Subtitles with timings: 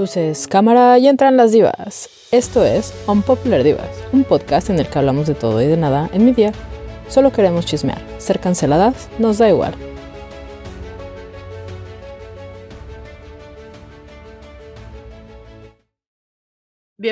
[0.00, 2.08] Luces, cámara y entran las divas.
[2.32, 6.08] Esto es Unpopular Divas, un podcast en el que hablamos de todo y de nada
[6.14, 6.52] en mi día.
[7.08, 8.00] Solo queremos chismear.
[8.16, 9.74] Ser canceladas nos da igual.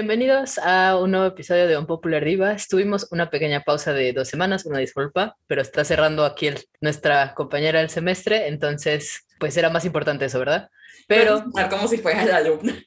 [0.01, 2.69] Bienvenidos a un nuevo episodio de Unpopular Divas.
[2.69, 7.35] Tuvimos una pequeña pausa de dos semanas, una disculpa, pero está cerrando aquí el- nuestra
[7.35, 10.71] compañera del semestre, entonces pues era más importante eso, ¿verdad?
[11.09, 12.81] Pero como si fuera la alumna.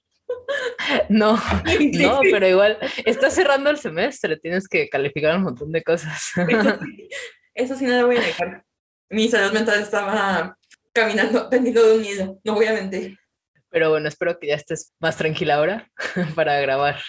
[1.10, 6.32] no, no, pero igual está cerrando el semestre, tienes que calificar un montón de cosas.
[6.38, 7.10] Eso sí,
[7.54, 8.64] eso sí no lo voy a dejar.
[9.10, 10.58] Mi salud mental estaba
[10.94, 13.18] caminando, pendiendo de un hilo, no voy a mentir.
[13.72, 15.90] Pero bueno, espero que ya estés más tranquila ahora
[16.36, 17.00] para grabar.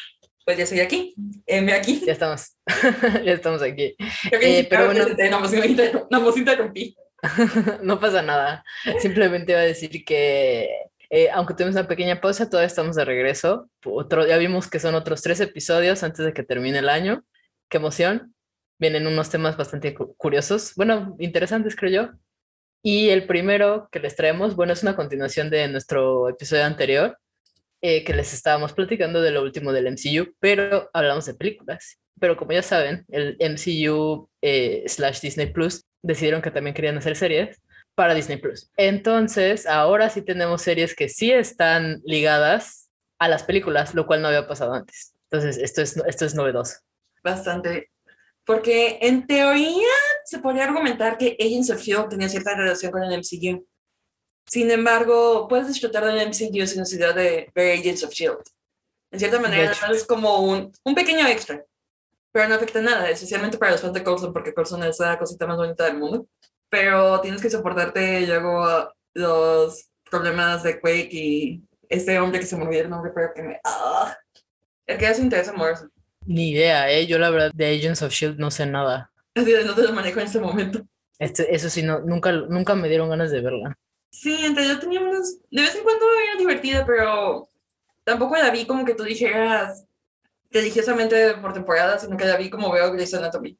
[0.44, 1.14] Pues ya estoy aquí,
[1.46, 2.02] me aquí.
[2.06, 2.56] Ya estamos,
[3.24, 3.94] ya estamos aquí.
[4.32, 5.04] Eh, pero bueno.
[5.30, 6.96] no, me inter- no, pues interrumpí.
[7.82, 8.64] No pasa nada.
[9.00, 10.68] Simplemente iba a decir que,
[11.10, 13.70] eh, aunque tuvimos una pequeña pausa, todavía estamos de regreso.
[13.84, 17.24] Otro, ya vimos que son otros tres episodios antes de que termine el año.
[17.68, 18.34] ¡Qué emoción!
[18.80, 22.12] Vienen unos temas bastante cu- curiosos, bueno, interesantes creo yo.
[22.82, 27.16] Y el primero que les traemos, bueno, es una continuación de nuestro episodio anterior,
[27.80, 31.98] eh, que les estábamos platicando de lo último del MCU, pero hablamos de películas.
[32.18, 37.16] Pero como ya saben, el MCU eh, slash Disney Plus decidieron que también querían hacer
[37.16, 37.60] series
[37.94, 38.70] para Disney Plus.
[38.76, 44.28] Entonces, ahora sí tenemos series que sí están ligadas a las películas, lo cual no
[44.28, 45.14] había pasado antes.
[45.30, 46.78] Entonces, esto es, esto es novedoso.
[47.22, 47.91] Bastante.
[48.52, 49.88] Porque en teoría
[50.26, 52.08] se podría argumentar que Agents of S.H.I.E.L.D.
[52.10, 53.66] tenía cierta relación con el MCU.
[54.46, 58.42] Sin embargo, puedes disfrutar del MCU sin necesidad de ver Agents of S.H.I.E.L.D.
[59.10, 61.64] En cierta manera, es como un, un pequeño extra.
[62.30, 65.46] Pero no afecta nada, especialmente para los fans de Coulson, porque Coulson es la cosita
[65.46, 66.26] más bonita del mundo.
[66.68, 72.64] Pero tienes que soportarte luego los problemas de Quake y este hombre que se me
[72.64, 73.60] olvidó el nombre, pero que me...
[73.64, 74.14] ah.
[74.86, 75.88] El que hace interés amoroso.
[76.26, 77.06] Ni idea, ¿eh?
[77.06, 78.40] Yo la verdad de Agents of S.H.I.E.L.D.
[78.40, 79.10] no sé nada.
[79.34, 80.82] Así de no te lo manejo en este momento.
[81.18, 83.78] Este, eso sí, no, nunca, nunca me dieron ganas de verla.
[84.10, 85.36] Sí, entre yo tenía unos...
[85.50, 87.48] De vez en cuando era divertida, pero
[88.04, 89.84] tampoco la vi como que tú dijeras
[90.50, 93.58] religiosamente por temporada, sino que la vi como veo Grey's Anatomy.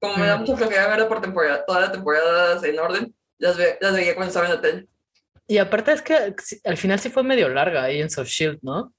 [0.00, 0.40] Como me da Mm.
[0.40, 4.28] mucha flojera verla por temporada, todas las temporadas en orden, las, ve- las veía cuando
[4.28, 4.88] estaba en la tele.
[5.46, 8.94] Y aparte es que al final sí fue medio larga Agents of S.H.I.E.L.D., ¿no?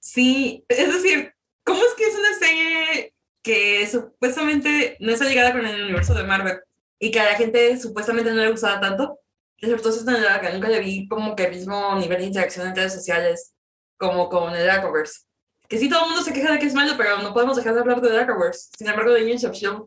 [0.00, 1.33] Sí, es decir,
[1.64, 6.24] ¿cómo es que es una serie que supuestamente no está ligada con el universo de
[6.24, 6.60] Marvel
[6.98, 9.18] y que a la gente supuestamente no le gustaba tanto?
[9.60, 13.54] Larga, nunca le vi como que el mismo nivel de interacción en redes sociales
[13.96, 15.22] como con el Arrowverse.
[15.68, 17.74] Que sí, todo el mundo se queja de que es malo, pero no podemos dejar
[17.74, 18.70] de hablar de Arrowverse.
[18.76, 19.86] Sin embargo, de S.H.I.E.L.D.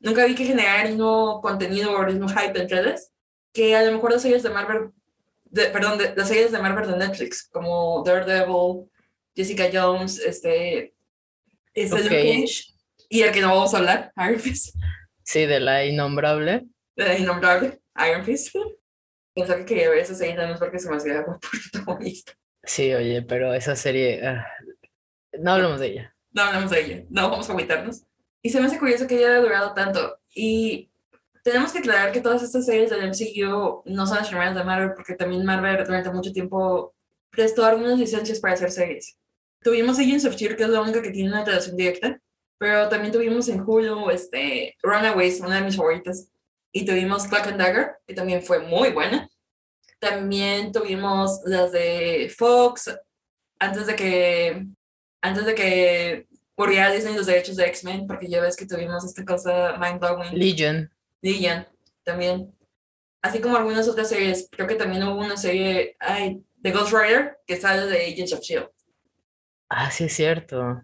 [0.00, 3.12] nunca vi que generara el mismo contenido o el mismo hype en redes
[3.56, 4.90] que a lo mejor las series de Marvel,
[5.46, 8.90] de, perdón, de, las series de Marvel de Netflix, como Daredevil,
[9.34, 10.94] Jessica Jones, este,
[11.76, 12.12] este Luke Ok.
[12.42, 12.64] Cage,
[13.08, 14.74] y el que no vamos a hablar, Iron Fist,
[15.22, 16.66] Sí, de la innombrable.
[16.96, 18.54] de la innombrable Iron Fist.
[19.34, 21.38] Pensaba que quería ver esa serie más porque se me hacía como
[21.72, 22.32] protagonista.
[22.64, 24.26] Sí, oye, pero esa serie...
[24.26, 24.46] ah,
[25.38, 26.16] no hablamos de ella.
[26.32, 28.02] No hablamos de ella, no vamos a agüitarnos.
[28.42, 30.18] Y se me hace curioso que haya durado tanto.
[30.34, 30.90] Y
[31.44, 34.92] tenemos que aclarar que todas estas series del MCU no son las primeras de Marvel,
[34.94, 36.94] porque también Marvel durante mucho tiempo
[37.30, 39.18] prestó algunas licencias para hacer series.
[39.62, 42.20] Tuvimos Agents of S.H.I.E.L.D., que es la única que tiene una relación directa,
[42.58, 46.30] pero también tuvimos en Hulu este, Runaways, una de mis favoritas,
[46.72, 49.28] y tuvimos Clock and Dagger, que también fue muy buena.
[49.98, 52.94] También tuvimos las de Fox,
[53.58, 54.66] antes de que,
[55.22, 59.24] antes de que muriera Disney los derechos de X-Men, porque ya ves que tuvimos esta
[59.24, 60.38] cosa mind-blowing.
[60.38, 60.90] Legion.
[61.22, 61.66] Legion
[62.04, 62.54] también.
[63.22, 64.48] Así como algunas otras series.
[64.50, 68.40] Creo que también hubo una serie ay, de Ghost Rider que sale de Agents of
[68.40, 68.75] S.H.I.E.L.D.
[69.68, 70.82] Ah, sí es cierto.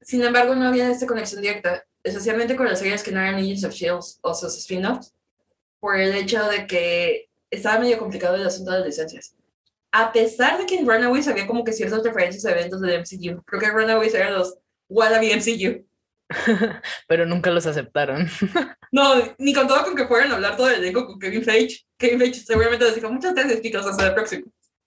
[0.00, 3.64] Sin embargo, no había esta conexión directa, especialmente con las series que no eran Agents
[3.64, 4.18] of S.H.I.E.L.D.
[4.22, 5.14] o sus spin-offs,
[5.78, 9.36] por el hecho de que estaba medio complicado el asunto de las licencias.
[9.92, 13.42] A pesar de que en Runaways había como que ciertas referencias a eventos del MCU,
[13.44, 14.56] creo que Runaways eran los
[14.88, 15.84] wannabe MCU.
[17.08, 18.28] pero nunca los aceptaron.
[18.92, 21.84] No, ni con todo con que fueran a hablar todo el elenco con Kevin Feige.
[21.96, 24.46] Kevin Feige seguramente les dijo muchas gracias, chicos, hasta la próxima.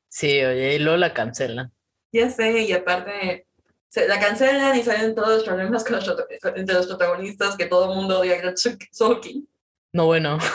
[0.09, 1.71] Sí, oye, y luego la cancelan.
[2.13, 3.47] Ya sé, y aparte
[3.89, 6.25] se la cancelan y salen todos los problemas con los prota-
[6.55, 8.53] entre los protagonistas, que todo el mundo odia a
[8.91, 9.47] Sorkin.
[9.91, 10.37] No, bueno.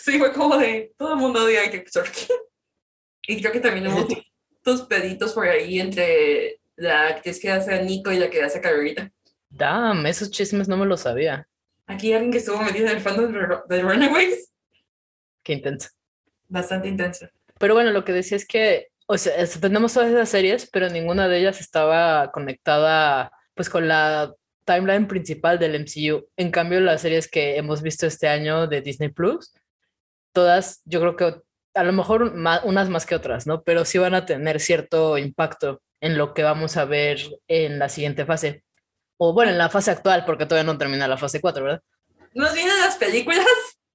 [0.00, 2.36] Sí, fue como de todo el mundo odia a Sorkin.
[3.26, 4.06] Y creo que también hubo
[4.62, 8.58] tus peditos por ahí entre la actriz que hace a Nico y la que hace
[8.58, 9.10] a Carolita.
[9.50, 11.48] Damn, esos chismes no me los sabía.
[11.88, 13.32] Aquí alguien que estuvo metido en el fandom
[13.68, 14.52] de Runaways.
[15.42, 15.88] Qué intenso.
[16.46, 17.26] Bastante intenso.
[17.58, 21.28] Pero bueno, lo que decía es que o sea, tenemos todas esas series, pero ninguna
[21.28, 24.34] de ellas estaba conectada pues con la
[24.66, 26.28] timeline principal del MCU.
[26.36, 29.54] En cambio, las series que hemos visto este año de Disney Plus,
[30.32, 31.40] todas, yo creo que
[31.74, 32.34] a lo mejor
[32.64, 33.62] unas más que otras, ¿no?
[33.62, 37.18] Pero sí van a tener cierto impacto en lo que vamos a ver
[37.48, 38.62] en la siguiente fase.
[39.16, 41.82] O bueno, en la fase actual, porque todavía no termina la fase 4, ¿verdad?
[42.34, 43.46] Nos vienen las películas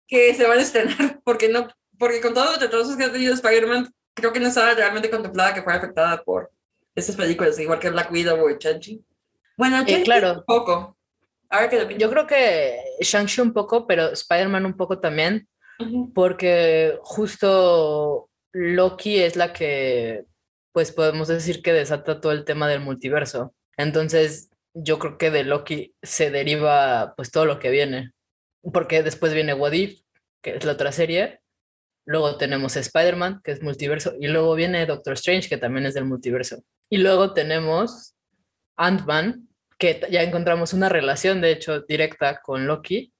[0.07, 1.68] que se van a estrenar, porque no,
[2.00, 5.62] porque con todo los que ha tenido Spider-Man, creo que no estaba realmente contemplada que
[5.62, 6.51] fuera afectada por
[6.95, 9.04] estas películas, igual que Black Widow o Chanchi.
[9.57, 10.33] Bueno, eh, claro.
[10.33, 10.98] un poco.
[11.50, 15.48] A ver Yo creo que Shang-Chi un poco, pero Spider-Man un poco también,
[16.15, 20.25] porque justo Loki es la que,
[20.71, 23.54] pues podemos decir que desata todo el tema del multiverso.
[23.77, 28.13] Entonces, yo creo que de Loki se deriva pues todo lo que viene,
[28.74, 30.01] porque después viene What If,
[30.42, 31.43] que es la otra serie,
[32.05, 36.05] luego tenemos Spider-Man, que es multiverso, y luego viene Doctor Strange, que también es del
[36.05, 36.63] multiverso.
[36.89, 38.15] Y luego tenemos
[38.75, 39.47] Ant-Man,
[39.77, 43.13] que ya encontramos una relación, de hecho, directa con Loki.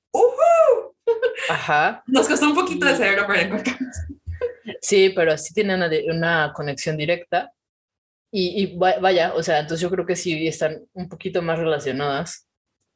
[1.50, 2.04] Ajá.
[2.08, 3.96] Nos costó un poquito de cerebro para encontrarnos.
[4.82, 7.52] Sí, pero sí tiene una, una conexión directa.
[8.32, 12.48] Y, y, vaya, o sea, entonces yo creo que sí están un poquito más relacionadas.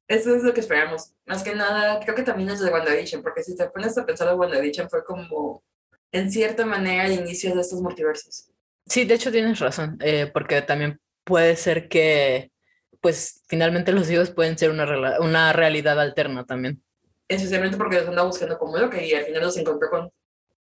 [0.08, 1.14] Eso es lo que esperamos.
[1.26, 4.34] Más que nada, creo que también es de WandaVision, porque si te pones a pensar,
[4.34, 5.64] WandaVision fue como,
[6.12, 8.50] en cierta manera, el inicio de estos multiversos.
[8.86, 12.52] Sí, de hecho tienes razón, eh, porque también puede ser que,
[13.02, 16.82] pues, finalmente los hijos pueden ser una, una realidad alterna también.
[17.28, 20.10] Especialmente porque los anda buscando como lo que y al final los encontró con,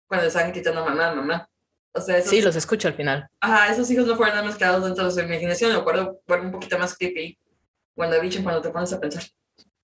[0.08, 1.50] cuando estaban quitando a mamá, mamá.
[1.94, 3.30] O sea, sí, los escucho al final.
[3.40, 6.78] Ajá, esos hijos no fueron mezclados dentro de su imaginación, lo cual fue un poquito
[6.78, 7.38] más creepy
[7.96, 9.24] WandaVision cuando te pones a pensar.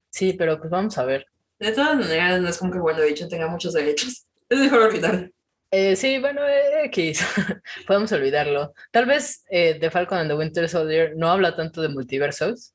[0.09, 1.25] Sí, pero pues vamos a ver.
[1.57, 4.25] De todas maneras, no es como que WandaVision tenga muchos derechos.
[4.49, 5.31] Es mejor olvidar.
[5.73, 7.25] Eh, sí, bueno, eh, X,
[7.87, 8.73] podemos olvidarlo.
[8.91, 12.73] Tal vez eh, The Falcon and the Winter Soldier no habla tanto de multiversos,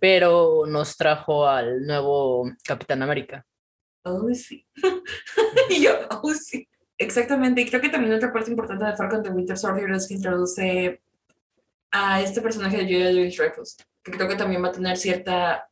[0.00, 3.46] pero nos trajo al nuevo Capitán América.
[4.02, 4.66] Oh, sí.
[5.70, 5.92] y yo,
[6.22, 6.66] oh, sí.
[6.98, 10.08] Exactamente, y creo que también otra parte importante de Falcon and the Winter Soldier es
[10.08, 11.00] que introduce
[11.90, 15.68] a este personaje de Julia Louis Dreyfus, que creo que también va a tener cierta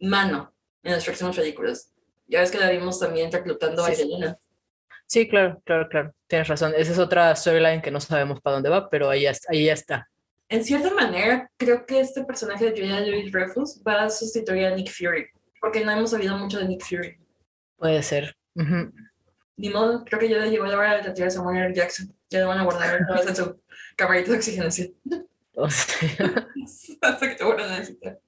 [0.00, 1.92] mano en las próximas películas.
[2.26, 4.38] Ya ves que la vimos también reclutando a Yelena.
[5.06, 6.14] Sí, claro, claro, claro.
[6.26, 6.72] Tienes razón.
[6.76, 9.72] Esa es otra storyline que no sabemos para dónde va, pero ahí ya, ahí ya
[9.72, 10.08] está.
[10.48, 14.74] En cierta manera, creo que este personaje de Julia Louis Dreyfus va a sustituir a
[14.74, 15.26] Nick Fury,
[15.60, 17.18] porque no hemos sabido mucho de Nick Fury.
[17.76, 18.36] Puede ser.
[19.56, 22.12] Ni modo, creo que ya le llegó la hora de retirar a Samuel Jackson.
[22.30, 23.60] Ya le van a guardar en su
[23.96, 24.92] camarita de oxigenación.
[25.58, 26.46] O sea.
[27.00, 28.20] Hasta que te vuelvan a necesitar.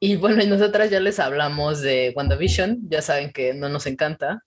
[0.00, 4.44] Y bueno, y nosotras ya les hablamos de WandaVision, ya saben que no nos encanta,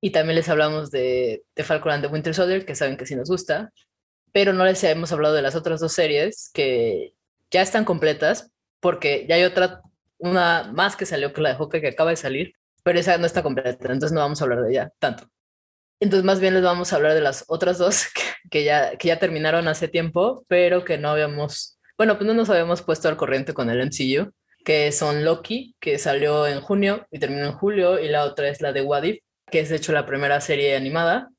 [0.00, 3.16] y también les hablamos de, de Falcon and the Winter Soldier, que saben que sí
[3.16, 3.72] nos gusta,
[4.32, 7.14] pero no les hemos hablado de las otras dos series que
[7.50, 9.80] ya están completas, porque ya hay otra,
[10.18, 12.52] una más que salió que la de Hawkeye que acaba de salir,
[12.82, 15.28] pero esa no está completa, entonces no vamos a hablar de ella tanto.
[15.98, 18.06] Entonces más bien les vamos a hablar de las otras dos
[18.50, 22.50] que, ya, que ya terminaron hace tiempo, pero que no habíamos, bueno, pues no nos
[22.50, 24.32] habíamos puesto al corriente con el MCU,
[24.64, 28.60] que son Loki, que salió en junio y terminó en julio, y la otra es
[28.60, 31.30] la de Wadif, que es de hecho la primera serie animada.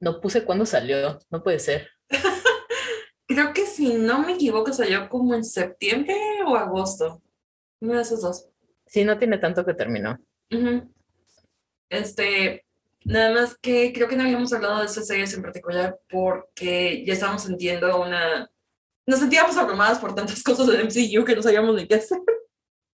[0.00, 1.88] No puse cuándo salió, no puede ser.
[3.26, 7.22] Creo que si no me equivoco salió como en septiembre o agosto.
[7.80, 8.48] Uno de esos dos.
[8.86, 10.18] Sí, no tiene tanto que terminó.
[11.88, 12.64] Este,
[13.04, 17.14] nada más que creo que no habíamos hablado de esas series en particular porque ya
[17.14, 18.50] estábamos sintiendo una...
[19.06, 22.18] Nos sentíamos abrumadas por tantas cosas del MCU que no sabíamos ni qué hacer.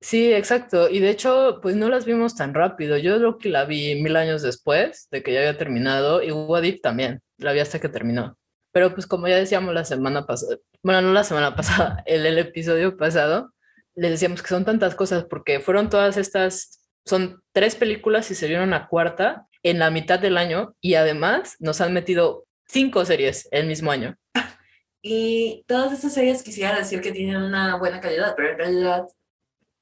[0.01, 0.89] Sí, exacto.
[0.89, 2.97] Y de hecho, pues no las vimos tan rápido.
[2.97, 6.81] Yo creo que la vi mil años después de que ya había terminado y Wadif
[6.81, 8.37] también, la vi hasta que terminó.
[8.71, 12.37] Pero pues como ya decíamos la semana pasada, bueno, no la semana pasada, el, el
[12.37, 13.53] episodio pasado,
[13.95, 18.47] les decíamos que son tantas cosas porque fueron todas estas, son tres películas y se
[18.47, 23.47] vieron una cuarta en la mitad del año y además nos han metido cinco series
[23.51, 24.15] el mismo año.
[25.01, 29.05] Y todas estas series quisiera decir que tienen una buena calidad, pero en realidad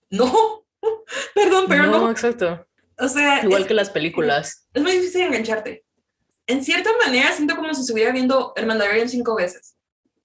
[0.10, 0.66] no,
[1.36, 2.00] perdón, pero no.
[2.00, 2.66] No, exacto.
[3.00, 4.68] O sea, igual que las películas.
[4.74, 5.86] Es muy difícil engancharte.
[6.48, 9.76] En cierta manera siento como si estuviera viendo El Mandalorian cinco veces.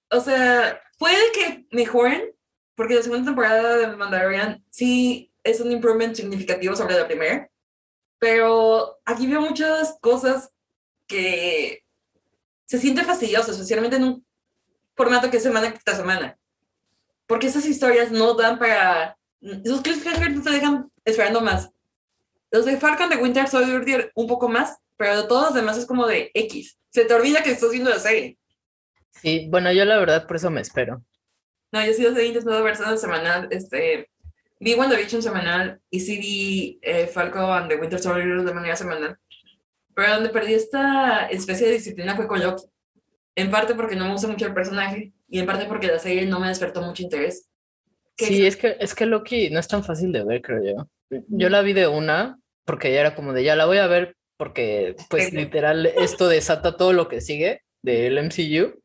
[0.09, 2.33] O sea, puede que mejoren,
[2.75, 7.49] porque la segunda temporada de Mandalorian sí es un improvement significativo sobre la primera,
[8.19, 10.51] pero aquí veo muchas cosas
[11.07, 11.83] que
[12.65, 14.25] se sienten fastidiosas, especialmente en un
[14.95, 16.37] formato que es semana tras semana.
[17.27, 21.69] Porque esas historias no dan para esos cliffhangers te dejan esperando más.
[22.51, 25.85] Los de Falcon de Winter Soldier un poco más, pero de todos los demás es
[25.85, 26.77] como de X.
[26.91, 28.37] Se te olvida que estás viendo la serie.
[29.11, 31.03] Sí, bueno, yo la verdad por eso me espero.
[31.71, 33.47] No, yo sí los he intentado ver todo semanal.
[33.51, 34.09] Este,
[34.59, 39.17] vi WandaVision semanal y sí vi eh, Falcon and the Winter Soldier de manera semanal.
[39.95, 42.65] Pero donde perdí esta especie de disciplina fue con Loki.
[43.35, 46.27] En parte porque no me gusta mucho el personaje y en parte porque la serie
[46.27, 47.49] no me despertó mucho interés.
[48.17, 51.19] Sí, es que, es que Loki no es tan fácil de ver, creo yo.
[51.27, 54.15] Yo la vi de una, porque ya era como de ya la voy a ver,
[54.37, 58.81] porque pues literal esto desata todo lo que sigue del MCU.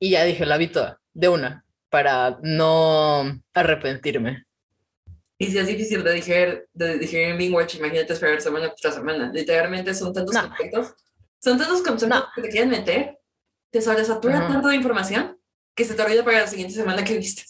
[0.00, 4.44] Y ya dije, la vi toda, de una, para no arrepentirme.
[5.38, 9.30] Y si es difícil de digerir, de digerir en Watch, imagínate esperar semana tras semana.
[9.32, 10.48] Literalmente son tantos No.
[10.48, 10.94] conceptos,
[11.40, 12.26] son tantos conceptos No.
[12.34, 13.18] que te quieren meter,
[13.70, 15.38] te sobresatura tanto de información
[15.74, 17.42] que se te olvida para la siguiente semana que viste.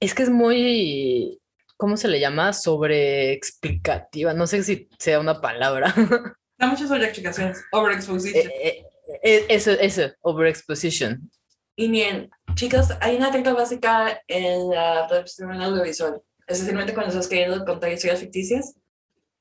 [0.00, 1.40] Es que es muy,
[1.76, 2.52] ¿cómo se le llama?
[2.52, 4.34] Sobreexplicativa.
[4.34, 5.94] No sé si sea una palabra.
[6.56, 8.46] Da muchas sobreexplicaciones, overexposition.
[8.46, 8.86] Eh, eh,
[9.24, 11.28] eh, eso, eso, overexposition.
[11.74, 17.64] Y bien, chicos, hay una técnica básica en la producción audiovisual, especialmente cuando estás queriendo
[17.64, 18.76] contar historias ficticias,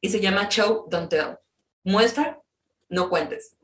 [0.02, 1.38] y se llama show, don't tell.
[1.84, 2.42] Muestra,
[2.90, 3.56] no cuentes.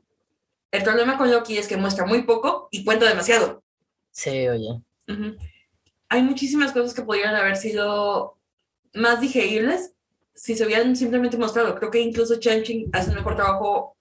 [0.70, 3.64] El problema con Loki es que muestra muy poco y cuenta demasiado.
[4.12, 4.80] Sí, oye.
[5.08, 5.36] Ujú.
[6.10, 8.36] Hay muchísimas cosas que podrían haber sido
[8.92, 9.94] más digeribles
[10.34, 11.74] si se hubieran simplemente mostrado.
[11.76, 13.96] Creo que incluso Chanching hace un mejor trabajo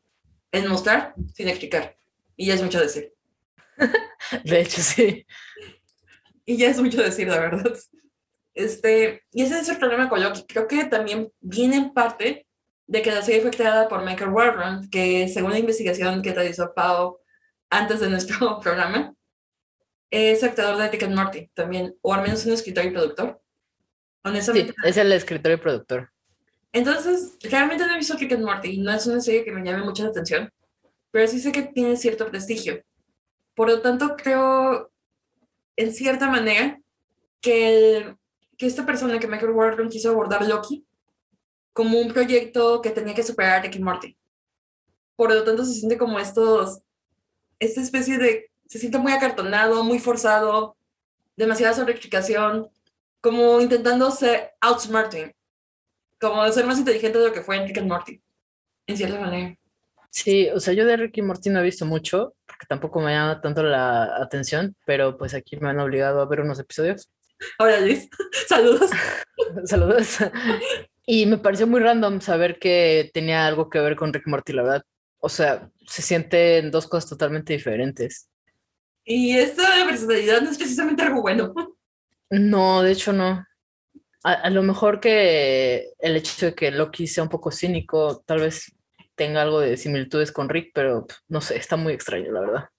[0.52, 1.98] en mostrar sin explicar.
[2.36, 3.14] Y ya es mucho decir.
[4.44, 5.26] De hecho, sí.
[6.46, 7.78] Y ya es mucho decir, la verdad.
[8.54, 10.46] Este, y ese es el problema con Loki.
[10.48, 12.48] Creo que también viene en parte
[12.88, 16.74] de que la serie fue creada por Michael Warren, que según la investigación que realizó
[16.74, 17.20] Pau
[17.70, 19.14] antes de nuestro programa,
[20.12, 23.42] es creador de Rick and Morty también, o al menos un escritor y productor.
[23.42, 24.74] Sí, Honestamente.
[24.84, 26.12] es el escritor y productor.
[26.72, 29.84] Entonces, realmente no he visto Rick and Morty, no es una serie que me llame
[29.84, 30.52] mucho la atención,
[31.12, 32.84] pero sí sé que tiene cierto prestigio.
[33.56, 34.92] Por lo tanto, creo,
[35.76, 36.80] en cierta manera,
[37.42, 38.18] que, el-
[38.58, 40.86] que esta persona, que Michael Warren, quiso abordar Loki
[41.74, 44.18] como un proyecto que tenía que superar a Rick and Morty.
[45.16, 46.82] Por lo tanto, se siente como estos,
[47.60, 50.78] esta especie de, se siente muy acartonado, muy forzado,
[51.36, 52.70] demasiada sobreexplicación,
[53.20, 55.34] como intentando ser outsmarting
[56.20, 58.22] como ser más inteligente de lo que fue en Rick and Morty,
[58.88, 59.56] en cierta manera.
[60.12, 63.42] Sí, o sea, yo de Ricky Morty no he visto mucho, porque tampoco me llama
[63.42, 67.10] tanto la atención, pero pues aquí me han obligado a ver unos episodios.
[67.58, 68.10] Hola Liz,
[68.48, 68.90] saludos.
[69.66, 70.18] Saludos.
[71.06, 74.64] Y me pareció muy random saber que tenía algo que ver con Rick Morty, la
[74.64, 74.84] verdad.
[75.20, 78.30] O sea, se sienten dos cosas totalmente diferentes.
[79.12, 81.52] Y esta personalidad no es precisamente algo bueno.
[82.30, 83.44] No, de hecho no.
[84.24, 88.42] A, a lo mejor que el hecho de que Loki sea un poco cínico, tal
[88.42, 88.72] vez
[89.16, 92.70] tenga algo de similitudes con Rick, pero no sé, está muy extraño, la verdad.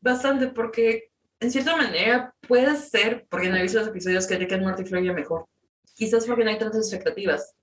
[0.00, 4.54] Bastante, porque en cierta manera puede ser, porque no he visto los episodios que Rick
[4.54, 5.46] and Morty fluye mejor.
[5.94, 7.54] Quizás porque no hay tantas expectativas.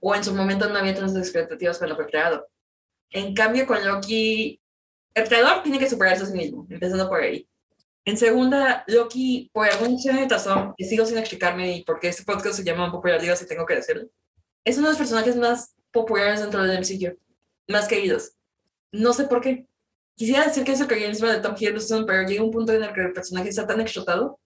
[0.00, 2.46] O en su momento no había tantas expectativas cuando fue creado.
[3.08, 4.60] En cambio, con Loki,
[5.14, 7.48] el creador tiene que superarse a sí mismo, empezando por ahí.
[8.06, 12.56] En segunda, Loki, por alguna extraña razón, que sigo sin explicarme y porque este podcast
[12.56, 14.08] se llama Popular Dios y tengo que decirlo,
[14.64, 17.18] es uno de los personajes más populares dentro del MCU,
[17.68, 18.32] más queridos.
[18.92, 19.66] No sé por qué.
[20.16, 22.92] Quisiera decir que es el carisma de Tom Hiddleston, pero llega un punto en el
[22.92, 24.38] que el personaje está tan explotado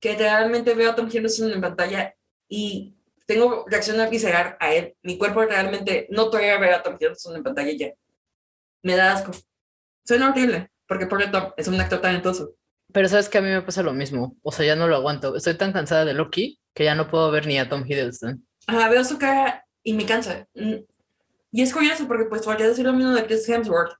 [0.00, 2.14] que realmente veo a Tom Hiddleston en pantalla
[2.48, 2.94] y
[3.26, 4.96] tengo reacción visceral a él.
[5.02, 7.92] Mi cuerpo realmente no tolera ver a Tom Hiddleston en pantalla ya.
[8.82, 9.32] Me da asco.
[10.06, 12.54] Suena horrible, porque pobre Tom es un actor talentoso.
[12.92, 14.36] Pero sabes que a mí me pasa lo mismo.
[14.42, 15.36] O sea, ya no lo aguanto.
[15.36, 18.46] Estoy tan cansada de Loki que ya no puedo ver ni a Tom Hiddleston.
[18.66, 20.46] Ajá, veo su cara y me cansa.
[20.54, 20.76] Mm.
[21.50, 23.94] Y es curioso porque pues podría decir lo mismo de Chris Hemsworth,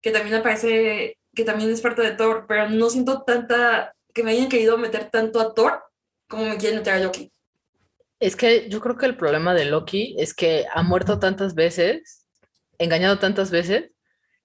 [0.00, 4.32] que también aparece, que también es parte de Thor, pero no siento tanta, que me
[4.32, 5.82] hayan querido meter tanto a Thor
[6.28, 7.32] como me quieren meter a Loki.
[8.20, 12.24] Es que yo creo que el problema de Loki es que ha muerto tantas veces,
[12.78, 13.90] engañado tantas veces,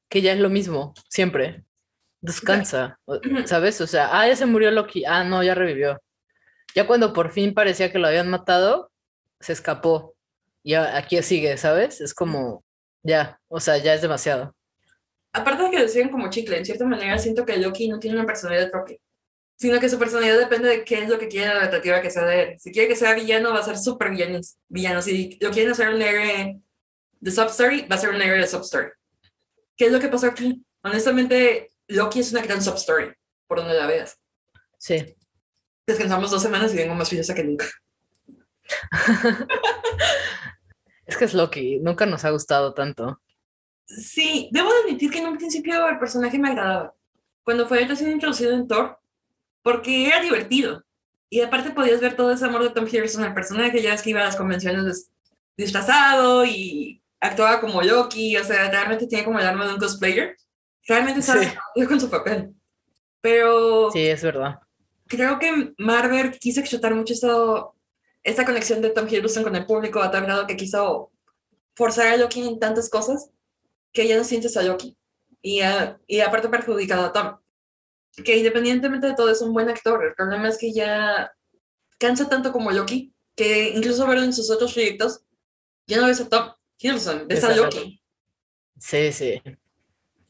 [0.09, 1.63] que ya es lo mismo, siempre.
[2.21, 2.99] Descansa.
[3.45, 3.79] ¿sabes?
[3.81, 6.01] O sea, ah, ya se murió Loki, ah, no, ya revivió.
[6.75, 8.91] Ya cuando por fin parecía que lo habían matado,
[9.39, 10.15] se escapó.
[10.63, 12.01] Y aquí sigue, ¿sabes?
[12.01, 12.63] Es como,
[13.03, 14.53] ya, o sea, ya es demasiado.
[15.31, 18.17] Aparte de que lo siguen como chicle, en cierta manera siento que Loki no tiene
[18.17, 18.97] una personalidad propia,
[19.55, 22.25] sino que su personalidad depende de qué es lo que quiere la narrativa que sea
[22.25, 22.59] de él.
[22.59, 25.01] Si quiere que sea villano, va a ser súper villano, villano.
[25.01, 26.59] Si lo quieren hacer un héroe
[27.19, 28.89] de substory, va a ser un héroe de substory.
[29.75, 30.65] ¿Qué es lo que pasó aquí?
[30.83, 33.13] Honestamente, Loki es una gran substory,
[33.47, 34.19] por donde la veas.
[34.77, 35.15] Sí.
[35.85, 37.65] Descansamos dos semanas y vengo más filosa que nunca.
[41.07, 43.21] Es que es Loki, nunca nos ha gustado tanto.
[43.85, 46.93] Sí, debo de admitir que en un principio el personaje me agradaba.
[47.43, 48.99] cuando fue recién introducido en Thor,
[49.63, 50.83] porque era divertido.
[51.29, 54.09] Y aparte podías ver todo ese amor de Tom Hiddleston al personaje, ya es que
[54.09, 55.09] iba a las convenciones
[55.55, 60.35] disfrazado y actuaba como Loki, o sea, realmente tiene como el arma de un cosplayer.
[60.87, 61.85] Realmente estaba sí.
[61.85, 62.53] con su papel.
[63.21, 63.91] Pero...
[63.91, 64.59] Sí, es verdad.
[65.07, 67.75] Creo que Marvel quiso explotar mucho esto,
[68.23, 71.11] esta conexión de Tom Hiddleston con el público a tal grado que quiso
[71.75, 73.29] forzar a Loki en tantas cosas
[73.93, 74.97] que ya no sientes a Loki.
[75.41, 75.61] Y,
[76.07, 77.37] y aparte perjudicado a Tom
[78.23, 80.03] que independientemente de todo es un buen actor.
[80.03, 81.31] El problema es que ya
[81.97, 85.21] cansa tanto como Loki, que incluso verlo en sus otros proyectos,
[85.85, 88.01] ya no ves a Tom Hiddleston, ves a Loki.
[88.79, 89.41] Sí, sí.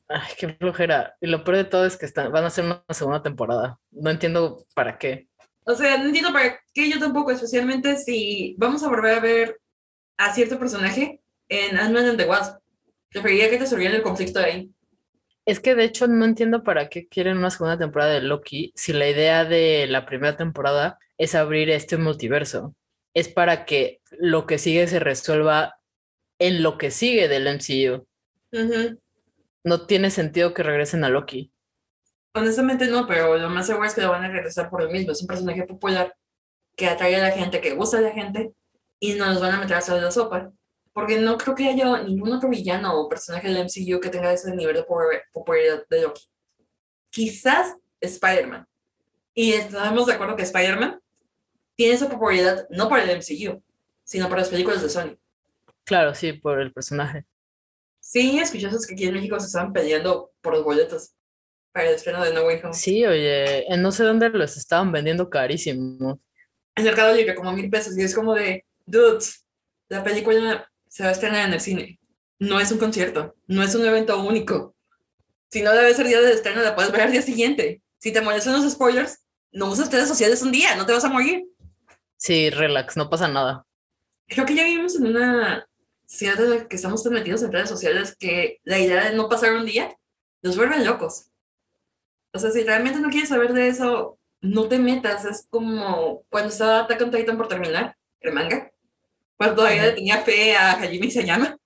[0.09, 1.15] Ay, qué flojera.
[1.19, 3.79] Y lo peor de todo es que están, van a hacer una segunda temporada.
[3.91, 5.27] No entiendo para qué.
[5.65, 9.59] O sea, no entiendo para qué yo tampoco, especialmente si vamos a volver a ver
[10.17, 12.59] a cierto personaje en Ant-Man and the Wasp.
[13.09, 14.71] Preferiría que te subieran el conflicto ahí.
[15.45, 18.93] Es que de hecho no entiendo para qué quieren una segunda temporada de Loki si
[18.93, 22.75] la idea de la primera temporada es abrir este multiverso.
[23.13, 25.79] Es para que lo que sigue se resuelva
[26.39, 28.05] en lo que sigue del MCU.
[29.67, 31.51] No tiene sentido que regresen a Loki.
[32.33, 35.11] Honestamente no, pero lo más seguro es que lo van a regresar por lo mismo.
[35.11, 36.15] Es un personaje popular
[36.77, 38.53] que atrae a la gente, que gusta a la gente
[38.97, 40.53] y no nos van a meter a la sopa
[40.93, 44.55] porque no creo que haya ningún otro villano o personaje del MCU que tenga ese
[44.55, 44.85] nivel de
[45.33, 46.23] popularidad de Loki.
[47.09, 48.65] Quizás Spider-Man.
[49.33, 51.01] Y estamos de acuerdo que Spider-Man
[51.75, 53.61] tiene esa popularidad no para el MCU,
[54.05, 55.17] sino para las películas de Sony.
[55.83, 57.25] Claro, sí, por el personaje.
[58.09, 61.11] Sí, escuchaste que aquí en México se estaban peleando por los boletos
[61.73, 62.73] para el estreno de No Way Home.
[62.73, 66.21] Sí, oye, en no sé dónde los estaban vendiendo carísimo.
[66.77, 69.45] En Mercado Libre, como mil pesos, y es como de, dudes,
[69.89, 71.99] la película se va a estrenar en el cine.
[72.39, 74.73] No es un concierto, no es un evento único.
[75.51, 77.81] Si no debe ser día de estreno, la puedes ver al día siguiente.
[77.97, 79.19] Si te molestan los spoilers,
[79.51, 81.43] no usas redes sociales un día, no te vas a morir.
[82.15, 83.65] Sí, relax, no pasa nada.
[84.29, 85.67] Creo que ya vivimos en una
[86.21, 89.65] la que estamos tan metidos en redes sociales que la idea de no pasar un
[89.65, 89.95] día
[90.41, 91.31] nos vuelve locos.
[92.33, 95.25] O sea, si realmente no quieres saber de eso, no te metas.
[95.25, 98.71] Es como cuando estaba Attack on Titan por terminar, el manga
[99.37, 101.57] cuando todavía tenía fe a Hajime Sayama,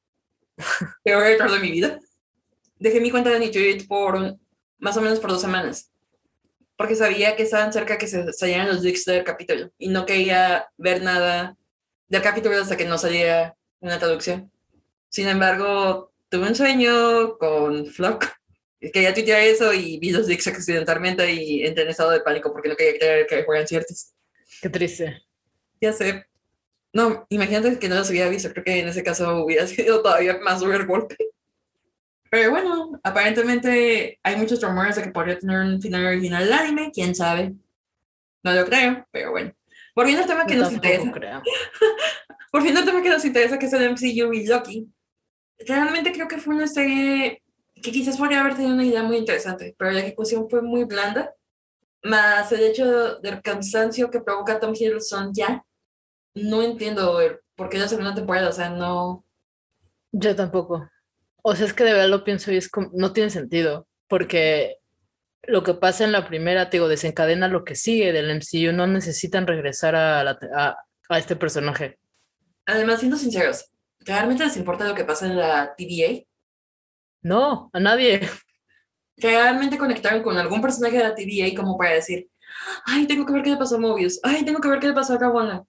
[1.03, 1.99] peor error de mi vida.
[2.77, 4.37] Dejé mi cuenta de Nichirit por
[4.77, 5.91] más o menos por dos semanas,
[6.75, 10.67] porque sabía que estaban cerca que se salieran los leaks del capítulo y no quería
[10.77, 11.55] ver nada
[12.07, 14.51] del capítulo hasta que no saliera una traducción.
[15.09, 18.25] Sin embargo, tuve un sueño con Flock,
[18.79, 22.69] quería tuitear eso y vi los leaks accidentalmente y entré en estado de pánico porque
[22.69, 24.13] no quería creer que fueran ciertos.
[24.61, 25.21] Qué triste.
[25.81, 26.25] Ya sé,
[26.93, 30.39] no, imagínate que no los hubiera visto, creo que en ese caso hubiera sido todavía
[30.39, 31.17] más duro el golpe.
[32.29, 36.91] Pero bueno, aparentemente hay muchos rumores de que podría tener un final original el anime,
[36.93, 37.53] quién sabe.
[38.43, 39.53] No lo creo, pero bueno.
[39.93, 41.11] Volviendo al tema que nos interesa.
[42.51, 44.91] Volviendo al tema que nos interesa, que es el MCU Loki.
[45.59, 47.41] Realmente creo que fue una serie
[47.81, 51.33] que quizás podría haber tenido una idea muy interesante, pero la ejecución fue muy blanda.
[52.03, 55.63] Más el hecho del cansancio que provoca Tom Hiddleston ya
[56.33, 57.19] no entiendo
[57.55, 59.23] por qué la segunda temporada, o sea, no.
[60.11, 60.89] Yo tampoco.
[61.43, 64.77] O sea, es que de verdad lo pienso y es no tiene sentido, porque
[65.43, 68.87] lo que pasa en la primera, te digo, desencadena lo que sigue del MCU, no
[68.87, 70.37] necesitan regresar a
[71.17, 71.97] este personaje.
[72.65, 73.65] Además, siendo sinceros,
[73.99, 76.23] ¿realmente les importa lo que pasa en la TVA?
[77.21, 78.21] No, a nadie.
[79.17, 82.29] ¿Realmente conectaron con algún personaje de la TVA como para decir,
[82.85, 84.93] ay, tengo que ver qué le pasó a Mobius, ay, tengo que ver qué le
[84.93, 85.63] pasó a Kawana?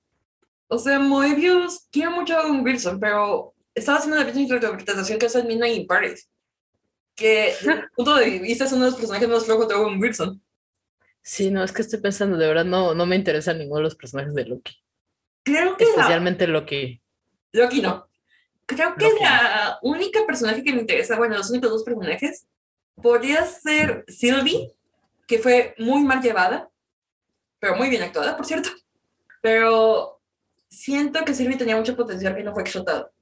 [0.69, 5.27] O sea, Moebius quiero mucho a Owen Wilson, pero estaba haciendo una misma interpretación que
[5.27, 6.31] hace en Midnight in Paris.
[7.15, 10.01] Que, desde el punto de vista, es uno de los personajes más flojos de Owen
[10.01, 10.43] Wilson.
[11.21, 13.97] Sí, no, es que estoy pensando, de verdad, no, no me interesa ninguno de los
[13.97, 14.82] personajes de Loki.
[15.43, 15.85] Creo que.
[15.85, 17.01] Especialmente Loki.
[17.53, 18.09] Loki no.
[18.67, 22.47] Creo que la única personaje que me interesa, bueno, los únicos dos personajes,
[22.95, 24.73] podría ser Sylvie,
[25.27, 26.71] que fue muy mal llevada,
[27.59, 28.71] pero muy bien actuada, por cierto.
[29.41, 30.21] Pero
[30.69, 33.13] siento que Sylvie tenía mucho potencial que no fue explotado.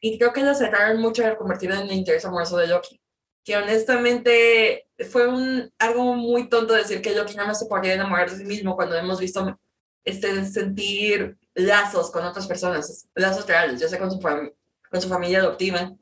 [0.00, 3.00] Y creo que la cerraron mucho al convertirla en el interés amoroso de Loki.
[3.44, 8.30] Que honestamente fue un, algo muy tonto decir que Loki nada más se podía enamorar
[8.30, 9.58] de sí mismo cuando hemos visto
[10.04, 15.40] este, sentir lazos con otras personas, lazos reales, ya sea con su, con su familia
[15.40, 15.92] adoptiva.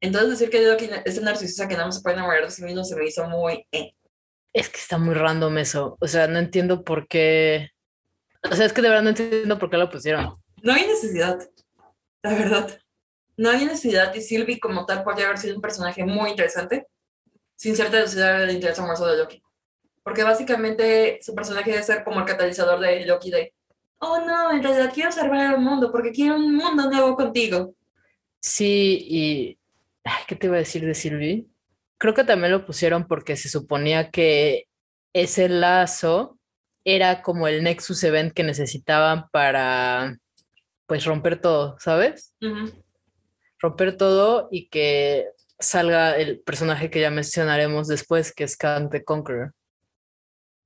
[0.00, 2.62] Entonces decir que Loki es una narcisista que nada más se puede enamorar de sí
[2.62, 3.66] mismo se me hizo muy...
[3.72, 3.92] Eh.
[4.52, 5.96] Es que está muy random eso.
[6.00, 7.70] O sea, no entiendo por qué
[8.50, 10.34] o sea, es que de verdad no entiendo por qué lo pusieron.
[10.62, 11.38] No hay necesidad,
[12.22, 12.78] la verdad.
[13.36, 16.86] No hay necesidad y Sylvie como tal podría haber sido un personaje muy interesante,
[17.54, 19.42] sin ser traducida del interés amoroso de Loki.
[20.06, 23.52] Porque básicamente su personaje debe ser como el catalizador de Loki de,
[23.98, 27.74] oh no, en realidad quiero salvar al mundo porque quiero un mundo nuevo contigo.
[28.38, 29.58] Sí, y
[30.04, 31.48] ay, ¿qué te iba a decir de Sylvie?
[31.98, 34.68] Creo que también lo pusieron porque se suponía que
[35.12, 36.38] ese lazo
[36.84, 40.16] era como el Nexus Event que necesitaban para
[40.86, 42.32] pues romper todo, ¿sabes?
[43.58, 49.02] Romper todo y que salga el personaje que ya mencionaremos después, que es Kang the
[49.02, 49.55] Conqueror.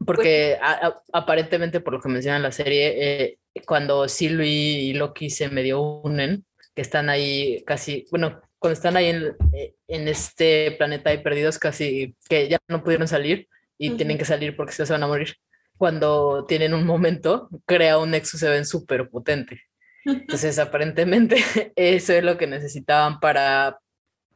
[0.04, 5.30] Porque a- a- aparentemente, por lo que menciona la serie, eh, cuando Sylvie y Loki
[5.30, 10.72] se medio unen, que están ahí casi, bueno, cuando están ahí en, eh, en este
[10.72, 13.96] planeta ahí perdidos, casi que ya no pudieron salir y Ujú.
[13.98, 15.34] tienen que salir porque se van a morir.
[15.76, 19.62] Cuando tienen un momento, crea un Nexus Event súper potente.
[20.04, 21.36] Entonces, aparentemente,
[21.76, 23.78] eso es lo que necesitaban para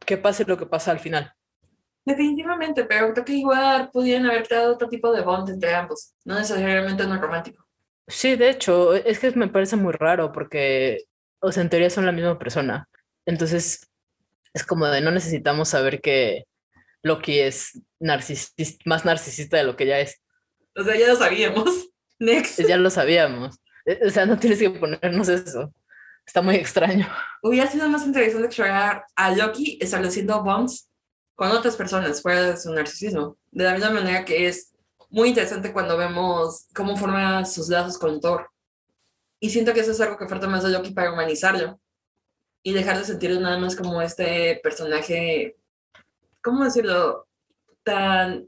[0.05, 1.31] que pase lo que pasa al final.
[2.05, 6.35] Definitivamente, pero creo que igual pudieran haber creado otro tipo de bond entre ambos, no
[6.35, 7.65] necesariamente uno romántico.
[8.07, 11.05] Sí, de hecho, es que me parece muy raro porque,
[11.39, 12.87] o sea, en teoría son la misma persona.
[13.25, 13.89] Entonces,
[14.53, 16.45] es como de no necesitamos saber que
[17.01, 17.81] Loki es
[18.85, 20.21] más narcisista de lo que ya es.
[20.75, 21.89] O sea, ya lo sabíamos.
[22.19, 22.59] Next.
[22.67, 23.59] Ya lo sabíamos.
[23.85, 25.73] Eh, O sea, no tienes que ponernos eso.
[26.25, 27.07] Está muy extraño.
[27.41, 30.89] Hubiera sido más interesante explorar a Loki estableciendo bonds
[31.35, 33.37] con otras personas fuera de su narcisismo.
[33.51, 34.73] De la misma manera que es
[35.09, 38.49] muy interesante cuando vemos cómo forma sus lazos con Thor.
[39.39, 41.79] Y siento que eso es algo que falta más de Loki para humanizarlo
[42.63, 45.57] y dejar de sentirlo nada más como este personaje,
[46.41, 47.27] ¿cómo decirlo?
[47.83, 48.47] Tan,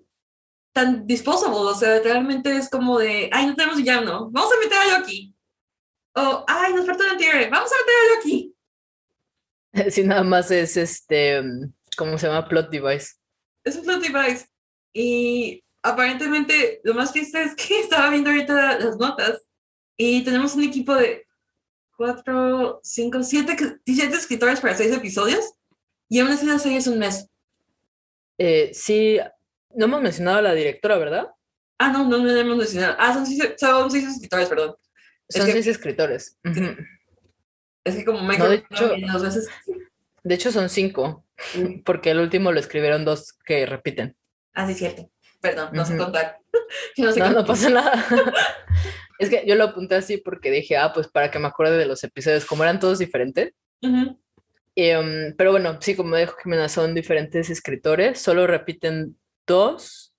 [0.73, 1.57] tan disposable.
[1.57, 5.35] O sea, realmente es como de, ay, no tenemos villano, vamos a meter a Loki.
[6.15, 8.53] O, ay, nos falta una tierra, vamos a meter a Loki.
[9.91, 12.47] Si nada más es este, mm, ¿cómo se llama?
[12.47, 13.15] Plot device.
[13.63, 14.47] es un plot device.
[14.93, 19.41] Y aparentemente lo más triste es que estaba viendo ahorita las notas
[19.97, 21.25] y tenemos un equipo de
[21.95, 23.55] cuatro, cinco, siete,
[23.85, 25.53] siete escritores para seis episodios
[26.09, 27.27] y aún así la serie es un mes.
[28.37, 29.17] Eh, sí,
[29.75, 31.27] no hemos mencionado a la directora, ¿verdad?
[31.79, 32.95] Ah, no, no, no hemos mencionado.
[32.99, 34.75] Ah, son seis, son seis escritores, perdón.
[35.29, 36.37] Son que- seis escritores.
[36.45, 36.75] Ujú.
[37.83, 39.47] Es que como No, Michael de hecho- dos veces.
[40.23, 41.25] De hecho, son cinco,
[41.85, 44.15] porque el último lo escribieron dos que repiten.
[44.53, 45.09] Ah, sí, cierto.
[45.41, 46.03] Perdón, no sé Ujú.
[46.03, 46.39] contar.
[46.95, 47.41] Yo no sé No, contar.
[47.41, 48.05] no pasa nada.
[49.19, 51.87] Es que yo lo apunté así porque dije, ah, pues para que me acuerde de
[51.87, 53.51] los episodios, como eran todos diferentes.
[53.81, 54.19] Ujú.
[54.75, 60.13] Em, pero bueno, sí, como dijo Jimena, son diferentes escritores, solo repiten dos.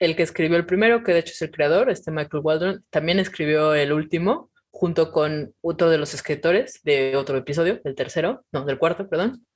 [0.00, 3.20] El que escribió el primero, que de hecho es el creador, este Michael Waldron, también
[3.20, 8.64] escribió el último, junto con otro de los escritores de otro episodio, del tercero, no,
[8.64, 9.46] del cuarto, perdón.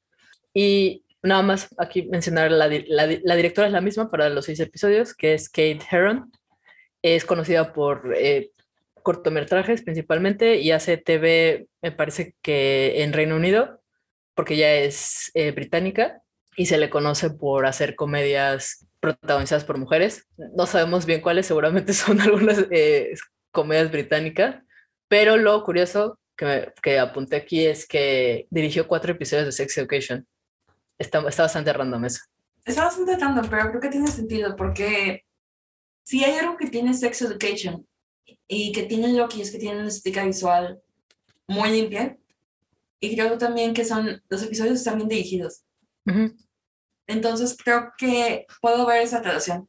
[0.53, 4.45] Y nada más aquí mencionar, la, la di- la directora es la misma para los
[4.45, 6.31] seis episodios, que es Kate Herron.
[7.03, 8.51] Es conocida por eh,
[9.03, 13.83] cortometrajes principalmente y hace TV, me parece que en Reino Unido,
[14.35, 16.23] porque ella es eh, británica
[16.57, 20.27] y se le conoce por hacer comedias protagonizadas por mujeres.
[20.57, 23.13] No sabemos bien cuáles, seguramente son algunas eh,
[23.51, 24.57] comedias británicas,
[25.09, 29.77] pero lo curioso que, me- que apunté aquí es que dirigió cuatro episodios de Sex
[29.79, 30.27] Education.
[30.99, 32.21] Está, está bastante random eso.
[32.65, 35.25] Está bastante random, pero creo que tiene sentido porque
[36.05, 37.87] si hay algo que tiene Sex Education
[38.49, 40.81] y que tiene Loki es que tiene una estética visual
[41.47, 42.17] muy limpia
[43.01, 45.63] y creo también que son los episodios están bien dirigidos.
[46.07, 46.35] Ujú.
[47.07, 49.69] Entonces creo que puedo ver esa relación.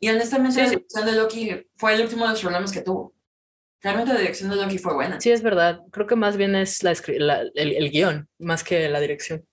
[0.00, 0.74] Y honestamente Sí, la sí.
[0.76, 3.14] dirección de Loki fue el último de los problemas que tuvo.
[3.80, 5.80] Realmente la dirección de Loki fue buena, Sí, es verdad.
[5.92, 9.47] Creo que más bien es la, la- el, el guion, más que la dirección.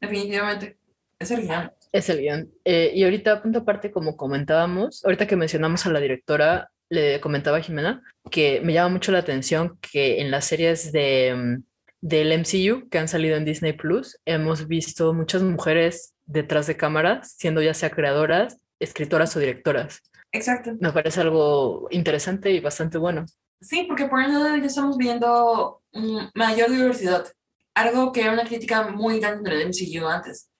[0.00, 0.78] Definitivamente.
[1.18, 1.72] Es el guion.
[1.92, 2.50] Es el guion.
[2.64, 7.58] Eh, y ahorita, punto aparte, como comentábamos, ahorita que mencionamos a la directora, le comentaba
[7.58, 11.62] a Jimena que me llama mucho la atención que en las series de, mm,
[12.00, 17.34] del MCU que han salido en Disney Plus, hemos visto muchas mujeres detrás de cámaras,
[17.38, 20.02] siendo ya sea creadoras, escritoras o directoras.
[20.32, 20.72] Exacto.
[20.80, 23.26] Me parece algo interesante y bastante bueno.
[23.60, 27.26] Sí, porque por un lado ya estamos viendo mm, mayor diversidad.
[27.74, 30.50] Algo que era una crítica muy grande en el MCU antes.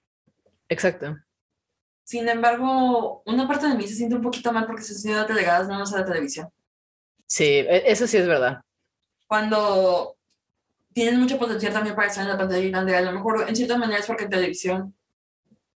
[0.68, 1.16] Exacto.
[2.04, 5.26] Sin embargo, una parte de mí se siente un poquito mal porque se han sido
[5.26, 6.48] delegadas nada más a la televisión.
[7.26, 8.60] Sí, e- eso sí es verdad.
[9.26, 10.16] Cuando
[10.92, 13.76] tienen mucho potencial también para estar en la pantalla grande, a lo mejor en cierta
[13.76, 14.94] manera es porque en televisión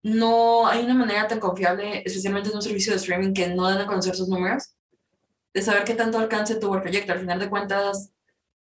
[0.03, 3.81] no hay una manera tan confiable, especialmente en un servicio de streaming que no dan
[3.81, 4.75] a conocer sus números,
[5.53, 7.13] de saber qué tanto alcance tuvo el proyecto.
[7.13, 8.13] Al final de cuentas,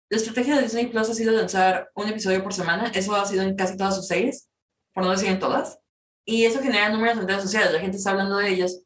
[0.09, 2.91] la estrategia de Disney Plus ha sido lanzar un episodio por semana.
[2.93, 4.49] Eso ha sido en casi todas sus series,
[4.93, 5.79] por no decir en todas.
[6.25, 8.81] y eso genera números en redes sociales, la gente está hablando de ellos.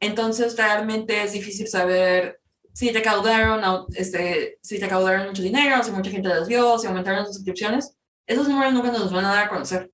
[0.00, 2.40] Entonces, realmente es difícil saber
[2.72, 7.36] si recaudaron, este, si recaudaron mucho dinero, si mucha gente las vio, si aumentaron sus
[7.36, 7.96] suscripciones.
[8.26, 9.90] Esos números nunca nos van a dar a conocer.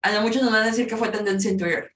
[0.00, 1.92] A lo mucho nos van a decir que fue tendencia en Twitter.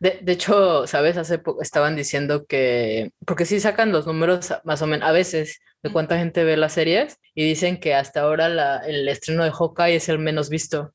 [0.00, 1.16] De, de, hecho, ¿sabes?
[1.16, 5.60] Hace poco estaban diciendo que, porque sí sacan los números más o menos, a veces,
[5.82, 9.52] de cuánta gente ve las series, y dicen que hasta ahora la, el estreno de
[9.52, 10.92] Hawkeye es el menos visto.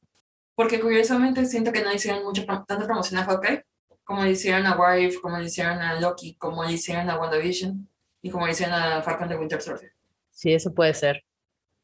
[0.56, 3.63] Porque curiosamente siento que no hicieron mucho, tanta promoción a Hawkeye,
[4.04, 7.88] como le hicieron a Warrior, como le hicieron a Loki, como le hicieron a WandaVision,
[8.22, 9.91] y como le hicieron a Falcon de Winter Soldier.
[10.32, 11.24] Sí, eso puede ser.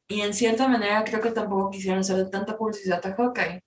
[0.08, 3.64] Y en cierta manera creo que tampoco quisieron hacer tanta publicidad a Hawkeye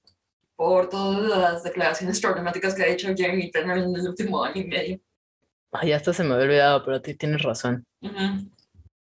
[0.56, 4.66] por todas las declaraciones problemáticas que ha hecho Jeremy Renner en el último año y
[4.66, 5.00] medio.
[5.70, 7.86] Ay, ya hasta se me había olvidado, pero ti tienes razón.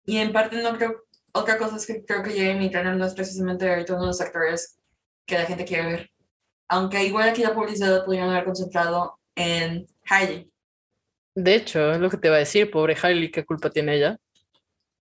[0.04, 3.14] Y en parte no creo, otra cosa es que creo que Jeremy Renner no es
[3.14, 4.78] precisamente ahorita uno de los actores
[5.26, 6.10] que la gente quiere ver.
[6.68, 10.50] Aunque igual aquí la publicidad podrían haber concentrado en Hailey.
[11.34, 14.18] De hecho, es lo que te iba a decir, pobre Hailey, ¿qué culpa tiene ella?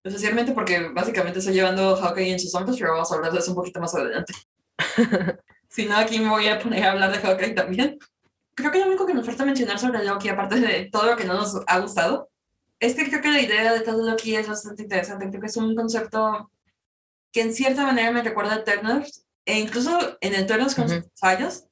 [0.02, 3.50] Especialmente porque básicamente está llevando Hawkeye en sus hombros, pero vamos a hablar de eso
[3.50, 4.32] un poquito más adelante.
[5.68, 7.98] si no, aquí me voy a poner a hablar de Hawkeye también.
[8.54, 11.24] Creo que lo único que nos falta mencionar sobre Loki, aparte de todo lo que
[11.24, 12.29] no nos ha gustado,
[12.80, 15.28] es que creo que la idea de todo Loki es bastante interesante.
[15.28, 16.50] Creo que es un concepto
[17.30, 21.66] que en cierta manera me recuerda a Eternals, e incluso en Eternals con sus fallos,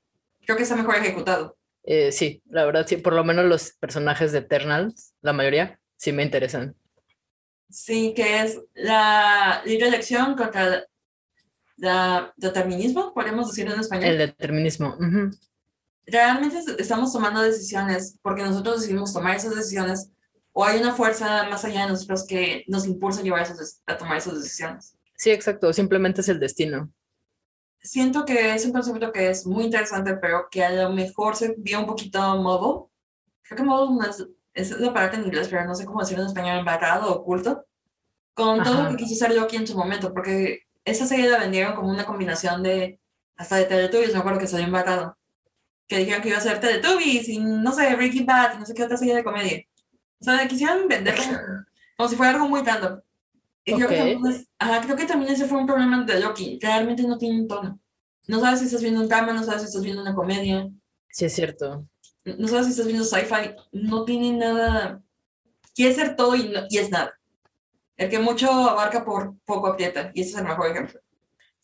[0.44, 1.56] creo que está mejor ejecutado.
[1.82, 6.12] Eh, sí, la verdad, sí, por lo menos los personajes de Eternals, la mayoría, sí
[6.12, 6.76] me interesan.
[7.70, 10.86] Sí, que es la libre elección contra
[11.76, 14.10] la determinismo, podemos decir en español.
[14.10, 14.96] El determinismo.
[16.06, 20.10] Realmente estamos tomando decisiones porque nosotros decidimos tomar esas decisiones
[20.60, 23.46] o hay una fuerza más allá de nosotros que nos impulsa a, llevar
[23.86, 24.96] a tomar esas decisiones.
[25.16, 26.92] Sí, exacto, simplemente es el destino.
[27.80, 31.54] Siento que es un concepto que es muy interesante, pero que a lo mejor se
[31.58, 32.90] vio un poquito modo.
[33.42, 36.30] Creo que modo es, es la palabra en inglés, pero no sé cómo decirlo en
[36.30, 37.64] español, embarrado, oculto.
[38.34, 41.76] Con todo lo que quiso ser Loki en su momento, porque esa serie la vendieron
[41.76, 42.98] como una combinación de,
[43.36, 45.16] hasta de Teletubbies, me acuerdo que salió embarrado.
[45.86, 48.74] Que dijeron que iba a ser Teletubbies y no sé, Breaking Bad y no sé
[48.74, 49.67] qué otra serie de comedia.
[50.20, 51.22] O sea, quisieron venderlo
[51.96, 53.00] como, si fuera algo muy random.
[53.64, 54.18] Y creo, que,
[54.82, 56.58] creo que también ese fue un problema de Loki.
[56.60, 57.78] Realmente no tiene un tono.
[58.26, 60.68] No sabes si estás viendo un drama, no sabes si estás viendo una comedia.
[61.10, 61.86] Sí, es cierto.
[62.24, 63.54] No sabes si estás viendo sci-fi.
[63.72, 65.02] No tiene nada.
[65.74, 67.12] Quiere ser todo y, y es nada.
[67.96, 71.00] El que mucho abarca por poco aprieta, y ese es el mejor ejemplo.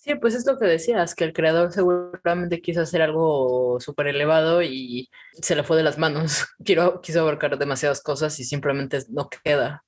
[0.05, 4.63] Sí, pues es lo que decías, que el creador seguramente quiso hacer algo súper elevado
[4.63, 5.09] y
[5.41, 6.45] se le fue de las manos.
[6.65, 9.83] Quiero, quiso abarcar demasiadas cosas y simplemente no queda.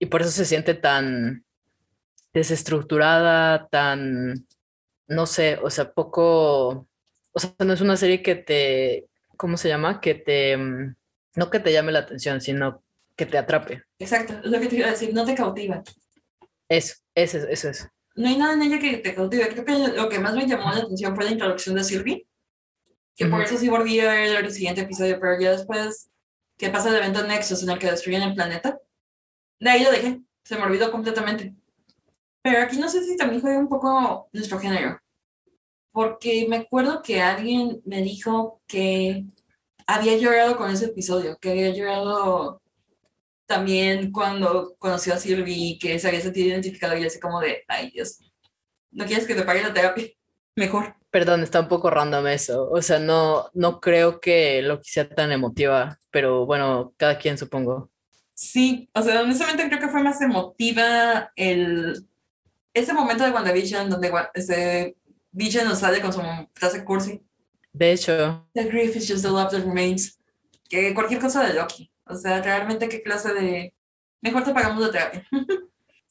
[0.00, 1.44] Y por eso se siente tan
[2.32, 4.44] desestructurada, tan,
[5.06, 6.88] no sé, o sea, poco,
[7.30, 9.06] o sea, no es una serie que te,
[9.36, 10.00] ¿cómo se llama?
[10.00, 10.96] Que te, mm,
[11.36, 12.82] no que te llame la atención, sino
[13.14, 13.84] que te atrape.
[14.00, 15.84] Exacto, es lo que te iba a decir, no te cautiva.
[16.68, 17.88] Eso, eso, eso es.
[18.16, 19.48] No hay nada en ella que te cautive.
[19.48, 22.26] Creo que lo que más me llamó la atención fue la introducción de Sylvie,
[23.16, 26.10] que por eso sí volví a ver el siguiente episodio, pero ya después
[26.56, 28.78] que pasa el evento Nexus en el que destruyen el planeta,
[29.58, 31.54] de ahí lo dejé, se me olvidó completamente.
[32.42, 35.00] Pero aquí no sé si también juega un poco nuestro género,
[35.92, 39.24] porque me acuerdo que alguien me dijo que
[39.86, 42.62] había llorado con ese episodio, que había llorado
[43.50, 47.90] también cuando conoció a Sylvie, que se había sentido identificado y así como de, ay
[47.90, 48.20] Dios,
[48.92, 50.06] no quieres que te pague la terapia,
[50.54, 50.94] mejor.
[51.10, 52.70] Perdón, está un poco random eso.
[52.70, 57.36] O sea, no, no creo que lo que sea tan emotiva, pero bueno, cada quien
[57.36, 57.90] supongo.
[58.32, 62.06] Sí, o sea, honestamente creo que fue más emotiva el
[62.72, 64.96] ese momento de WandaVision donde ese
[65.32, 66.20] Vision nos sale con su
[66.54, 67.20] frase cursi.
[67.72, 68.48] De hecho.
[68.54, 70.20] The grief is just the love that remains.
[70.68, 71.89] Que cualquier cosa de Loki.
[72.10, 73.74] O sea, realmente qué clase de...
[74.20, 75.26] Mejor te pagamos la terapia.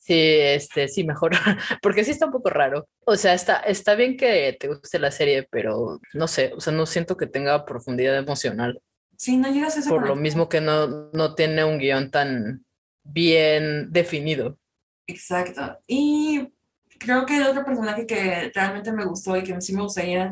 [0.10, 1.34] Sí, este, sí, mejor,
[1.84, 2.88] porque sí está un poco raro.
[3.06, 6.74] O sea, está, está bien que te guste la serie, pero no sé, o sea,
[6.74, 8.82] no siento que tenga profundidad emocional.
[9.18, 12.66] Sí, no llegas a ese Por lo mismo que no, no tiene un guion tan
[13.04, 14.58] bien definido.
[15.06, 15.78] Exacto.
[15.86, 16.54] Y
[16.98, 20.32] creo que el otro personaje que realmente me gustó y que sí me gustaría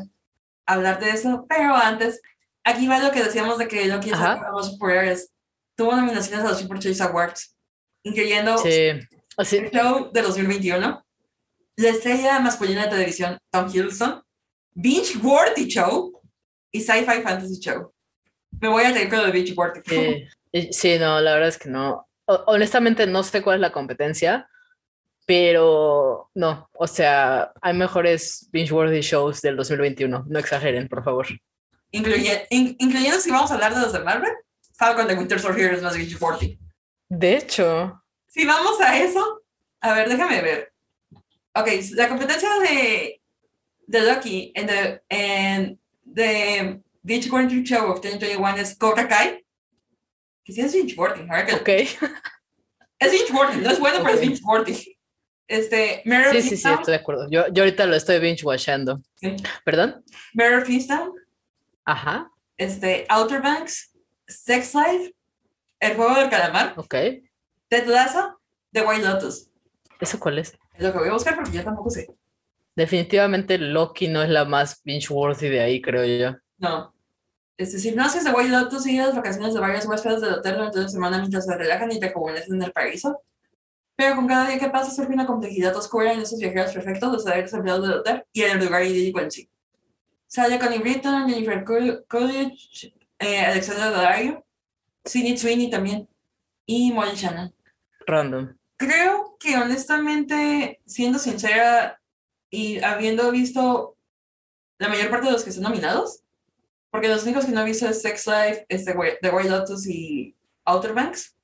[0.66, 2.20] hablar de eso, pero antes,
[2.64, 5.30] aquí va lo que decíamos de que lo que los superhéroes
[5.78, 7.56] tuvo nominaciones a los Super Choice Awards,
[8.02, 8.90] incluyendo sí.
[9.36, 9.58] Así.
[9.58, 11.04] el show de 2021,
[11.76, 14.20] la estrella masculina de televisión Tom Hiddleston,
[14.74, 16.20] Binge Worthy Show
[16.72, 17.92] y Sci-Fi Fantasy Show.
[18.60, 19.80] Me voy a tener con lo de Binge Worthy.
[20.52, 20.72] Sí.
[20.72, 22.08] sí, no, la verdad es que no.
[22.46, 24.48] Honestamente no sé cuál es la competencia,
[25.26, 31.26] pero no, o sea, hay mejores binge-worthy shows del 2021, no exageren, por favor.
[31.92, 34.32] incluye- in- incluyendo si vamos a hablar de los de Marvel,
[34.78, 36.58] Falcon de Winter Soldier es más binge worthy.
[37.08, 39.42] De hecho, Si vamos a eso,
[39.80, 40.72] a ver, déjame ver.
[41.54, 43.20] Ok, la competencia de,
[43.86, 45.80] de Loki en the, en
[46.14, 49.44] the Beach Quarantine Show of 2021 es Cobra Kai.
[50.44, 52.10] Que sí es binge worthy, a ver que- ok.
[53.00, 54.22] Es binge worthy, no es bueno, pero es Ok.
[54.26, 54.98] binge worthy.
[55.46, 57.28] Este, Mare Sí, sí, sí, estoy de acuerdo.
[57.30, 59.00] Yo, yo ahorita lo estoy binge watchando.
[59.14, 59.36] Sí.
[59.64, 60.04] ¿Perdón?
[60.34, 61.12] Mare of Easttown,
[61.84, 63.92] Ajá, este, Outer Banks,
[64.28, 65.14] Sex Life,
[65.80, 66.94] El Juego del Calamar, ok.
[67.68, 68.40] Ted Lasso,
[68.72, 69.50] The White Lotus.
[70.00, 70.56] ¿Eso cuál es?
[70.74, 72.06] Es lo que voy a buscar porque yo tampoco sé.
[72.76, 76.38] Definitivamente Loki no es la más binge worthy de ahí, creo yo.
[76.58, 76.94] No.
[77.56, 80.54] Este, si no haces The White Lotus, sigue las vacaciones de varios huéspedes del hotel
[80.54, 83.20] durante una semana mientras se relajan y te rejuvenecen en el paraíso.
[83.96, 87.26] Pero con cada día que pasa surge una complejidad oscura en esos viajeros perfectos, los
[87.26, 89.50] aires empleados del hotel y el lugar idílico en sí.
[90.28, 94.44] Sale Connie Britton, Jennifer Cool- Coolidge, eh, Alexandra Daddario,
[95.04, 96.08] Sidney Sweeney también
[96.66, 97.54] y Molly Shannon.
[98.06, 98.56] Random.
[98.76, 102.00] Creo que honestamente, siendo sincera
[102.50, 103.96] y habiendo visto
[104.78, 106.22] la mayor parte de los que están nominados,
[106.90, 109.86] porque los únicos que no he visto es Sex Life, este, Whi- The White Lotus
[109.86, 111.36] y Outer Banks,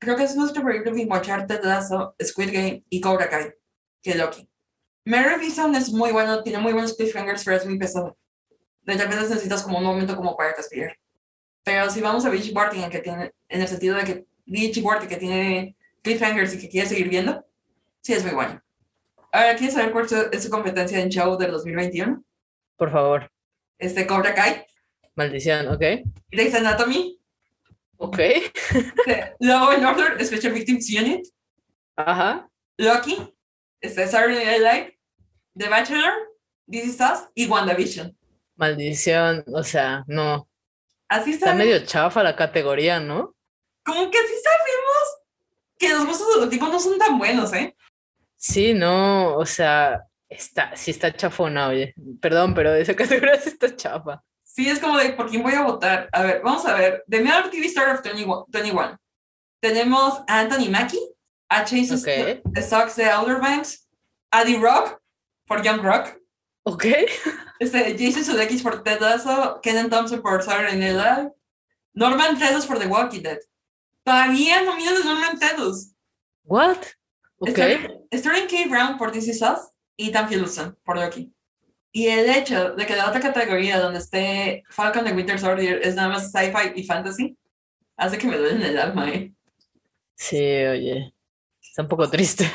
[0.00, 3.52] creo que es nuestro favorito de watchar Ted Lasso, Squid Game y Cobra Kai,
[4.02, 4.48] que Loki.
[5.04, 8.16] Mary Easttown es muy bueno, tiene muy buenos cliffhangers, pero es muy pesado.
[8.82, 10.96] De repente necesitas como un momento como para respirar.
[11.64, 14.82] Pero si vamos a Beach Barting, en, que tiene, en el sentido de que Beach
[14.82, 17.44] Barting, que tiene cliffhangers y que quieres seguir viendo,
[18.00, 18.60] sí es muy bueno.
[19.32, 22.24] Ahora, ¿quieres saber cuál es su competencia en show del 2021?
[22.76, 23.30] Por favor.
[23.78, 24.64] Este, Cobra Kai,
[25.14, 25.82] Maldición, ok.
[26.30, 27.18] Grey's Anatomy,
[27.98, 28.18] Ok.
[28.18, 31.26] este, Law and Order Special Victims Unit,
[31.96, 32.48] Ajá.
[32.78, 33.16] Loki,
[33.80, 34.98] este, Saturday Night Live,
[35.56, 36.12] The Bachelor,
[36.70, 38.16] This Is Us y WandaVision.
[38.56, 40.48] Maldición, o sea, no.
[41.10, 43.34] Así Está sabemos, medio chafa la categoría, ¿no?
[43.84, 45.18] como que así sabemos
[45.76, 47.74] que los gustos de los tipos no son tan buenos, ¿eh?
[48.36, 51.94] Sí, no, o sea, está, sí está chafona, oye.
[52.20, 54.22] Perdón, pero esa categoría sí está chafa.
[54.44, 56.08] Sí, es como de, ¿por quién voy a votar?
[56.12, 57.02] A ver, vamos a ver.
[57.08, 58.46] The Male TV Star of 21.
[58.48, 58.96] 21.
[59.60, 61.04] Tenemos a Anthony Mackie,
[61.48, 62.56] a Chase Ok.
[62.62, 63.88] Stocks de Outer Banks,
[64.30, 65.00] a The Rock,
[65.46, 66.19] por Young Rock,
[66.62, 66.84] Ok.
[67.58, 71.32] este, Jason Sudeikis por Ted Lasso, Kenan Thompson por Saturday Night Live,
[71.94, 73.38] Norman Reedus por The Walking Dead.
[74.04, 75.92] Todavía nominan a Norman Reedus.
[76.44, 76.78] What?
[77.38, 77.58] Ok.
[78.14, 78.68] Sterling, K.
[78.68, 81.32] Brown por This Is Us y Dan Hiddleston por Loki.
[81.92, 85.94] Y el hecho de que la otra categoría donde esté Falcon de Winter Soldier es
[85.96, 87.36] nada más sci-fi y fantasy,
[87.96, 89.32] hace que me duele en el alma, ¿eh?
[90.14, 91.14] Sí, oye.
[91.60, 92.50] Está un poco triste.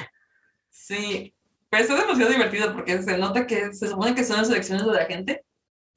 [0.69, 1.34] Sí,
[1.77, 4.93] pero está demasiado divertido porque se nota que se supone que son las elecciones de
[4.93, 5.43] la gente,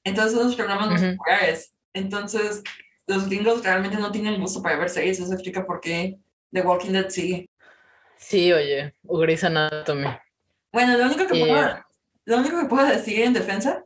[0.05, 1.17] entonces son los programas más Ujú.
[1.17, 1.75] populares.
[1.93, 2.63] Entonces,
[3.07, 6.19] los gringos realmente no tienen gusto para ver series, eso explica por qué
[6.53, 7.49] The Walking Dead sigue.
[8.17, 8.95] Sí, oye.
[9.07, 10.09] O Grey's Anatomy.
[10.73, 11.85] Bueno, lo único que, puedo,
[12.25, 13.85] lo único que puedo decir en defensa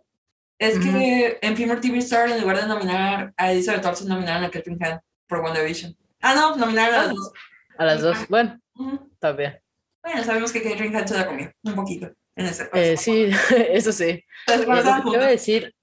[0.58, 4.50] es que en Female TV Star, en lugar de nominar a Elizabeth Olsen, nominaron a
[4.50, 5.94] Catherine Hahn por WandaVision.
[6.20, 7.12] Ah, no, nominaron a las Ah.
[7.14, 7.32] dos.
[7.78, 8.28] A las dos.
[8.28, 9.10] Bueno, Ujú.
[9.12, 9.61] está bien.
[10.02, 13.30] Bueno, sabemos que Catherine Hahn se la comió un poquito en ese Eh, sí,
[13.70, 14.24] eso sí.
[14.46, 15.74] Entonces, bueno, lo que te iba a decir,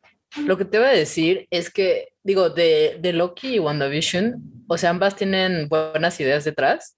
[0.46, 4.78] lo que te iba a decir es que, digo, de, de Loki y WandaVision, o
[4.78, 6.98] sea, ambas tienen buenas ideas detrás,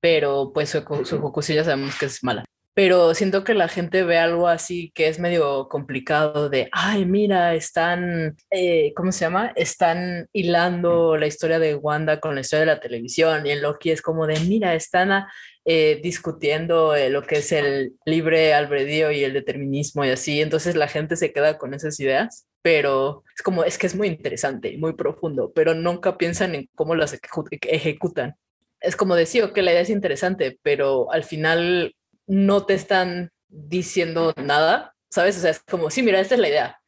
[0.00, 2.44] pero pues su, su ejecución ya sabemos que es mala.
[2.72, 7.52] Pero siento que la gente ve algo así que es medio complicado de, ay, mira,
[7.54, 9.52] están, eh, ¿cómo se llama?
[9.56, 13.90] Están hilando la historia de Wanda con la historia de la televisión y en Loki
[13.90, 15.30] es como de, mira, están a-
[15.72, 20.74] eh, discutiendo eh, lo que es el libre albedrío y el determinismo y así, entonces
[20.74, 24.72] la gente se queda con esas ideas, pero es como, es que es muy interesante
[24.72, 28.34] y muy profundo, pero nunca piensan en cómo las ejecu- ejecutan.
[28.80, 31.94] Es como decir, que la idea es interesante, pero al final
[32.26, 35.36] no te están diciendo nada, ¿sabes?
[35.38, 36.80] O sea, es como, sí, mira, esta es la idea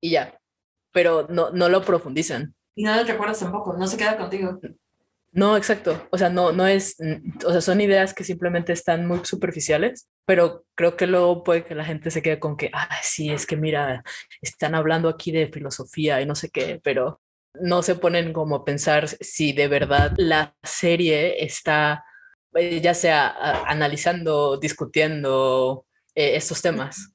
[0.00, 0.40] y ya,
[0.92, 2.54] pero no, no lo profundizan.
[2.74, 4.58] Y no te recuerdas tampoco, no se queda contigo.
[5.36, 6.06] No, exacto.
[6.12, 10.08] O sea, no, no es, mm, o sea, son ideas que simplemente están muy superficiales,
[10.24, 13.44] pero creo que luego puede que la gente se quede con que, ah, sí, es
[13.44, 14.04] que mira,
[14.40, 17.20] están hablando aquí de filosofía y no sé qué, pero
[17.54, 22.04] no se ponen como a pensar si de verdad la serie está,
[22.54, 27.12] eh, ya sea a- analizando, discutiendo eh, estos temas.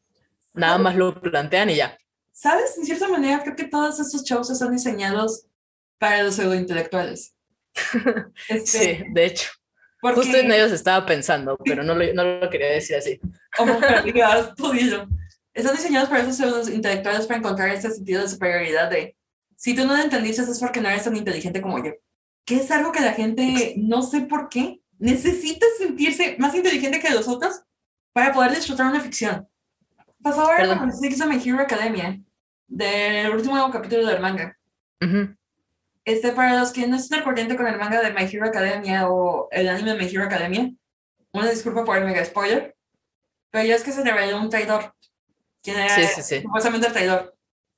[0.54, 1.98] Nada más lo plantean y ya.
[2.34, 2.78] ¿Sabes?
[2.78, 5.46] En cierta manera, creo que todos estos shows están diseñados
[5.98, 7.36] para los pseudointelectuales.
[8.48, 9.50] Este, Sí, de hecho.
[10.02, 13.20] porque Justo en ellos estaba pensando, pero no lo, no lo quería decir así.
[14.56, 15.08] tú dilo.
[15.54, 19.18] Están diseñados para esos pseudointelectuales para encontrar este sentido de superioridad de
[19.56, 21.92] Si tú no lo entendiste es porque no eres tan inteligente como yo.
[22.46, 27.10] Que es algo que la gente, no sé por qué, necesita sentirse más inteligente que
[27.10, 27.62] los otros
[28.14, 29.48] para poder disfrutar una ficción.
[30.22, 32.20] Pasó ahora con Six of My Hero Academia,
[32.68, 34.58] del último capítulo del manga.
[35.02, 35.36] Ujú.
[36.06, 39.10] Este, para los que no estén al corriente con el manga de My Hero Academia
[39.10, 40.72] o el anime de My Hero Academia,
[41.32, 42.76] una disculpa por el mega spoiler,
[43.52, 44.94] pero ya es que se reveló un traidor.
[45.62, 46.42] ¿Quién era Sí, sí, sí.
[46.42, 47.36] supuestamente el traidor?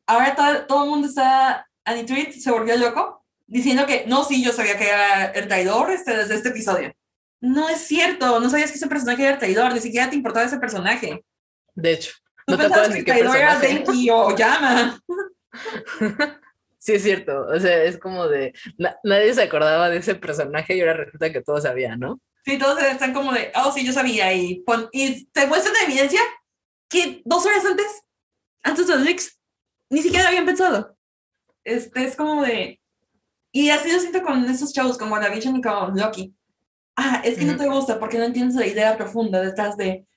[0.07, 4.53] Ahora todo, todo el mundo está, Anitweet se volvió loco, diciendo que no, sí, yo
[4.53, 6.93] sabía que era el traidor este, desde este episodio.
[7.41, 10.45] No es cierto, no sabías que ese personaje era el traidor, ni siquiera te importaba
[10.45, 11.23] ese personaje.
[11.73, 12.11] De hecho,
[12.45, 13.83] Tú no te pensabas acuerdas que el traidor era personaje.
[13.83, 15.01] Denki o Yama.
[16.83, 17.45] Sí, es cierto.
[17.45, 18.53] O sea, es como de.
[18.79, 22.19] na- nadie se acordaba de ese personaje y ahora resulta que todos sabían, ¿no?
[22.43, 24.33] Sí, todos están como de, oh, sí, yo sabía.
[24.33, 26.19] Y, pon- y te muestran la evidencia
[26.89, 27.85] que dos horas antes,
[28.63, 29.39] antes de los leaks,
[29.91, 30.97] ni siquiera habían pensado.
[31.63, 32.81] Este es como de.
[33.51, 36.33] Y así lo siento con esos shows, como WandaVision y con Loki.
[36.95, 40.07] Ah, es que no te gusta porque no entiendes la idea profunda detrás de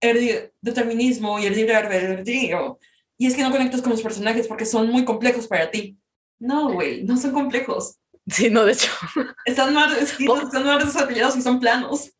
[0.00, 2.78] el determinismo y el libre albedrío.
[3.18, 5.98] Y es que no conectas con los personajes porque son muy complejos para ti.
[6.38, 7.96] No, güey, no son complejos.
[8.26, 8.90] Sí, no, de hecho.
[9.44, 12.10] Están mal escritos, están mal desarrollados y son planos.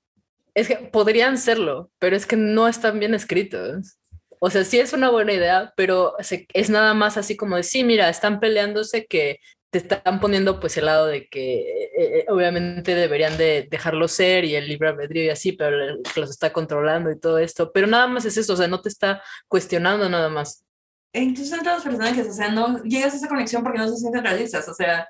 [0.55, 3.99] Es que podrían serlo, pero es que no están bien escritos.
[4.39, 7.85] O sea, sí es una buena idea, pero es nada más así como de, sí,
[7.85, 9.41] mira, están peleándose que
[9.71, 14.45] te están poniendo pues el lado de que eh, eh, obviamente deberían de dejarlo ser
[14.45, 17.73] y el libre albedrío y así, pero el que los está controlando y todo esto,
[17.73, 20.66] pero nada más es eso, o sea, no te está cuestionando nada más.
[21.13, 23.97] E incluso entre los personajes, o sea, no llegas a esa conexión porque no se
[23.97, 25.07] sienten realistas, o sea,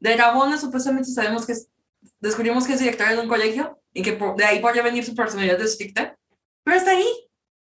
[0.00, 1.68] de Gabona supuestamente sabemos que es,
[2.20, 5.14] descubrimos que es directora de un colegio y que por- de ahí podría venir su
[5.14, 6.16] personalidad estricta,
[6.64, 7.06] pero hasta ahí,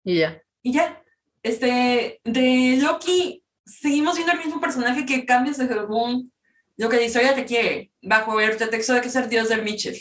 [0.04, 0.42] Y ya.
[0.64, 1.02] y ya.
[1.44, 6.32] Este, de Loki, seguimos viendo el mismo personaje que cambia según
[6.78, 9.64] lo que la historia te quiere, bajo el pretexto de que es el dios del
[9.64, 9.98] Mitchell.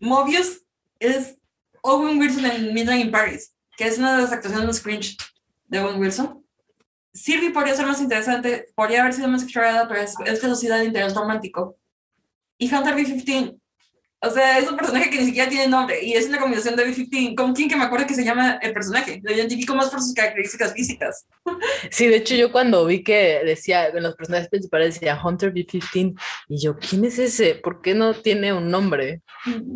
[0.00, 0.62] Mobius
[0.98, 1.36] es
[1.82, 5.16] Owen Wilson en Midnight in Paris, que es una de las actuaciones más cringe
[5.68, 6.39] de Owen Wilson.
[7.12, 10.86] Sylvie podría ser más interesante, podría haber sido más explorada, pero es, es velocidad de
[10.86, 11.76] interés romántico.
[12.58, 13.60] Y Hunter B-15,
[14.22, 16.84] o sea, es un personaje que ni siquiera tiene nombre y es una combinación de
[16.84, 19.18] B-15 con quien que me acuerdo que se llama el personaje.
[19.22, 21.26] Lo identifico más por sus características físicas.
[21.90, 26.14] Sí, de hecho yo cuando vi que decía, en los personajes principales decía Hunter B-15,
[26.48, 27.54] y yo, ¿quién es ese?
[27.54, 29.22] ¿Por qué no tiene un nombre?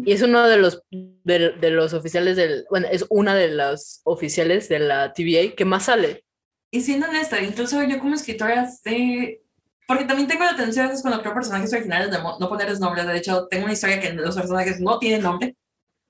[0.04, 4.02] Y es uno de los, de, de los oficiales del, bueno, es una de las
[4.04, 6.23] oficiales de la TVA que más sale.
[6.74, 9.40] Y siendo honesta, incluso yo como escritora sé,
[9.86, 13.06] porque también tengo la tendencia a veces cuando creo personajes originales de no ponerles nombres.
[13.06, 15.56] De hecho, tengo una historia que los personajes no tienen nombre.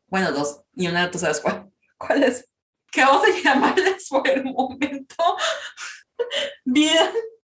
[0.06, 0.62] Bueno, dos.
[0.74, 1.70] Y una, tú sabes cuál.
[1.98, 2.48] ¿Cuál es?
[2.90, 5.36] Que vamos a llamarles por el momento.
[6.64, 7.12] Vida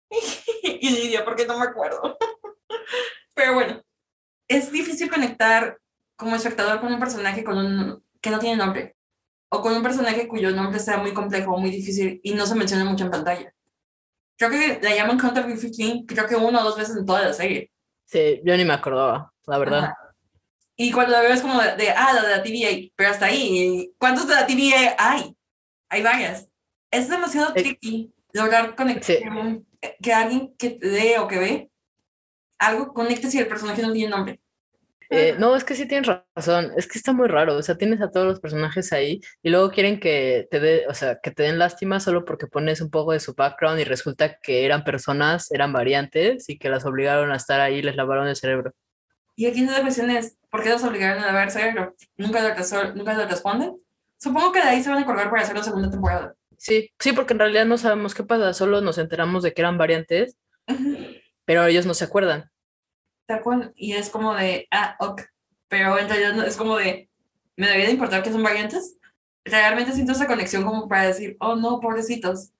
[0.63, 2.17] y Lidia, porque no me acuerdo.
[3.35, 3.83] Pero bueno,
[4.47, 5.77] es difícil conectar
[6.15, 8.95] como espectador con un personaje con un, que no tiene nombre
[9.53, 12.85] o con un personaje cuyo nombre sea muy complejo, muy difícil y no se menciona
[12.85, 13.53] mucho en pantalla.
[14.37, 17.33] Creo que la llaman Hunter B-15, creo que una o dos veces en toda la
[17.33, 17.69] serie.
[18.05, 19.83] Sí, yo ni me acordaba, la verdad.
[19.83, 19.97] Ajá.
[20.77, 23.25] Y cuando la veo es como de, de, ah, la de la TVA, pero hasta
[23.25, 23.93] ahí.
[23.99, 25.35] ¿Cuántos de la TVA hay?
[25.89, 26.47] Hay varias.
[26.89, 29.19] Es demasiado Eh, tricky lograr conectar sí.
[30.01, 31.71] que alguien que lee o que ve
[32.57, 34.39] algo conecte si el personaje no tiene nombre.
[35.11, 38.01] Eh, no, es que sí tienes razón, es que está muy raro, o sea, tienes
[38.01, 41.43] a todos los personajes ahí y luego quieren que te dé, o sea, que te
[41.43, 45.51] den lástima solo porque pones un poco de su background y resulta que eran personas,
[45.51, 48.73] eran variantes y que las obligaron a estar ahí y les lavaron el cerebro.
[49.35, 51.95] Y aquí la cuestión es, ¿por qué los obligaron a ver cerebro?
[52.17, 53.75] ¿Nunca lo, ¿Nunca lo responden?
[54.17, 56.35] Supongo que de ahí se van a acordar para hacer la segunda temporada.
[56.57, 59.79] Sí, sí, porque en realidad no sabemos qué pasa, solo nos enteramos de que eran
[59.79, 60.37] variantes,
[60.67, 60.95] Ujú.
[61.43, 62.51] pero ellos no se acuerdan.
[63.31, 63.71] Tal cual.
[63.77, 65.21] Y es como de, ah, ok.
[65.69, 67.09] Pero en realidad es como de,
[67.55, 68.97] ¿me debería de importar que son variantes?
[69.45, 72.51] Realmente siento esa conexión como para decir, oh no, pobrecitos.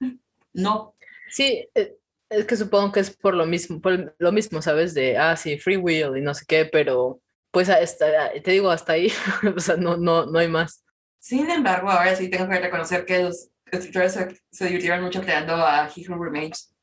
[0.54, 0.96] No.
[1.30, 1.98] Sí, eh,
[2.30, 4.94] es que supongo que es por lo mismo, por lo mismo, ¿sabes?
[4.94, 7.20] De, ah, sí, free will y no sé qué, pero
[7.52, 9.12] pues hasta, te digo, hasta ahí,
[9.56, 10.86] o sea, no, no, no hay más.
[11.20, 15.54] Sin embargo, ahora sí tengo que reconocer que los escritores se, se divirtieron mucho creando
[15.54, 16.74] a He Who Remains.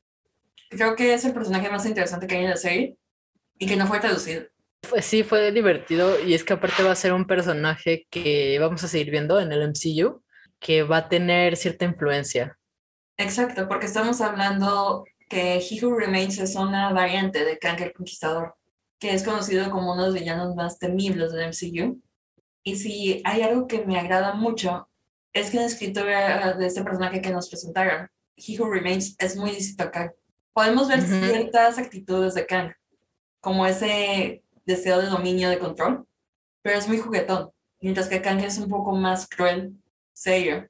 [0.69, 2.98] Creo que es el personaje más interesante que hay en la serie
[3.59, 4.43] y que no fue traducido.
[4.89, 8.83] Pues sí, fue divertido y es que aparte va a ser un personaje que vamos
[8.83, 10.23] a seguir viendo en el MCU,
[10.57, 12.57] que va a tener cierta influencia.
[13.17, 18.55] Exacto, porque estamos hablando que He Who Remains es una variante de Kang el Conquistador,
[18.97, 22.01] que es conocido como uno de los villanos más temibles del MCU.
[22.63, 24.89] Y si hay algo que me agrada mucho,
[25.33, 29.51] es que la escritura de este personaje que nos presentaron, He Who Remains, es muy
[29.51, 30.11] distinto a Kang.
[30.53, 31.25] podemos ver Ujú.
[31.25, 32.71] ciertas actitudes de Kang,
[33.41, 36.05] como ese deseo de dominio, de control,
[36.61, 39.73] pero es muy juguetón, mientras que Kang es un poco más cruel,
[40.13, 40.67] serio.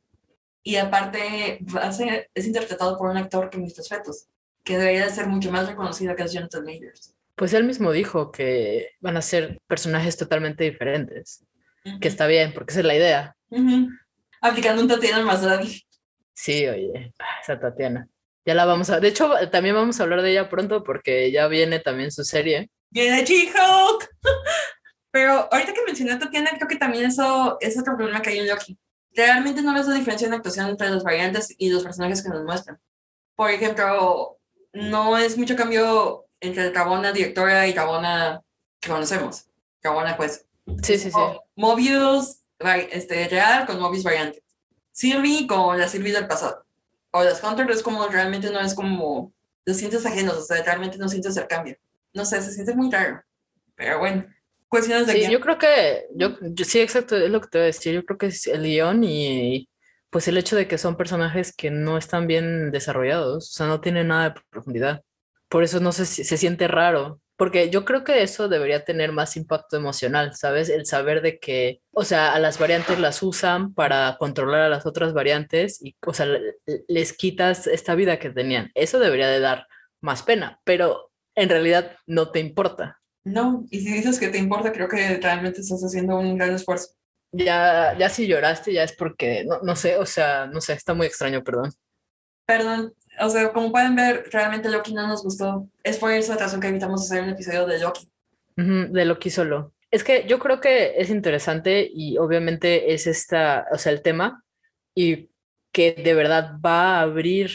[0.64, 1.60] Y aparte
[1.92, 4.28] ser- es interpretado por un actor que mis respetos,
[4.64, 7.16] que debería de ser mucho más reconocido que es Jonathan Majors.
[7.36, 11.46] Pues él mismo dijo que van a ser personajes totalmente diferentes,
[12.02, 13.36] que está bien, porque esa es la idea.
[13.50, 13.88] Ujú.
[14.42, 15.82] Aplicando un Tatiana Maslany.
[16.34, 18.08] Sí, oye, esa Tatiana.
[18.46, 19.00] Ya la vamos a...
[19.00, 22.70] De hecho, también vamos a hablar de ella pronto porque ya viene también su serie.
[22.90, 24.10] Viene She-Hulk.
[25.12, 28.40] Pero ahorita que mencioné a Tatiana, creo que también eso es otro problema que hay
[28.40, 28.78] en Loki.
[29.14, 32.44] Realmente no ves la diferencia en actuación entre las variantes y los personajes que nos
[32.44, 32.80] muestran.
[33.36, 34.38] Por ejemplo,
[34.74, 38.42] no es mucho cambio entre Rabona directora y Rabona
[38.80, 39.48] que conocemos.
[39.82, 40.46] Rabona, pues.
[40.84, 41.20] Sí, sí, sí.
[41.56, 42.44] Mobius
[42.92, 44.44] este, real con Mobius variante.
[44.92, 46.66] Sylvie con la Sylvie del pasado.
[47.12, 49.34] O las Hunter es como realmente no es como.
[49.66, 51.76] Los sientes ajenos, o sea, realmente no sientes el cambio.
[52.14, 53.22] No sé, se siente muy raro.
[53.76, 54.26] Pero bueno,
[54.68, 55.32] cuestiones de Sí, guion.
[55.34, 57.94] yo creo que, yo, yo- sí, exacto, es lo que te voy a decir.
[57.94, 59.70] Yo creo que es el guion y
[60.10, 63.80] pues el hecho de que son personajes que no están bien desarrollados, o sea, no
[63.80, 65.04] tienen nada de profundidad.
[65.50, 69.12] Por eso no sé si se siente raro, porque yo creo que eso debería tener
[69.14, 70.70] más impacto emocional, ¿sabes?
[70.70, 74.86] El saber de que, o sea, a las variantes las usan para controlar a las
[74.86, 76.56] otras variantes y, o sea, le-
[76.88, 78.72] les quitas esta vida que tenían.
[78.76, 79.66] Eso debería de dar
[80.02, 83.02] más pena, pero en realidad no te importa.
[83.24, 86.90] No, y si dices que te importa, creo que realmente estás haciendo un gran esfuerzo.
[87.32, 90.94] Ya, ya si lloraste, ya es porque, no, no sé, o sea, no sé, está
[90.94, 91.72] muy extraño, perdón.
[92.46, 95.68] Perdón, o sea, como pueden ver, realmente Loki no nos gustó.
[95.84, 98.10] Es por esa razón que evitamos hacer un episodio de Loki.
[98.58, 99.74] Ujú, de Loki solo.
[99.92, 104.44] Es que yo creo que es interesante y obviamente es esta, o sea, el tema
[104.96, 105.30] y
[105.72, 107.52] que de verdad va a abrir,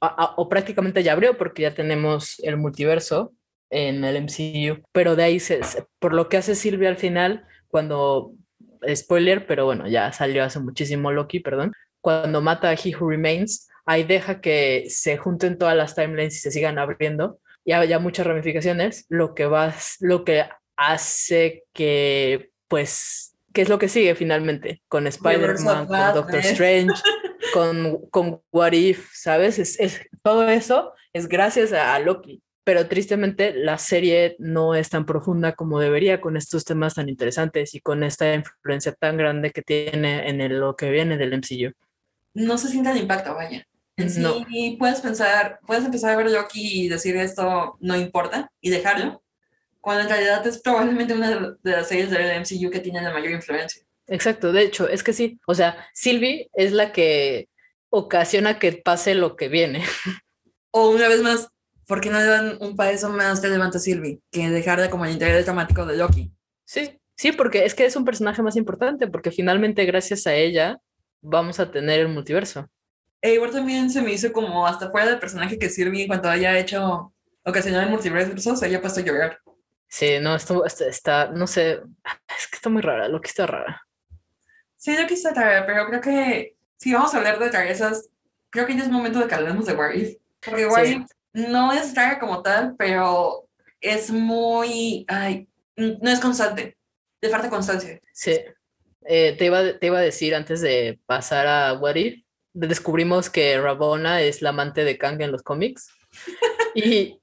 [0.00, 3.32] a- a- o prácticamente ya abrió porque ya tenemos el multiverso
[3.70, 5.60] en el MCU, pero de ahí, se-
[5.98, 8.32] por lo que hace Silvia al final, cuando,
[8.94, 13.68] spoiler, pero bueno, ya salió hace muchísimo Loki, perdón, cuando mata a He Who Remains,
[13.88, 18.26] ahí deja que se junten todas las timelines y se sigan abriendo y haya muchas
[18.26, 20.44] ramificaciones, lo que va, lo que
[20.76, 24.82] hace que, pues, ¿qué es lo que sigue finalmente?
[24.88, 26.40] Con Spider-Man, con Doctor.
[26.40, 26.94] Strange,
[27.52, 29.58] con, con What If, ¿sabes?
[29.58, 32.42] Es, es- todo eso es gracias a, a Loki.
[32.64, 37.74] Pero tristemente la serie no es tan profunda como debería con estos temas tan interesantes
[37.74, 41.72] y con esta influencia tan grande que tiene en el- lo que viene del MCU.
[42.34, 43.64] No se siente el impacto, vaya.
[44.06, 44.46] Sí, No.
[44.78, 49.22] puedes pensar, puedes empezar a ver Loki y decir esto no importa y dejarlo,
[49.80, 53.12] cuando en realidad es probablemente una de de las series del MCU que tiene la
[53.12, 53.82] mayor influencia.
[54.06, 55.38] Exacto, de hecho, es que sí.
[55.46, 57.48] O sea, Sylvie es la que
[57.90, 59.82] ocasiona que pase lo que viene.
[60.70, 61.48] O una vez más,
[61.86, 65.12] ¿por qué no le dan un paso más relevante a Sylvie que dejarla como el
[65.12, 66.30] interés dramático de Loki?
[66.66, 70.78] Sí, sí, porque es que es un personaje más importante, porque finalmente gracias a ella
[71.22, 72.68] vamos a tener el multiverso.
[73.20, 76.28] E igual también se me hizo como hasta fuera del personaje que Sylvie en cuanto
[76.28, 77.12] haya hecho
[77.44, 79.40] ocasional el multiverso, se haya puesto a llorar.
[79.88, 81.80] Sí, no, esto está, está, no sé,
[82.38, 83.82] es que está muy rara, lo que está rara.
[84.76, 88.10] Sí, Loki está rara, pero creo que si vamos a hablar de rarezas,
[88.50, 90.16] creo que ya es momento de que hablemos de What If.
[90.44, 90.92] Porque What Sí.
[90.92, 93.48] If no es rara como tal, pero
[93.80, 96.76] es muy, ay, no es constante,
[97.20, 98.00] le falta constancia.
[98.12, 98.38] Sí.
[99.06, 102.22] Eh, te, iba, te iba a decir antes de pasar a What If,
[102.66, 105.88] descubrimos que Rabona es la amante de Kang en los cómics.
[106.74, 107.20] Y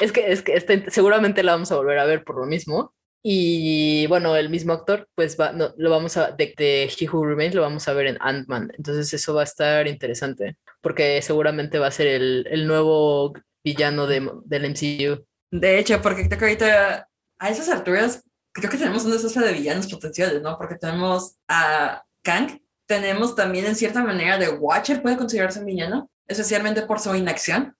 [0.00, 2.94] es que, es que este- seguramente la vamos a volver a ver por lo mismo.
[3.22, 7.26] Y bueno, el mismo actor, pues va, no, lo vamos a, de, de He Who
[7.26, 8.72] Remains, lo vamos a ver en Ant-Man.
[8.76, 14.06] Entonces eso va a estar interesante, porque seguramente va a ser el, el nuevo villano
[14.06, 15.24] de, del MCU.
[15.50, 17.08] De hecho, porque creo que ahorita
[17.38, 20.56] a esas alturas, creo que tenemos una especie de villanos potenciales, ¿no?
[20.56, 26.10] Porque tenemos a Kang, tenemos también en cierta manera de Watcher, puede considerarse un villano,
[26.26, 27.76] especialmente por su inacción.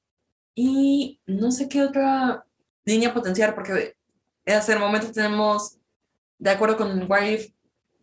[0.54, 2.44] Y no sé qué otra
[2.84, 3.96] línea potencial, porque
[4.46, 5.78] hasta el momento tenemos,
[6.38, 7.50] de acuerdo con What If,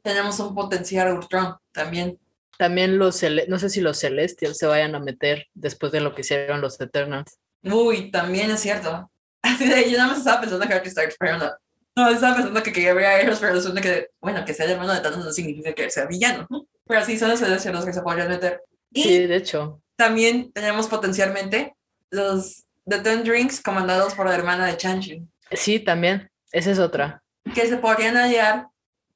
[0.01, 2.19] tenemos un potencial Ultron también.
[2.57, 6.21] También los, no sé si los Celestials se vayan a meter después de lo que
[6.21, 7.37] hicieron los Eternals.
[7.61, 9.11] Uy, también es cierto.
[9.43, 11.51] Así de, yo nada más estaba pensando en Harry Styles, pero no.
[11.95, 14.71] No, estaba pensando que quería ver a Eros, pero resulta que, bueno, que sea el
[14.71, 16.47] hermano de Thanos no significa que sea villano.
[16.87, 18.61] Pero sí, son los celestiales los que se podrían meter.
[18.91, 19.81] Y Sí, de hecho.
[19.95, 21.75] también tenemos potencialmente
[22.11, 26.29] los The Ten Drinks comandados por la hermana de Chanshin, Sí, también.
[26.51, 27.21] Esa es otra.
[27.53, 28.67] que se podrían aliar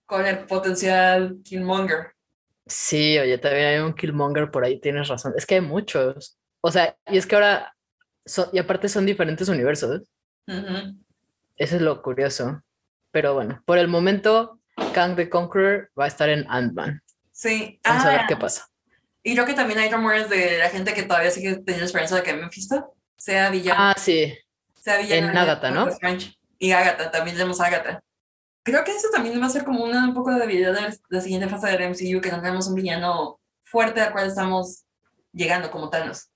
[0.05, 2.13] con el potencial Killmonger.
[2.67, 5.33] Sí, oye, también hay un Killmonger por ahí, tienes razón.
[5.37, 6.37] Es que hay muchos.
[6.61, 7.73] O sea, y es que ahora
[8.25, 10.01] son- y aparte son diferentes universos.
[10.47, 10.95] Ujú.
[11.55, 12.61] Eso es lo curioso.
[13.11, 14.59] Pero bueno, por el momento,
[14.93, 17.01] Kang the Conqueror va a estar en Ant-Man.
[17.39, 17.79] Sí.
[17.85, 18.69] Vamos a ver Ah, qué pasa.
[19.23, 22.23] Y creo que también hay rumores de la gente que todavía sigue teniendo esperanza de
[22.23, 23.79] que Mephisto sea villano.
[23.81, 24.37] Ah, sí.
[24.75, 25.87] sea villano en Agatha, ¿no?
[26.57, 28.03] Y Agatha, también tenemos a Agatha.
[28.63, 31.21] Creo que eso también va a ser como una, un poco de debilidad de la
[31.21, 34.83] siguiente fase del MCU, que no tenemos un villano fuerte al cual estamos
[35.31, 36.31] llegando como Thanos.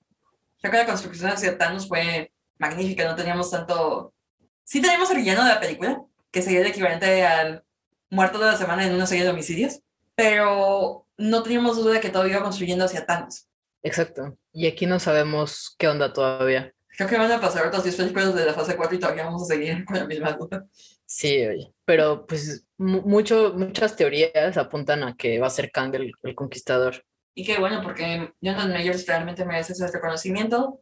[0.62, 4.14] Creo que la construcción hacia Thanos fue magnífica, no teníamos tanto...
[4.64, 7.62] Sí teníamos el villano de la película, que sería el equivalente al
[8.08, 9.82] muerto de la semana en una serie de homicidios,
[10.14, 13.48] pero no teníamos duda de que todo iba construyendo hacia Thanos.
[13.82, 14.36] Exacto.
[14.52, 16.72] Y aquí no sabemos qué onda todavía.
[16.96, 19.42] Creo que van a pasar otras 10 películas de la fase 4 y todavía vamos
[19.42, 20.64] a seguir con la misma duda.
[21.06, 21.72] Sí, oye.
[21.84, 26.34] Pero pues mu- mucho, muchas teorías apuntan a que va a ser Kang el, el
[26.34, 27.04] conquistador.
[27.34, 30.80] Y qué bueno, porque Jonathan Majors realmente merece ese reconocimiento.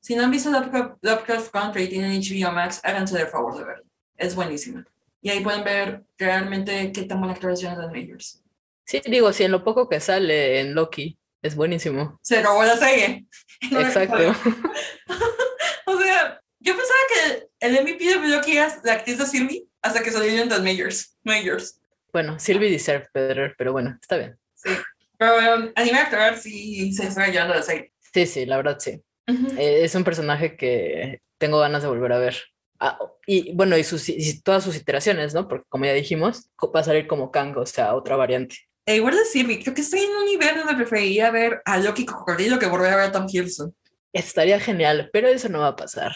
[0.00, 3.84] Si no han visto Lovecraft Country y tienen HBO Max, háganse el favor de verlo.
[4.16, 4.84] Es buenísima.
[5.22, 8.42] Y ahí pueden ver realmente qué tan buena actor es Jonathan Majors.
[8.84, 12.18] Sí, digo, si en lo poco que sale en Loki es buenísimo.
[12.22, 13.26] Se robó la serie.
[13.70, 14.16] Un Exacto.
[15.86, 20.02] o sea, yo pensaba que el MVP de Loki era la actriz de Sylvie hasta
[20.02, 21.16] que salió Jonathan Majors.
[21.22, 21.80] Majors.
[22.12, 24.38] Bueno, Sylvie deserve better, pero bueno, está bien.
[24.54, 24.70] Sí.
[25.18, 27.92] Pero um, a nivel actoral sí se está llevando la serie.
[28.12, 29.02] Sí, sí, la verdad sí.
[29.26, 29.58] Ujú.
[29.58, 32.36] Eh, es un personaje que tengo ganas de volver a ver.
[32.80, 35.48] Ah, y bueno, y, sus, y todas sus iteraciones, ¿no?
[35.48, 38.56] Porque como ya dijimos, va a salir como Kang, o sea, otra variante.
[38.86, 42.04] E igual de Sylvie, creo que estoy en un nivel donde preferiría ver a Loki
[42.04, 43.74] Cocodrilo que volver a ver a Tom Hiddleston.
[44.12, 46.12] Estaría genial, pero eso no va a pasar.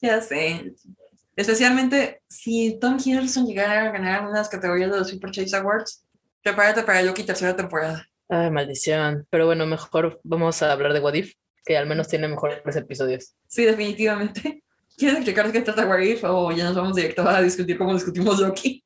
[0.00, 0.72] Ya sé.
[1.34, 6.04] Especialmente si Tom Hiddleston llegara a ganar unas categorías de los Super Chase Awards,
[6.42, 8.08] prepárate para Loki tercera temporada.
[8.28, 9.26] Ay, maldición.
[9.28, 11.34] Pero bueno, mejor vamos a hablar de What If,
[11.64, 13.34] que al menos tiene mejores episodios.
[13.48, 14.62] Sí, definitivamente.
[14.96, 18.40] ¿Quieres explicar qué trata What If o ya nos vamos directo a discutir cómo discutimos
[18.40, 18.84] Loki?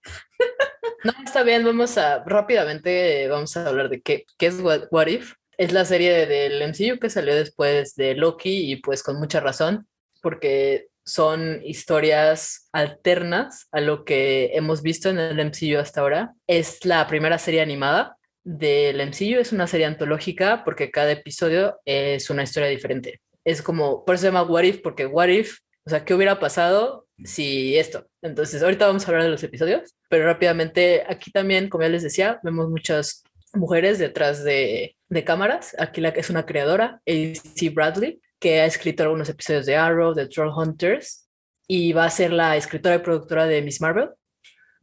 [1.03, 5.35] No, está bien, vamos a rápidamente, vamos a hablar de qué, qué es What, If.
[5.57, 9.87] Es la serie del MCU que salió después de Loki y pues con mucha razón,
[10.21, 16.35] porque son historias alternas a lo que hemos visto en el MCU hasta ahora.
[16.47, 22.31] Es la primera serie animada del MCU, es una serie antológica porque cada episodio es
[22.31, 23.21] una historia diferente.
[23.45, 26.39] Es como, por eso se llama What If, porque What If, o sea, ¿qué hubiera
[26.39, 28.07] pasado si esto?
[28.23, 32.03] Entonces, ahorita vamos a hablar de los episodios, pero rápidamente aquí también, como ya les
[32.03, 35.75] decía, vemos muchas mujeres detrás de, de cámaras.
[35.79, 40.53] Aquí es una creadora, AC Bradley, que ha escrito algunos episodios de Arrow, de Troll
[40.57, 41.29] Hunters,
[41.67, 44.11] y va a ser la escritora y productora de Miss Marvel.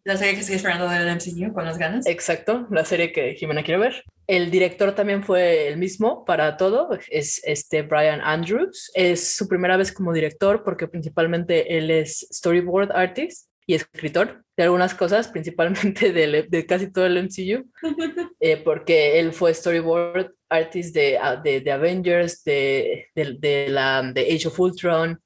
[0.07, 2.05] La serie que sigue esperando del MCU con las ganas.
[2.07, 4.05] Exacto, la serie que Jimena quiere ver.
[4.25, 8.89] El director también fue el mismo para todo, es este Brian Andrews.
[8.93, 14.63] Es su primera vez como director porque principalmente él es storyboard artist y escritor de
[14.63, 17.69] algunas cosas, principalmente de, de casi todo el MCU,
[18.39, 24.21] eh, porque él fue storyboard artist de, ah, de, de Avengers, de, de, la, de
[24.21, 25.19] Age of Ultron,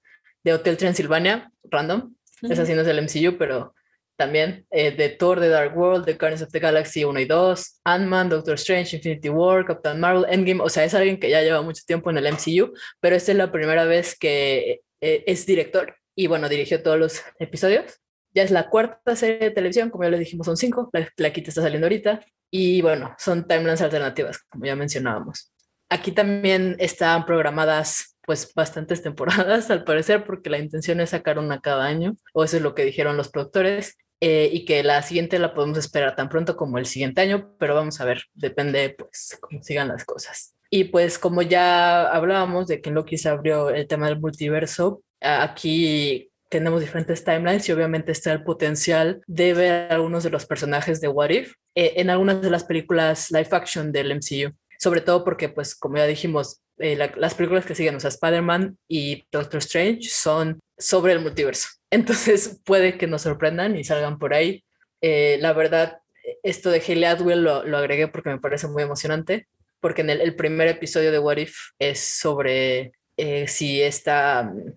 [0.44, 2.16] de Hotel Transilvania, random.
[2.42, 3.76] Es así, no es el MCU, pero
[4.22, 7.82] también eh, de Thor, The Dark World, The Guardians of the Galaxy 1 y 2,
[7.86, 11.64] Ant-Man, Doctor Strange, Infinity War, Captain Marvel, Endgame, o sea, es alguien que ya lleva
[11.64, 15.96] mucho tiempo en el MCU, pero esta es la primera vez que eh, es director
[16.16, 18.00] y bueno, dirigió todos los episodios.
[18.32, 21.34] Ya es la cuarta serie de televisión, como ya les dijimos, son cinco, la, la
[21.34, 25.52] quita está saliendo ahorita, y bueno, son timelines alternativas, como ya mencionábamos.
[25.90, 31.60] Aquí también están programadas pues bastantes temporadas al parecer porque la intención es sacar una
[31.60, 35.40] cada año o eso es lo que dijeron los productores eh, y que la siguiente
[35.40, 39.38] la podemos esperar tan pronto como el siguiente año, pero vamos a ver, depende pues
[39.42, 40.56] cómo sigan las cosas.
[40.70, 45.04] Y pues como ya hablábamos de que en Loki se abrió el tema del multiverso,
[45.20, 51.02] aquí tenemos diferentes timelines y obviamente está el potencial de ver algunos de los personajes
[51.02, 55.24] de What If eh, en algunas de las películas live action del MCU, sobre todo
[55.24, 59.24] porque pues como ya dijimos, eh, la, las películas que siguen, o sea, Spider-Man y
[59.32, 61.70] Doctor Strange son sobre el multiverso.
[61.92, 64.64] Entonces puede que nos sorprendan y salgan por ahí.
[65.02, 66.00] Eh, la verdad,
[66.44, 69.48] esto de Haley Atwell lo, agregué porque me parece muy emocionante,
[69.80, 74.74] porque en el, primer episodio de What If es sobre eh, si esta um,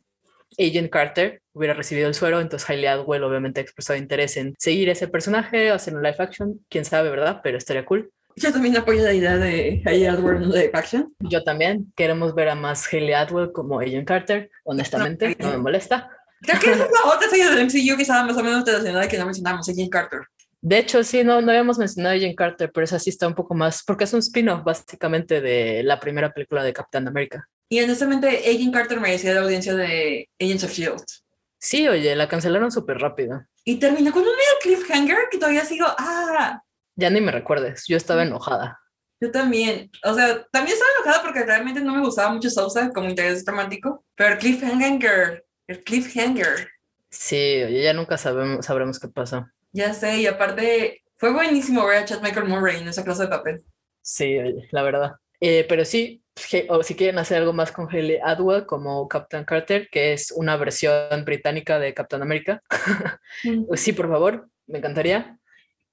[0.59, 4.89] Agent Carter hubiera recibido el suero, entonces Haley Atwell obviamente ha expresado interés en seguir
[4.89, 7.41] ese personaje, hacer un live action, quién sabe, ¿verdad?
[7.43, 8.11] Pero estaría cool.
[8.37, 11.15] Yo también apoyo la idea de Haley Atwell en live action.
[11.21, 11.93] Yo también.
[11.97, 14.51] Queremos ver a más Haley Atwell como Agent Carter.
[14.65, 16.11] Honestamente, no, no me molesta.
[16.41, 19.19] Creo que es la otra serie del MCU que estaba más o menos relacionada que
[19.19, 20.21] no mencionamos, Agent Carter.
[20.61, 23.35] De hecho, sí, no, no habíamos mencionado a Agent Carter, pero esa sí está un
[23.35, 27.49] poco más, porque es un spin-off básicamente de la primera película de Capitán América.
[27.69, 31.05] Y honestamente, Agent Carter merecía la audiencia de Agents of S.H.I.E.L.D.
[31.59, 33.43] Sí, oye, la cancelaron súper rápido.
[33.65, 36.63] Y terminó con un medio cliffhanger que todavía sigo, ah,
[36.97, 38.81] Ya ni me recuerdes, yo estaba enojada.
[39.21, 39.91] yo también.
[40.05, 44.05] O sea, también estaba enojada porque realmente no me gustaba mucho Sousa como interés romántico,
[44.15, 46.69] pero el cliffhanger, el cliffhanger,
[47.11, 49.47] Sí, oye, ya nunca sabemos, sabremos qué pasó.
[49.73, 53.29] ya sé, y aparte, fue buenísimo ver a Chad Michael Murray en esa clase de
[53.29, 53.65] papel.
[54.03, 55.13] Sí, oye, la verdad.
[55.41, 59.45] Eh, pero sí, je- o si quieren hacer algo más con Haley Atwell como Captain
[59.45, 62.61] Carter, que es una versión británica de Captain America,
[63.69, 65.39] pues sí, por favor, me encantaría.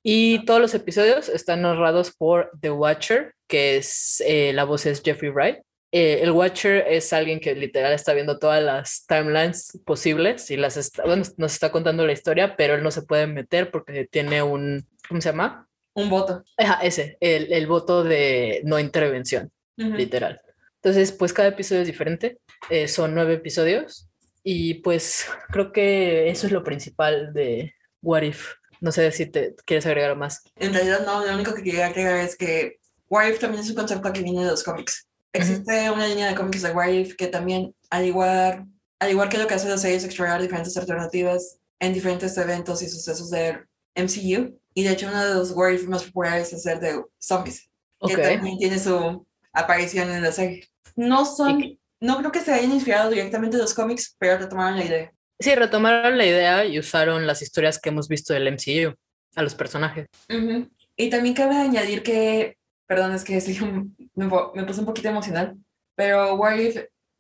[0.04, 5.02] Y todos los episodios están narrados por The Watcher, que es, eh, la voz es
[5.04, 5.60] Jeffrey Wright.
[5.94, 10.78] Eh, el Watcher es alguien que literal está viendo todas las timelines posibles y las
[10.78, 14.42] está, bueno, nos está contando la historia, pero él no se puede meter porque tiene
[14.42, 15.68] un, ¿cómo se llama?
[15.94, 16.44] Un voto.
[16.58, 19.96] Ajá, ese, el, el voto de no intervención, Ujú.
[19.96, 20.40] literal.
[20.76, 22.40] Entonces, pues cada episodio es diferente,
[22.70, 24.08] eh, son nueve episodios
[24.44, 28.54] y pues creo que eso es lo principal de What If.
[28.82, 30.42] No sé si te quieres agregar más.
[30.56, 32.80] En realidad no, lo único que quería agregar es que
[33.10, 35.08] What If también es un concepto que viene de los cómics.
[35.34, 38.66] Existe una línea de cómics de What If que también, al igual,
[39.00, 42.82] al igual que lo que hace la serie es explorar diferentes alternativas en diferentes eventos
[42.82, 43.66] y sucesos del
[43.96, 44.60] MCU.
[44.74, 47.70] Y de hecho uno de los What If más populares es el de zombies,
[48.00, 50.68] Ok, que también tiene su aparición en la serie.
[50.96, 54.86] No son, no creo que se hayan inspirado directamente de los cómics, pero retomaron la
[54.86, 55.14] idea.
[55.42, 58.96] Sí, retomaron la idea y usaron las historias que hemos visto del MCU
[59.36, 60.08] a los personajes.
[60.30, 60.70] Ujú.
[60.96, 63.42] Y también cabe añadir que, perdón, es que
[64.16, 65.56] me, me puse un poquito emocional,
[65.96, 66.78] pero What If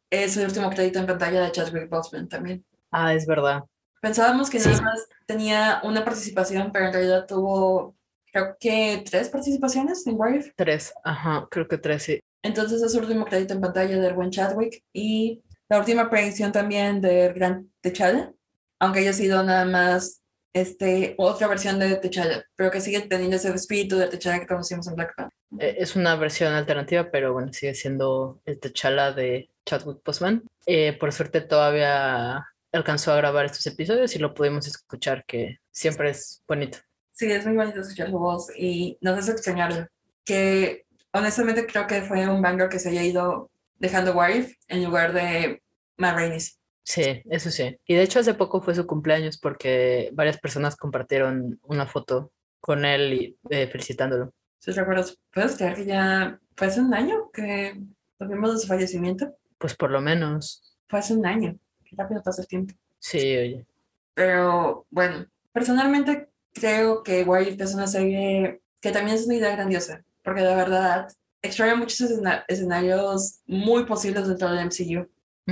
[0.09, 2.65] es el último crédito en pantalla de Chadwick Boseman también.
[2.91, 3.63] Ah, es verdad.
[4.01, 4.69] Pensábamos que Sí.
[4.69, 7.95] nada más tenía una participación, pero en realidad tuvo,
[8.31, 10.51] creo que tres participaciones en What If.
[10.55, 12.19] Tres, ajá, creo que tres, sí.
[12.43, 16.99] Entonces es su último crédito en pantalla del buen Chadwick y la última predicción también
[16.99, 18.33] del gran T'Challa,
[18.79, 20.21] aunque haya sido nada más
[20.53, 24.87] este, otra versión de T'Challa, pero que sigue teniendo ese espíritu de T'Challa que conocimos
[24.87, 25.37] en Black Panther.
[25.59, 30.43] Eh, Es una versión alternativa, pero bueno, sigue siendo el T'Challa de Chadwick Boseman.
[30.65, 36.09] Eh, por suerte todavía alcanzó a grabar estos episodios y lo pudimos escuchar, que siempre
[36.11, 36.77] es bonito.
[37.11, 39.87] Sí, es muy bonito escuchar su voz y nos hace extrañarlo.
[40.25, 45.13] Que honestamente creo que fue un banger que se haya ido dejando Warif en lugar
[45.13, 45.61] de
[45.97, 46.57] Matt Rainis.
[46.83, 47.77] Sí, eso sí.
[47.85, 52.85] Y de hecho hace poco fue su cumpleaños porque varias personas compartieron una foto con
[52.85, 54.33] él y eh, felicitándolo.
[54.59, 55.17] ¿Sí recuerdas?
[55.33, 57.79] ¿Puedes creer que ya fue hace un año que
[58.19, 59.35] supimos de su fallecimiento?
[59.57, 61.57] Pues por lo menos, Fue hace un año.
[61.83, 62.73] Qué rápido pasa el tiempo.
[62.99, 63.65] sí, oye.
[64.13, 70.03] Pero bueno, personalmente creo que Warif es una serie que también es una idea grandiosa,
[70.23, 71.07] porque la verdad
[71.41, 75.07] explora muchos escena- escenarios muy posibles dentro del MCU.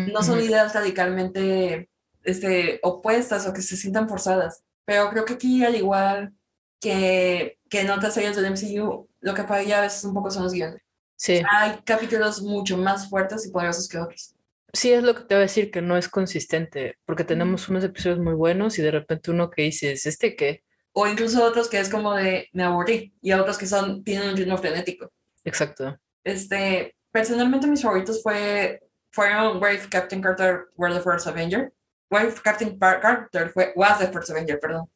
[0.07, 1.89] No son ideas radicalmente
[2.23, 6.33] este, opuestas o que se sientan forzadas, pero creo que aquí al igual
[6.79, 10.43] que, que en otras series del MCU, lo que falla a veces un poco son
[10.43, 10.81] los guiones.
[11.15, 14.35] Sí, Hay capítulos mucho más fuertes y poderosos que otros.
[14.71, 17.83] sí es lo que te voy a decir, que no es consistente, porque tenemos unos
[17.83, 20.63] episodios muy buenos y de repente uno que dices, ¿este qué?
[20.93, 24.37] O incluso otros que es como de me aburrí y otros que son tienen un
[24.37, 25.11] ritmo frenético.
[25.43, 25.97] Exacto.
[26.23, 28.81] Este, personalmente mis favoritos fue,
[29.11, 31.71] fueron Wave Captain Carter Were the First Avenger.
[32.11, 34.87] Wave Captain Carter fue, was the First Avenger, perdón.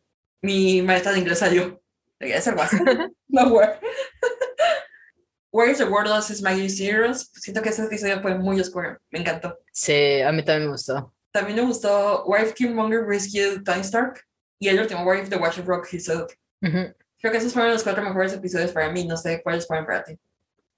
[0.41, 1.79] Mi maestra de inglés salió.
[2.19, 2.71] Debería ser was.
[3.29, 3.79] no, were.
[5.51, 7.29] Where is the World of His Mightiest Heroes?
[7.35, 8.97] Siento que ese episodio fue muy oscuro.
[9.11, 9.59] Me encantó.
[9.71, 11.13] Sí, a mí también me gustó.
[11.31, 14.25] También me gustó Wave Killmonger Rescued Tony Stark.
[14.59, 16.33] Y el último, Wave The Watcher Broke His Oath.
[16.61, 16.95] Ujú.
[17.19, 19.05] Creo que esos fueron los cuatro mejores episodios para mí.
[19.05, 20.17] No sé cuáles fueron para ti.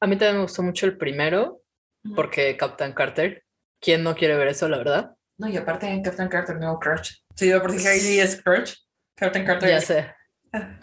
[0.01, 1.61] A mí también me gustó mucho el primero,
[2.15, 3.43] porque Captain Carter,
[3.79, 5.15] ¿quién no quiere ver eso, la verdad?
[5.37, 7.17] No, y aparte en Captain Carter no Crush.
[7.35, 8.75] Sí, yo por si Hailey es Crush.
[9.15, 10.13] Captain Carter Ya sé.
[10.53, 10.79] Ah.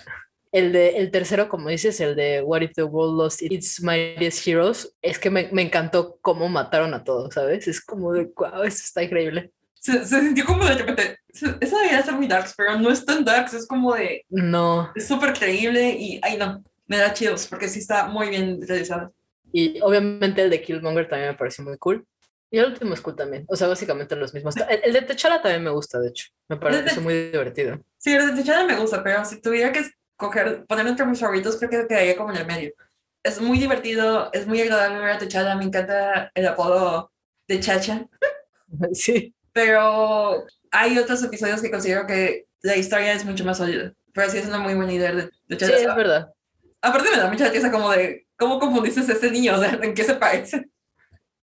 [0.50, 4.46] El, de, el tercero, como dices, el de What if the world lost its mightiest
[4.46, 7.66] heroes, es que me, me encantó cómo mataron a todos, ¿sabes?
[7.66, 9.50] Es como de, wow, eso está increíble.
[9.80, 11.18] se, se sintió como de repente.
[11.32, 13.54] Eso debería ser muy darks, pero no es tan darks.
[13.54, 14.24] Es como de.
[14.28, 16.20] No, Es súper creíble y.
[16.22, 16.62] Ay, no.
[16.86, 19.14] Me da chills porque sí está muy bien realizado.
[19.52, 22.06] Y obviamente el de Killmonger también me pareció muy cool.
[22.50, 24.54] Y el último es cool también, o sea, básicamente los mismos.
[24.56, 27.80] El, el de T'Challa también me gusta, de hecho, me parece muy divertido.
[27.96, 31.56] Sí, el de T'Challa me gusta, pero si tuviera que escoger, poner entre mis favoritos,
[31.56, 32.74] creo que quedaría como en el medio.
[33.22, 35.54] Es muy divertido, es muy agradable ver a T'Challa.
[35.56, 37.10] Me encanta el apodo
[37.48, 38.06] de Chacha.
[38.94, 43.92] Sí, pero hay otros episodios que considero que la historia es mucho más sólida.
[44.14, 46.32] Pero sí es una muy buena idea de, de sí, es verdad.
[46.80, 49.54] Aparte me da mucha tristeza como de, ¿cómo confundiste a este niño?
[49.54, 50.68] O sea, ¿en qué se parece?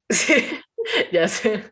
[0.08, 0.34] Sí,
[1.12, 1.64] ya sé.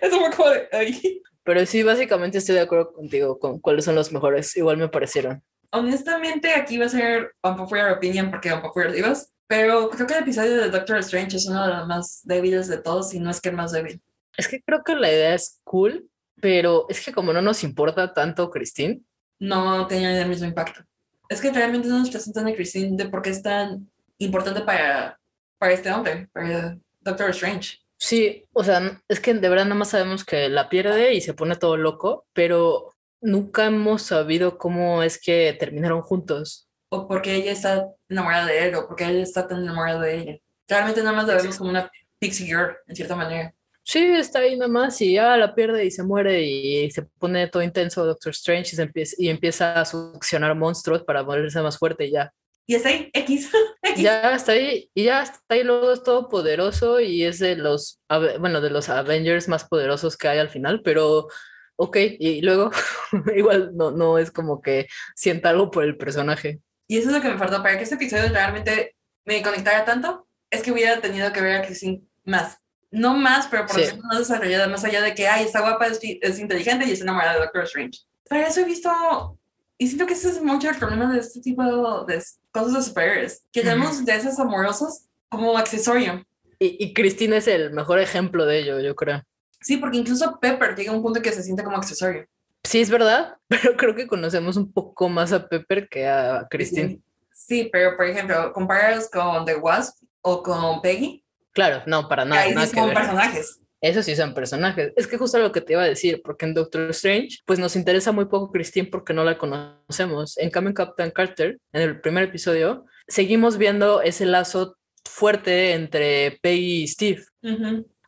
[0.00, 1.22] Eso fue como de, ay.
[1.44, 4.56] Pero sí, básicamente estoy de acuerdo contigo con cuáles son los mejores.
[4.56, 5.42] Igual me parecieron.
[5.70, 10.56] Honestamente, aquí va a ser unpopular opinion porque unpopular divas, pero creo que el episodio
[10.56, 13.50] de Doctor Strange es uno de los más débiles de todos, y no es que
[13.50, 14.00] el más débil.
[14.36, 16.08] Es que creo que la idea es cool,
[16.40, 19.02] pero es que como no nos importa tanto Christine,
[19.38, 20.80] No tenía el mismo impacto.
[21.28, 23.88] Es que realmente no nos presentan a Christine de por qué es tan
[24.18, 25.18] importante para,
[25.58, 27.78] para este hombre, para Doctor Strange.
[27.98, 31.34] sí, o sea, es que de verdad nada más sabemos que la pierde y se
[31.34, 36.68] pone todo loco, pero nunca hemos sabido cómo es que terminaron juntos.
[36.88, 40.38] O porque ella está enamorada de él, o porque él está tan enamorado de ella.
[40.68, 43.52] Realmente nada más la vemos como una pixie girl, en cierta manera.
[43.82, 47.46] Sí, está ahí nada más y ya la pierde y se muere y se pone
[47.46, 51.78] todo intenso Doctor Strange y, se empieza, y empieza a succionar monstruos para volverse más
[51.78, 52.32] fuerte y ya.
[52.66, 53.50] Y está ahí, X.
[53.82, 54.02] X.
[54.02, 58.00] Ya está ahí y ya está ahí luego es todo poderoso y es de los,
[58.40, 61.28] bueno, de los Avengers más poderosos que hay al final, pero
[61.76, 62.70] ok, y luego
[63.36, 66.60] igual no, no es como que sienta algo por el personaje.
[66.88, 70.26] Y eso es lo que me faltó para que este episodio realmente me conectara tanto.
[70.50, 72.58] Es que hubiera tenido que ver a Christine más.
[72.92, 73.90] No más, pero por lo Sí.
[73.90, 77.04] menos más desarrollada, más allá de que, ay, está guapa, es, es inteligente y está
[77.04, 78.00] enamorada de Doctor Strange.
[78.28, 79.36] Para eso he visto,
[79.76, 81.62] y siento que ese es mucho el problema de este tipo
[82.06, 82.22] de
[82.62, 86.24] cosas de superhéroes, que tenemos esos amorosos como accesorio.
[86.58, 89.22] Y, y Christine es el mejor ejemplo de ello, yo creo.
[89.60, 92.26] Sí, porque incluso Pepper llega a un punto que se siente como accesorio.
[92.64, 97.00] Sí, es verdad, pero creo que conocemos un poco más a Pepper que a Christine.
[97.32, 101.22] Sí, pero por ejemplo, comparas con The Wasp o con Peggy,
[101.56, 102.98] Claro, no, para nada, ahí nada sí que son ver.
[102.98, 103.60] personajes.
[103.80, 104.92] Esos sí son personajes.
[104.96, 107.76] Es que justo lo que te iba a decir, porque en Doctor Strange, pues nos
[107.76, 110.38] interesa muy poco Christine porque no la conocemos.
[110.38, 116.38] En cambio, en Captain Carter, en el primer episodio, seguimos viendo ese lazo fuerte entre
[116.42, 117.24] Peggy y Steve.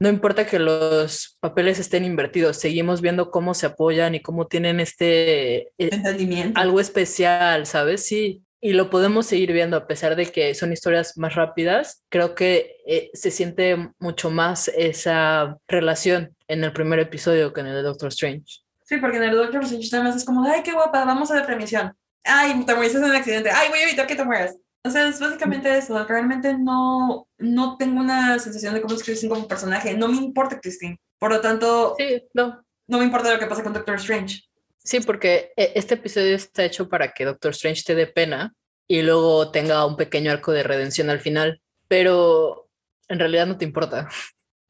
[0.00, 4.78] No importa que los papeles estén invertidos, seguimos viendo cómo se apoyan y cómo tienen
[4.78, 6.60] este eh, Entendimiento.
[6.60, 8.06] algo especial, ¿sabes?
[8.06, 8.44] Sí.
[8.60, 12.02] Y lo podemos seguir viendo a pesar de que son historias más rápidas.
[12.08, 17.68] Creo que eh, se siente mucho más esa relación en el primer episodio que en
[17.68, 18.62] el de Doctor Strange.
[18.84, 21.46] Sí, porque en el Doctor Strange más es como, ay, qué guapa, vamos a la
[21.46, 21.92] premisión.
[22.24, 23.50] Ay, te moriste en un accidente.
[23.50, 24.56] Ay, voy a evitar que te mueras.
[24.84, 26.04] O sea, es básicamente eso.
[26.06, 29.94] Realmente no, no tengo una sensación de cómo es Christine como personaje.
[29.94, 30.98] No me importa Christine.
[31.18, 32.62] Por lo tanto, Sí, no.
[32.86, 34.47] no me importa lo que pasa con Doctor Strange.
[34.88, 38.54] Sí, porque eh, este episodio está hecho para que Doctor Strange te dé pena
[38.88, 42.70] y luego tenga un pequeño arco de redención al final, pero
[43.08, 44.08] en realidad no te importa.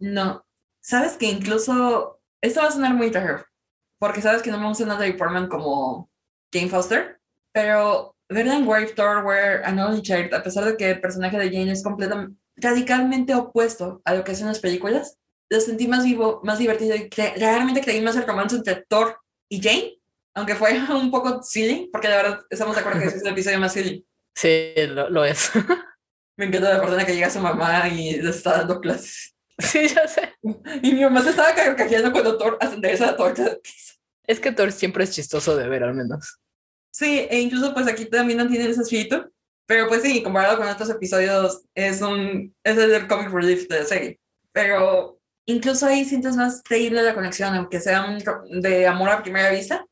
[0.01, 0.45] No.
[0.81, 3.47] Sabes que incluso, esto va a sonar muy terror,
[4.01, 6.11] porque sabes que no me gusta Natalie Portman como
[6.53, 7.21] Jane Foster,
[7.53, 11.39] pero verla en Wave Thor, Where an Only Child, a pesar de que el personaje
[11.39, 15.17] de Jane es completamente, radicalmente opuesto a lo que hacen las películas,
[15.49, 19.17] lo sentí más vivo, más divertido y cre- realmente creí más el romance entre Thor
[19.49, 19.95] y Jane,
[20.39, 23.33] aunque fue un poco silly, porque la verdad estamos de acuerdo que ese es el
[23.33, 24.07] episodio más silly.
[24.35, 25.51] Sí, lo, lo es.
[26.37, 29.35] Me encanta la la que llega su mamá y les está dando clases.
[29.59, 30.35] sí, ya sé.
[30.83, 33.95] Y mi mamá se estaba carcajeando cuando Thor torta del piso.
[34.25, 36.39] Es que Thor siempre es chistoso de ver, al menos.
[36.93, 39.29] Sí, e incluso pues aquí también no tienen ese espíritu.
[39.67, 43.85] Pero pues sí, comparado con otros episodios, es un es el comic relief de la
[43.85, 44.21] serie.
[44.53, 49.51] Pero incluso ahí sientes más creíble la conexión, aunque sea un de amor a primera
[49.51, 49.85] vista,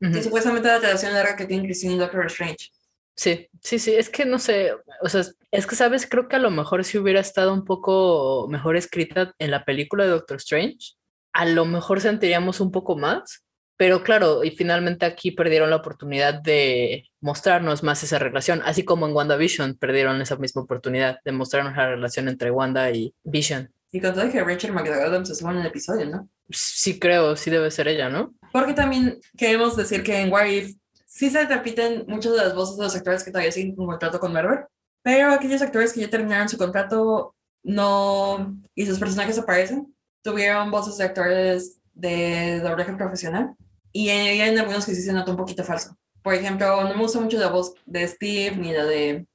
[0.00, 0.12] Ujú.
[0.12, 2.70] que supuestamente la relación larga que tienen Christine y Doctor Strange.
[3.16, 4.72] Sí, sí, sí, es que no sé,
[5.02, 6.06] o sea, es que, ¿sabes?
[6.06, 10.04] Creo que a lo mejor si hubiera estado un poco mejor escrita en la película
[10.04, 10.94] de Doctor Strange,
[11.32, 13.44] a lo mejor sentiríamos un poco más,
[13.76, 19.08] pero claro, y finalmente aquí perdieron la oportunidad de mostrarnos más esa relación, así como
[19.08, 23.72] en WandaVision perdieron esa misma oportunidad de mostrarnos la relación entre Wanda y Vision.
[23.90, 26.28] Y con todo que Rachel McAdams estuvo en el episodio, ¿no?
[26.50, 28.34] Sí creo, sí debe ser ella, ¿no?
[28.52, 30.76] Porque también queremos decir que en What If
[31.06, 34.20] sí se repiten muchas de las voces de los actores que todavía siguen con contrato
[34.20, 34.60] con Marvel,
[35.02, 40.96] pero aquellos actores que ya terminaron su contrato no y sus personajes aparecen, tuvieron voces
[40.96, 43.54] de actores de doblaje profesional
[43.92, 45.96] y hay en algunos que sí se nota un poquito falso.
[46.22, 49.26] Por ejemplo, no me gusta mucho la voz de Steve ni la de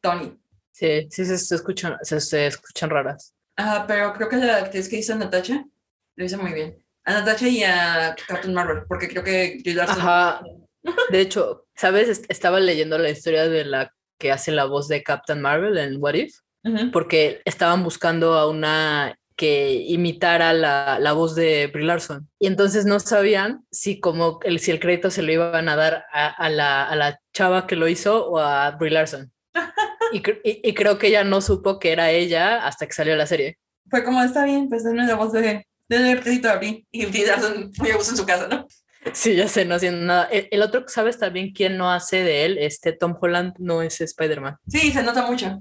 [0.00, 0.38] Tony.
[0.70, 3.34] Sí, sí se, se escuchan, se, se escuchan raras.
[3.56, 5.64] Ajá, pero creo que la actriz que hizo Natasha
[6.16, 6.76] lo hizo muy bien.
[7.04, 10.42] A Natasha y a Captain Marvel, porque creo que Ajá.
[11.10, 12.08] De hecho, ¿sabes?
[12.08, 15.96] Est- Estaba leyendo la historia de la que hace la voz de Captain Marvel en
[16.00, 16.90] What If, Ujú.
[16.92, 22.28] porque estaban buscando a una que imitara la, la voz de Brie Larson.
[22.38, 26.04] Y entonces no sabían si como el, si el crédito se lo iban a dar
[26.12, 29.32] a, a la, a la chava que lo hizo o a Brie Larson.
[30.12, 33.26] Y, y- y creo que ella no supo que era ella hasta que salió la
[33.26, 33.56] serie.
[33.88, 35.66] fue como, está bien, pues denme la voz de,
[36.00, 36.86] de crédito a Brie.
[36.90, 38.66] Y muy a gusto en su casa, ¿no?
[39.12, 40.24] Sí, ya sé, no haciendo nada.
[40.26, 42.58] El, el otro, ¿sabes también quién no hace de él?
[42.58, 44.58] Este Tom Holland no es Spider-Man.
[44.68, 45.58] Sí, se nota mucho.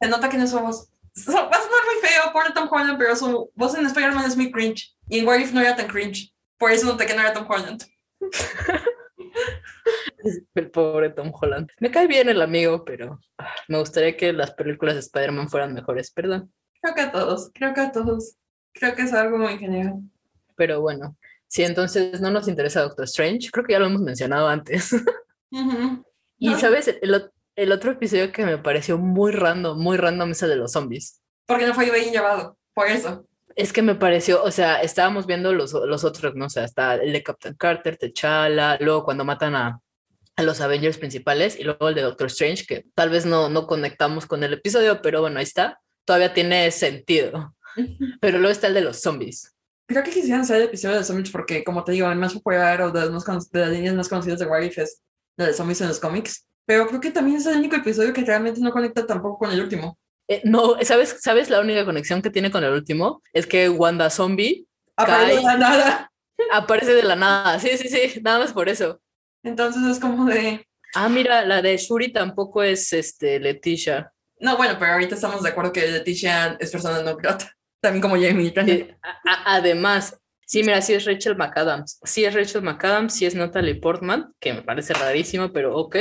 [0.00, 0.88] Se nota que no voz.
[1.14, 4.36] So- va a sonar muy feo, pobre Tom Holland, pero su voz en Spider-Man es
[4.36, 4.94] muy cringe.
[5.08, 6.32] Y en What If no era tan cringe.
[6.56, 7.82] Por eso noté que no era Tom Holland.
[10.54, 11.70] El pobre Tom Holland.
[11.80, 15.74] Me cae bien el amigo, pero ah, me gustaría que las películas de Spider-Man fueran
[15.74, 16.52] mejores, perdón.
[16.80, 18.36] Creo que a todos, creo que a todos.
[18.72, 19.94] Creo que es algo muy general.
[20.56, 21.16] Pero bueno,
[21.46, 24.90] si entonces no nos interesa Doctor Strange, creo que ya lo hemos mencionado antes.
[26.40, 26.58] Y No.
[26.60, 30.56] sabes, el, el otro episodio que me pareció muy random, muy random es el de
[30.56, 31.20] los zombies.
[31.46, 32.56] Porque no fue bien llevado.
[32.74, 33.26] Por eso.
[33.56, 36.44] Es que me pareció, o sea, estábamos viendo los, los otros, ¿no?
[36.44, 39.80] O sea, está el de Captain Carter, T'Challa, luego cuando matan a,
[40.36, 43.66] a los Avengers principales y luego el de Doctor Strange, que tal vez no, no
[43.66, 45.80] conectamos con el episodio, pero bueno, ahí está.
[46.04, 47.56] Todavía tiene sentido.
[48.20, 49.54] Pero luego está el de los zombies.
[49.86, 52.82] Creo que quisieran hacer el episodio de zombies porque, como te digo, el más popular
[52.82, 55.02] o de las, más de las líneas más conocidas de What es
[55.36, 56.46] la de zombies en los cómics.
[56.66, 59.60] Pero creo que también es el único episodio que realmente no conecta tampoco con el
[59.60, 59.98] último.
[60.28, 63.22] Eh, no, ¿sabes, ¿sabes la única conexión que tiene con el último?
[63.32, 64.68] Es que Wanda Zombie
[64.98, 66.12] Aparece de la nada.
[66.52, 67.58] aparece de la nada.
[67.60, 69.00] Sí, sí, sí, nada más por eso.
[69.44, 70.66] Entonces es como de.
[70.94, 74.12] Ah, mira, la de Shuri tampoco es este, Leticia.
[74.40, 77.52] No, bueno, pero ahorita estamos de acuerdo que Leticia es persona no grata.
[77.80, 78.52] También como Jamie.
[78.54, 81.98] Sí, a- a- además, sí, mira, sí es Rachel McAdams.
[82.04, 85.96] Sí es Rachel McAdams, sí es Natalie Portman, que me parece rarísimo, pero ok.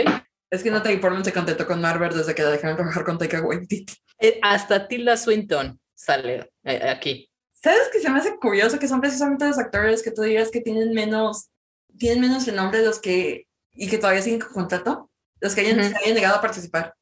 [0.49, 3.41] Es que Natalie Portman se contentó con Marvel desde que la dejaron trabajar con Taika
[3.41, 3.86] Waititi.
[4.19, 7.30] Eh, hasta Tilda Swinton sale eh, aquí.
[7.51, 10.61] ¿Sabes que se me hace curioso que son precisamente los actores que tú dirías que
[10.61, 11.49] tienen menos,
[11.97, 15.11] tienen menos renombre los que, y que todavía siguen con contrato?
[15.41, 15.89] Los que hayan, Ujú.
[15.89, 16.93] se hayan negado a participar.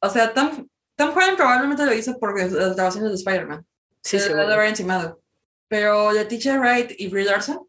[0.00, 0.66] O sea, Tom,
[0.96, 3.64] Tom Holland probablemente lo hizo por las grabaciones de Spider-Man.
[4.02, 5.20] Sí, se lo encimado.
[5.68, 7.66] Pero Leticia Wright y Brie Larson,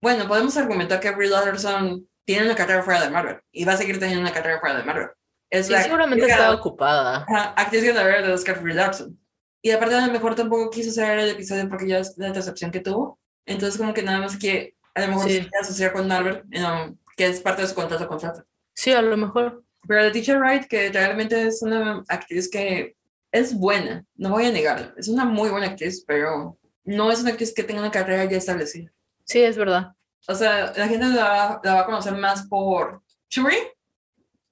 [0.00, 3.76] bueno, podemos argumentar que Brie Larson tiene una carrera fuera de Marvel y va a
[3.76, 5.08] seguir teniendo una carrera fuera de Marvel.
[5.50, 7.26] Es Sí, seguramente ganadora- ocupada.
[7.56, 9.18] Actriz ganadora de Oscar Brie Larson.
[9.60, 12.70] Y aparte a lo mejor tampoco quiso hacer el episodio porque ya es la decepción
[12.70, 13.18] que tuvo.
[13.46, 15.34] Entonces como que nada más que a lo mejor Sí.
[15.34, 16.42] se quiere asociar con Marvel,
[17.16, 18.44] que es parte de su contrato contrato.
[18.74, 19.62] Sí, a lo mejor.
[19.86, 22.96] Pero Leticia Wright, que realmente es una actriz que
[23.32, 27.30] es buena, no voy a negarlo, es una muy buena actriz, pero no es una
[27.30, 28.92] actriz que tenga una carrera ya establecida.
[29.24, 29.92] Sí, es verdad.
[30.28, 33.56] O sea, la gente la, va- la va a conocer más por Shuri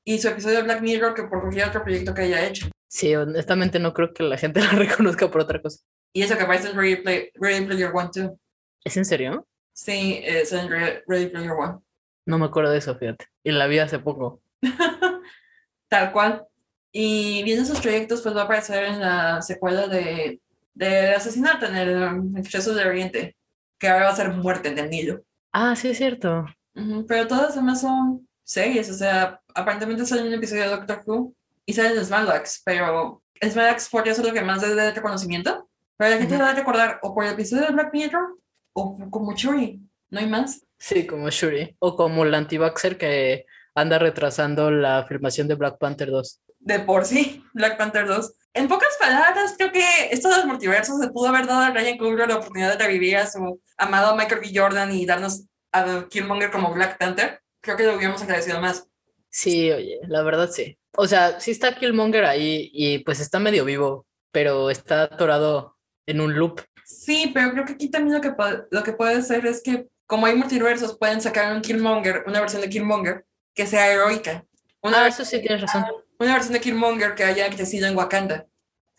[0.05, 2.68] y su episodio de Black Mirror que por cualquier otro proyecto que haya hecho.
[2.89, 5.81] Sí, honestamente no creo que la gente la reconozca por otra cosa.
[6.12, 8.41] Y eso que aparece en Ready, Play- Ready Player One, too.
[8.85, 9.47] ¿Es en serio?
[9.72, 11.78] Sí, es en Re- Ready Player One.
[12.26, 13.26] No me acuerdo de eso, fíjate.
[13.45, 14.43] Y la vi hace poco.
[15.89, 16.47] Tal cual.
[16.93, 20.41] Y viendo esos proyectos, pues va a aparecer en la secuela de,
[20.74, 23.36] de Asesinato en el Exceso del Oriente,
[23.78, 25.22] que ahora va a ser Muerte en el Nilo.
[25.53, 26.47] Ah, sí, es cierto.
[26.74, 31.34] Ujú, Pero todas además son series, o sea, aparentemente sale un episodio de Doctor Who
[31.66, 35.68] y sale en Smallbox, pero Smallbox podría ser lo que más dé de reconocimiento.
[35.97, 38.38] Pero la gente va a recordar o por el episodio de Black Mirror
[38.72, 40.64] o como Churi, no hay más.
[40.78, 41.76] Sí, como Shuri.
[41.78, 46.41] O como la anti-vaxxer que anda retrasando la filmación de Black Panther 2.
[46.61, 48.32] De por sí, Black Panther 2.
[48.52, 51.98] En pocas palabras, creo que esto de los multiversos se pudo haber dado a Ryan
[51.98, 54.50] Coogler la oportunidad de revivir a su amado Michael B.
[54.54, 57.40] Jordan y darnos a Killmonger como Black Panther.
[57.61, 58.86] Creo que lo hubiéramos agradecido más.
[59.30, 60.76] Sí, oye, la verdad sí.
[60.96, 66.20] O sea, sí está Killmonger ahí y pues está medio vivo, pero está atorado en
[66.20, 66.61] un loop.
[66.84, 68.34] Sí, pero creo que aquí también lo que,
[68.70, 72.62] lo que puede ser es que, como hay multiversos, pueden sacar un Killmonger, una versión
[72.62, 74.44] de Killmonger que sea heroica.
[74.82, 75.84] Una, Ah, eso sí tienes razón.
[76.21, 78.47] Una versión de Killmonger que haya crecido en Wakanda,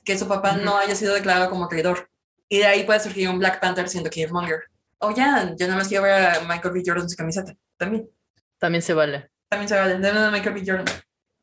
[0.04, 2.10] que su papá no haya sido declarado como traidor.
[2.50, 4.64] Y de ahí puede surgir un Black Panther siendo Killmonger.
[4.98, 6.84] O ya, yo nada más quiero ver a Michael B.
[6.86, 7.54] Jordan en su camiseta.
[7.78, 8.10] También.
[8.58, 9.30] También se vale.
[9.50, 10.08] También se vale.
[10.08, 10.64] A Michael B.
[10.66, 10.86] Jordan.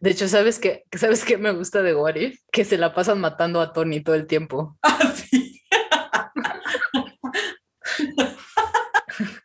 [0.01, 0.85] De hecho, ¿sabes qué?
[0.97, 2.41] ¿Sabes qué me gusta de What If?
[2.53, 4.77] Que se la pasan matando a Tony todo el tiempo.
[4.83, 5.63] Ah, sí.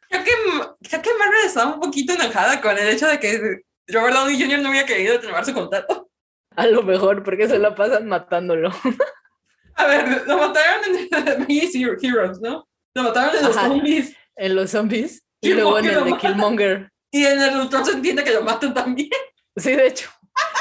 [0.09, 0.31] creo, que,
[0.89, 4.59] creo que Marvel estaba un poquito enojada con el hecho de que Robert Downey Jr.
[4.59, 6.09] no había querido renovar su contrato.
[6.55, 8.71] A lo mejor, porque se la pasan matándolo.
[9.75, 12.67] A ver, lo mataron en Amazing Heroes, ¿no?
[12.93, 13.67] Lo mataron en los Ajá.
[13.67, 14.15] zombies.
[14.35, 15.23] En los zombies.
[15.41, 16.17] Y luego en el de.
[16.17, 16.89] Killmonger.
[17.11, 19.09] Y en el Ultron se entiende que lo matan también.
[19.55, 20.09] Sí, de hecho.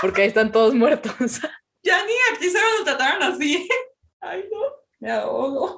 [0.01, 1.12] Porque ahí están todos muertos.
[1.84, 3.68] Ya ni aquí se lo trataron así.
[4.20, 4.61] Ay, no.
[5.01, 5.76] Me ahogo.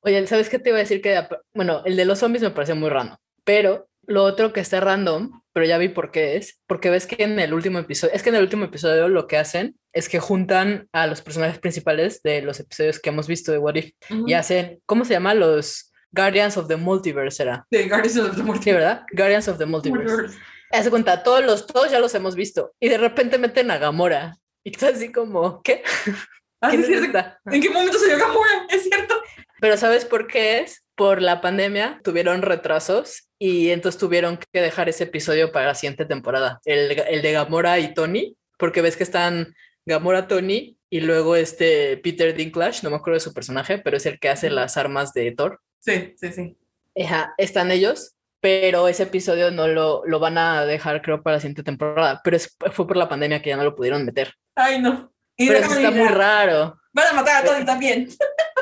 [0.00, 1.00] Oye, ¿sabes qué te iba a decir?
[1.00, 3.16] Que, bueno, el de los zombies me parece muy random.
[3.42, 6.60] Pero lo otro que está random pero ya vi por qué es.
[6.66, 9.38] Porque ves que en el último episodio, es que en el último episodio lo que
[9.38, 13.58] hacen es que juntan a los personajes principales de los episodios que hemos visto de
[13.58, 14.28] What If Ujú.
[14.28, 15.32] y hacen, ¿cómo se llama?
[15.32, 17.66] Los Guardians of the Multiverse, era.
[17.72, 18.72] Sí, Guardians of the Sí, Multiverse.
[18.84, 19.06] ¿verdad?
[19.12, 20.36] Guardians of the Multiverse.
[20.72, 22.72] Hace cuenta, todos los, todos ya los hemos visto.
[22.80, 24.36] Y de repente meten a Gamora.
[24.64, 25.82] Y tú así como, ¿qué?
[26.60, 27.18] Ah, ¿Quién es es cierto.
[27.18, 27.38] esta?
[27.46, 28.66] ¿En qué momento salió Gamora?
[28.70, 29.14] Es cierto.
[29.64, 30.84] Pero ¿sabes por qué es?
[30.94, 36.04] Por la pandemia tuvieron retrasos y entonces tuvieron que dejar ese episodio para la siguiente
[36.04, 36.60] temporada.
[36.66, 39.54] El, el de Gamora y Tony, porque ves que están
[39.86, 44.04] Gamora, Tony y luego este Peter Dinklage, no me acuerdo de su personaje, pero es
[44.04, 45.62] el que hace las armas de Thor.
[45.80, 46.58] Sí, sí, sí.
[47.02, 51.40] Ajá, están ellos, pero ese episodio no lo, lo van a dejar creo para la
[51.40, 54.34] siguiente temporada, pero es- fue por la pandemia que ya no lo pudieron meter.
[54.56, 55.10] Ay, no.
[55.38, 56.76] Y Pero eso está muy raro.
[56.92, 58.10] Van a matar a Tony también.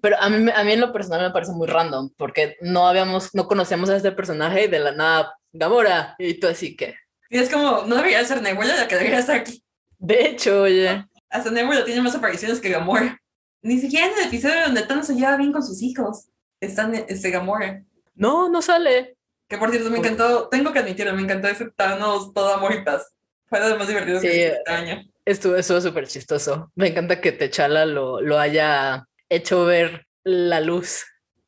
[0.00, 3.34] Pero a mí, a mí en lo personal me parece muy random, porque no habíamos,
[3.34, 6.94] no conocíamos a este personaje y de la nada, Gamora, y tú así que,
[7.30, 9.62] Y es como, no debería ser Nebula la que debería estar aquí.
[9.98, 13.18] de hecho, oye, Hasta Nebula tiene más apariciones que Gamora.
[13.62, 16.28] Ni siquiera en el episodio donde Thanos se lleva bien con sus hijos.
[16.60, 17.82] Está este Gamora.
[18.14, 19.16] no, no sale.
[19.48, 22.84] Que por cierto me encantó, tengo que admitirlo, me encantó ese Thanos todo amor y
[22.84, 23.12] paz.
[23.46, 24.26] Fue lo más divertido Sí.
[24.28, 25.02] que este año.
[25.24, 26.70] Estuvo, estuvo súper chistoso.
[26.74, 31.04] Me encanta que Techala lo, lo haya hecho ver la luz.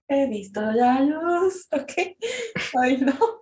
[0.08, 1.92] He visto la luz, ok.
[2.82, 3.40] Ay, no.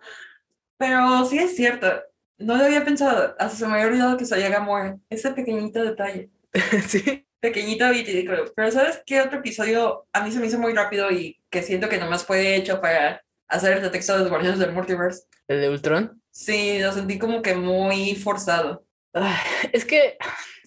[0.77, 2.03] Pero sí es cierto.
[2.39, 3.35] No lo había pensado.
[3.39, 4.99] Hasta se me había olvidado que salía Gamora.
[5.11, 6.31] Ese pequeñito detalle.
[6.87, 7.27] sí.
[7.41, 8.53] Pequeñito y ridículo.
[8.55, 11.89] Pero ¿sabes qué otro episodio a mí se me hizo muy rápido y que siento
[11.89, 15.25] que nomás fue hecho para hacer el texto de los Guardianes del Multiverse?
[15.47, 16.21] El de Ultron.
[16.31, 18.85] Sí, lo sentí como que muy forzado.
[19.13, 19.37] Ay,
[19.73, 20.19] es que,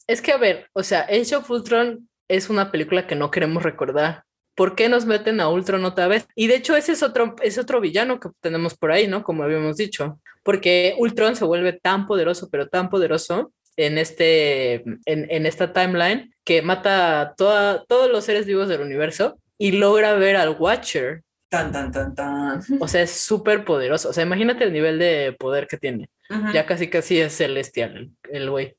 [0.08, 3.64] es que, a ver, o sea, Age of Ultron es una película que no queremos
[3.64, 4.24] recordar.
[4.56, 6.28] ¿Por qué nos meten a Ultron otra vez?
[6.36, 9.24] Y de hecho ese es otro, es otro villano que tenemos por ahí, ¿no?
[9.24, 10.20] Como habíamos dicho.
[10.44, 14.76] Porque Ultron se vuelve tan poderoso, pero tan poderoso en, este,
[15.06, 19.72] en, en esta timeline que mata a toda, todos los seres vivos del universo y
[19.74, 21.22] logra ver al Watcher.
[21.50, 22.62] Tan, tan, tan, tan.
[22.80, 24.10] O sea, es súper poderoso.
[24.10, 26.10] O sea, imagínate el nivel de poder que tiene.
[26.30, 28.76] Ujú, Ya casi casi es celestial el- el güey.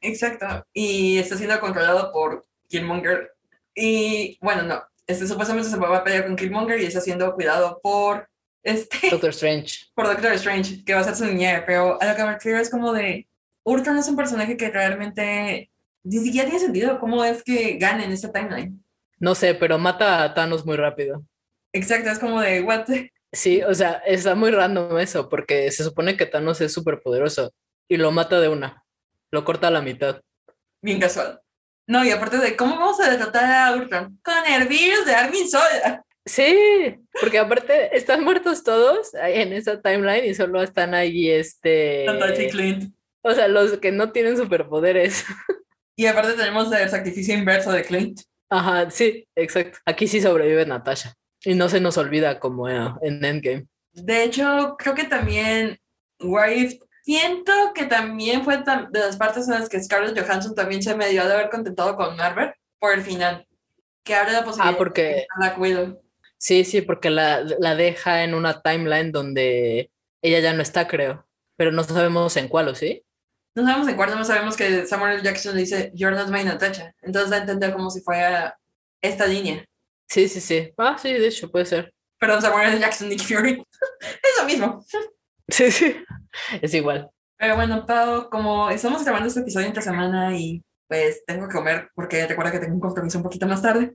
[0.00, 0.64] Exacto.
[0.72, 3.32] Y está siendo controlado por Killmonger.
[3.74, 4.82] Y bueno, no.
[5.06, 8.28] Este supuestamente se va a pelear con Killmonger y está siendo cuidado por
[8.62, 9.86] este Doctor Strange.
[9.94, 12.58] por Doctor Strange, que va a ser su niñera, pero a lo que me refiero
[12.58, 13.26] es como de
[13.64, 15.70] Ultron es un personaje que realmente
[16.04, 18.82] ni siquiera tiene sentido cómo es que gana en esta timeline.
[19.18, 21.24] No sé, pero mata a Thanos muy rápido.
[21.72, 22.86] Exacto, es como de what
[23.32, 27.52] Sí, o sea, está muy random eso, porque se supone que Thanos es súper poderoso
[27.86, 28.84] y lo mata de una.
[29.30, 30.22] Lo corta a la mitad.
[30.80, 31.40] bien casual.
[31.88, 35.48] No, y aparte de cómo vamos a derrotar a Ultron con el virus de Armin
[35.50, 36.04] Sola.
[36.26, 42.04] Sí, porque aparte están muertos todos en esa timeline y solo están ahí este.
[42.06, 42.94] Natasha y Clint.
[43.22, 45.24] O sea, los que no tienen superpoderes.
[45.96, 48.20] Y aparte tenemos el sacrificio inverso de Clint.
[48.50, 49.78] Ajá, sí, exacto.
[49.84, 51.14] Aquí sí sobrevive Natasha.
[51.44, 53.66] Y no se nos olvida como en Endgame.
[53.92, 55.78] De hecho, creo que también
[56.20, 60.82] What If- siento que también fue de las partes en las que Scarlett Johansson también
[60.82, 63.46] se me dio de haber contentado con Marvel por el final.
[64.04, 66.02] Que abre la posibilidad Ah, porque- de Black Widow.
[66.36, 69.90] Sí, sí, porque la, la deja en una timeline donde
[70.20, 71.26] ella ya no está, creo.
[71.56, 73.02] Pero no sabemos en cuál, ¿o sí?
[73.54, 75.22] No sabemos en cuál, no sabemos que Samuel L.
[75.22, 76.94] Jackson le dice, You're not my Natasha.
[77.00, 78.56] Entonces da a entender como si fuera
[79.02, 79.64] esta línea.
[80.08, 80.72] Sí, sí, sí.
[80.76, 81.92] Ah, sí, de hecho, puede ser.
[82.20, 82.78] Perdón, Samuel L.
[82.80, 83.62] Jackson, Nick Fury.
[84.00, 84.84] es lo mismo.
[85.48, 85.96] Sí, sí.
[86.60, 87.10] Es igual.
[87.38, 91.90] Pero bueno, Pau, como estamos grabando este episodio entre semana y pues tengo que comer
[91.94, 93.94] porque recuerda que tengo un compromiso un poquito más tarde.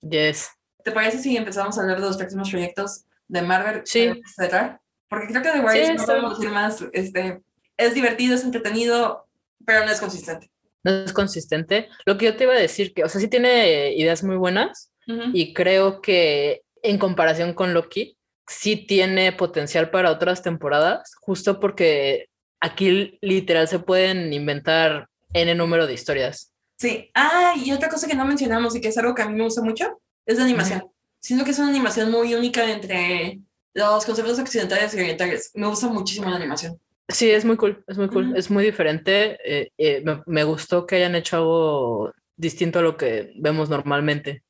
[0.00, 0.48] Yes.
[0.84, 3.82] ¿Te parece si empezamos a hablar de los próximos proyectos de Marvel?
[3.84, 4.22] Sí.
[4.36, 4.80] cerrar?
[5.08, 6.84] Porque creo que The Warriors Sí, no podemos decir más.
[6.92, 7.42] Este,
[7.76, 9.26] es divertido, es entretenido,
[9.66, 10.50] pero no es consistente.
[10.82, 11.88] No es consistente.
[12.04, 14.92] Lo que yo te iba a decir, que, o sea, sí tiene ideas muy buenas
[15.08, 15.30] Ujú.
[15.32, 22.28] y creo que en comparación con Loki, sí tiene potencial para otras temporadas, justo porque
[22.60, 26.52] aquí literal se pueden inventar N número de historias.
[26.76, 27.10] Sí.
[27.14, 29.44] Ah, y otra cosa que no mencionamos y que es algo que a mí me
[29.44, 30.84] gusta mucho, es la animación.
[31.20, 33.38] Siento que es una animación muy única entre
[33.72, 35.50] los conceptos occidentales y orientales.
[35.54, 36.78] Me gusta muchísimo la animación.
[37.08, 38.36] Sí, es muy cool, es muy cool, Ujú.
[38.36, 39.38] es muy diferente.
[39.44, 44.42] eh, eh, me, me gustó que hayan hecho algo distinto a lo que vemos normalmente.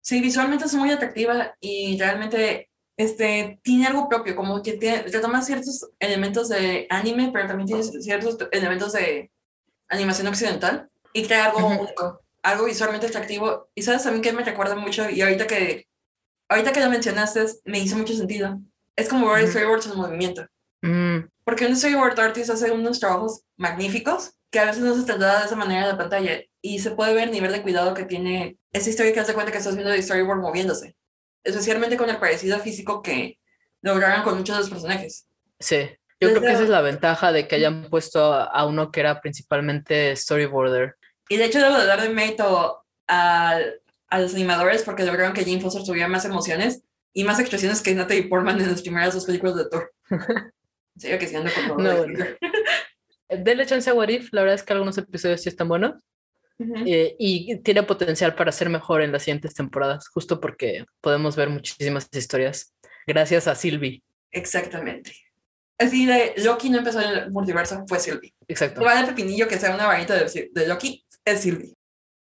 [0.00, 2.69] Sí, visualmente es muy atractiva y realmente
[3.00, 7.82] este, tiene algo propio, como que tiene, retoma ciertos elementos de anime, pero también tiene
[7.82, 9.30] ciertos elementos de
[9.88, 13.70] animación occidental y crea algo único, algo visualmente atractivo.
[13.74, 15.88] Y sabes también que me recuerda mucho, y ahorita que,
[16.50, 18.60] ahorita que lo mencionaste, me hizo mucho sentido.
[18.96, 19.52] Es como ver Ujú.
[19.52, 20.46] Storyboards en movimiento.
[20.82, 25.40] Mm, porque un storyboard artist hace unos trabajos magníficos que a veces no se trata
[25.40, 28.04] de esa manera en la pantalla y se puede ver el nivel de cuidado que
[28.04, 30.96] tiene esa historia que hace cuenta que estás viendo el storyboard moviéndose,
[31.44, 33.38] especialmente con el parecido físico que
[33.82, 35.26] lograron con muchos de los personajes.
[35.58, 35.88] Sí,
[36.20, 39.20] yo creo que esa es la ventaja de que hayan puesto a uno que era
[39.20, 40.96] principalmente storyboarder.
[41.28, 43.58] Y de hecho debo de dar de mérito a,
[44.08, 47.94] a los animadores porque lograron que Jane Foster tuviera más emociones y más expresiones que
[47.94, 49.92] Natalie Portman en las primeras dos películas de Thor.
[50.10, 51.78] en serio que con todo.
[51.78, 52.24] No, bueno.
[53.66, 55.94] Chance a What If, la verdad es que algunos episodios sí están buenos.
[56.86, 61.48] Eh, y tiene potencial para ser mejor en las siguientes temporadas, justo porque podemos ver
[61.48, 62.74] muchísimas historias
[63.06, 64.02] gracias a Sylvie.
[64.30, 65.14] Exactamente.
[65.78, 68.34] Así de Loki no empezó en el multiverso, fue Sylvie.
[68.46, 68.82] Exacto.
[68.82, 71.74] Va de pepinillo que sea una varita de, de Loki, es Sylvie.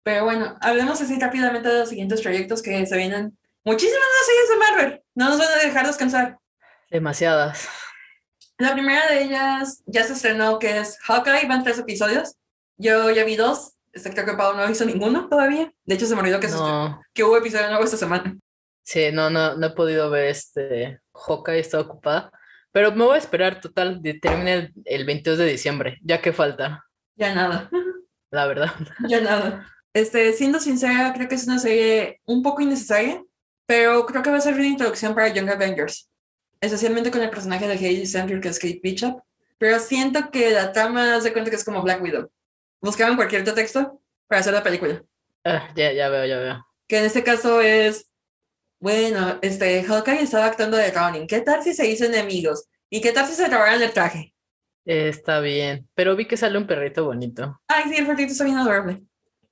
[0.03, 3.39] Pero bueno, hablemos así rápidamente de los siguientes proyectos que se vienen.
[3.65, 5.03] Muchísimas más series de Marvel.
[5.15, 6.39] No nos van a dejar descansar.
[6.91, 7.69] Demasiadas.
[8.59, 12.37] La primera de ellas ya se estrenó, que es Hawkeye, van tres episodios.
[12.77, 15.73] Yo ya vi dos, creo que Pau no visto ninguno todavía.
[15.85, 17.01] De hecho, se me olvidó que, no.
[17.13, 18.37] que hubo episodio nuevo esta semana.
[18.83, 22.31] Sí, no, no, no he podido ver este Hawkeye, está ocupada.
[22.73, 26.85] Pero me voy a esperar, total, termine el, el 22 de diciembre, ya que falta.
[27.17, 27.71] Ya nada.
[28.31, 28.73] La verdad.
[29.09, 29.67] Ya nada.
[29.93, 33.23] Este, siendo sincera, creo que es una serie un poco innecesaria,
[33.65, 36.11] pero creo que va a ser una introducción para Young Avengers,
[36.61, 39.23] especialmente con el personaje de Hayley Stanfield, que es Kate Bishop.
[39.57, 42.29] Pero siento que la trama se cuenta que es como Black Widow.
[42.85, 45.03] Buscaban cualquier texto para hacer la película.
[45.43, 46.67] Ah, ya, ya veo, ya veo.
[46.87, 48.11] Que en este caso es,
[48.79, 51.27] bueno, este, Hawkeye estaba actuando de Ronin.
[51.27, 52.67] ¿Qué tal si se hizo enemigos?
[52.91, 54.35] ¿Y qué tal si se robaron el traje?
[54.85, 57.59] está bien, pero vi que sale un perrito bonito.
[57.69, 59.03] Ay, sí, el perrito está bien adorable.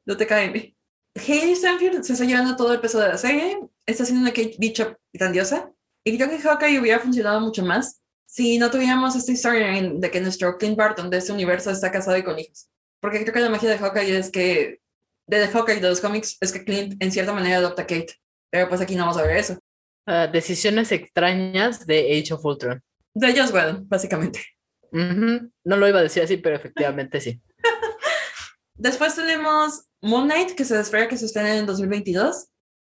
[0.04, 0.76] No te cae bien.
[1.14, 4.94] Hayley Stanfield se está llevando todo el peso de la serie, está haciendo una Bishop
[5.10, 5.72] grandiosa,
[6.04, 10.20] y creo que Hawkeye hubiera funcionado mucho más si no tuviéramos esta historia de que
[10.20, 12.68] nuestro Clint Barton de este universo está casado y con hijos.
[13.02, 14.80] Porque creo que la magia de Hawkeye es que,
[15.26, 18.14] de Hawkeye de los cómics, es que Clint en cierta manera adopta a Kate.
[18.48, 19.58] Pero pues aquí no vamos a ver eso.
[20.06, 22.80] Uh, decisiones extrañas de Age of Ultron.
[23.12, 24.44] De ellos, bueno, básicamente.
[24.92, 25.50] Uh -huh.
[25.64, 27.42] No lo iba a decir así, pero efectivamente sí.
[28.74, 32.46] Después tenemos Moon Knight, que se espera que se estrene en 2022.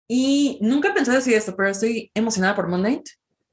[0.09, 3.07] Y nunca pensé decir esto, pero estoy emocionada por Moon Knight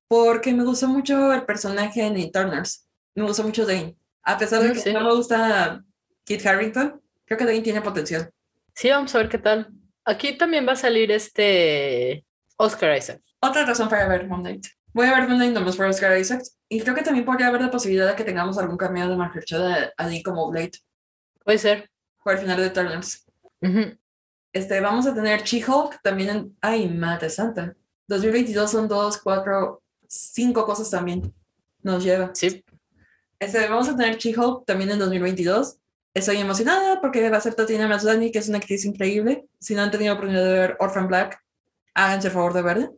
[0.07, 2.87] porque me gustó mucho el personaje en Eternals.
[3.13, 3.95] Me gustó mucho Dane.
[4.23, 4.91] A pesar de que sí.
[4.91, 5.83] no me gusta
[6.27, 8.29] Kit Harrington, creo que Dane tiene potencial.
[8.75, 9.69] Sí, vamos a ver qué tal.
[10.03, 12.25] Aquí también va a salir este
[12.57, 13.21] Oscar Isaac.
[13.39, 14.67] Otra razón para ver Moon Knight.
[14.91, 16.43] Voy a ver Moon Knight nomás por Oscar Isaac.
[16.67, 19.93] Y creo que también podría haber la posibilidad de que tengamos algún cameo de Mahershala
[19.95, 20.73] Ali como Blade.
[21.45, 21.89] Puede ser.
[22.25, 23.25] O al final de Eternals.
[23.61, 23.99] Uh -huh.
[24.51, 26.57] Este, vamos a tener She-Hulk también en...
[26.59, 27.73] Ay, madre santa.
[28.09, 31.33] 2022 son dos, cuatro, cinco cosas también.
[31.81, 32.31] Nos lleva.
[32.33, 32.65] Sí.
[33.39, 35.77] Este, vamos a tener She-Hulk también en 2022.
[36.17, 39.45] Estoy emocionada porque va a ser Tatiana Maslany, que es una actriz increíble.
[39.59, 41.39] Si no han tenido oportunidad de ver Orphan Black,
[41.93, 42.91] háganse el favor de verla.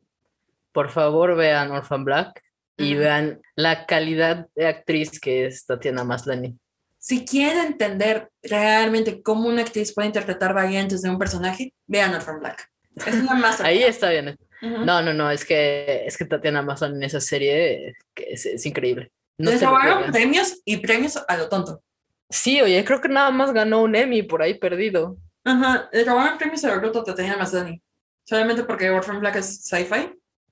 [0.72, 2.41] Por favor, vean Orphan Black
[2.78, 6.58] y vean la calidad de actriz que es Tatiana Maslany.
[6.98, 12.40] Si quieren entender realmente cómo una actriz puede interpretar variantes de un personaje, vean Orphan
[12.40, 12.70] Black.
[13.06, 13.60] Es una más.
[13.60, 14.38] Ahí está bien.
[14.62, 14.86] Uh -huh.
[14.86, 19.12] No, no, no, es que, es que Tatiana Maslany en esa serie es, es increíble.
[19.38, 21.82] No Les robaron premios y premios a lo tonto.
[22.30, 25.18] Sí, oye, creo que nada más ganó un Emmy por ahí perdido.
[25.44, 27.82] Ajá, le robaron premios a lo tonto a Tatiana Maslany.
[28.24, 30.12] Solamente porque Orphan Black es sci-fi,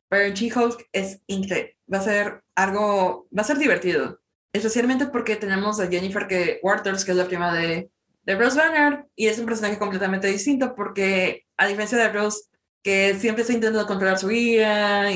[0.09, 1.77] pero en She-Hulk es increíble.
[1.91, 4.19] Va a ser algo, va a ser divertido.
[4.51, 7.91] Especialmente porque tenemos a Jennifer que, Waters, que es la prima de,
[8.23, 12.45] de Bruce Banner, y es un personaje completamente distinto porque, a diferencia de Bruce,
[12.81, 15.09] que siempre está intentando controlar su ira,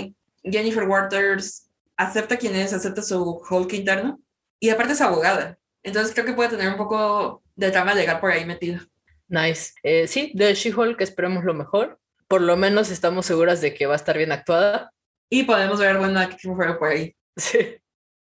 [0.44, 1.68] Jennifer Waters
[1.98, 4.22] acepta quién es, acepta su Hulk interno,
[4.60, 5.58] y aparte es abogada.
[5.84, 8.82] Entonces creo que puede tener un poco de trama legal por ahí metido.
[9.28, 9.74] Nice.
[9.84, 12.00] Eh, sí, de She-Hulk esperemos lo mejor.
[12.28, 14.92] Por lo menos estamos seguras de que va a estar bien actuada.
[15.30, 17.16] Y podemos ver buena actriz por ahí.
[17.38, 17.60] Sí.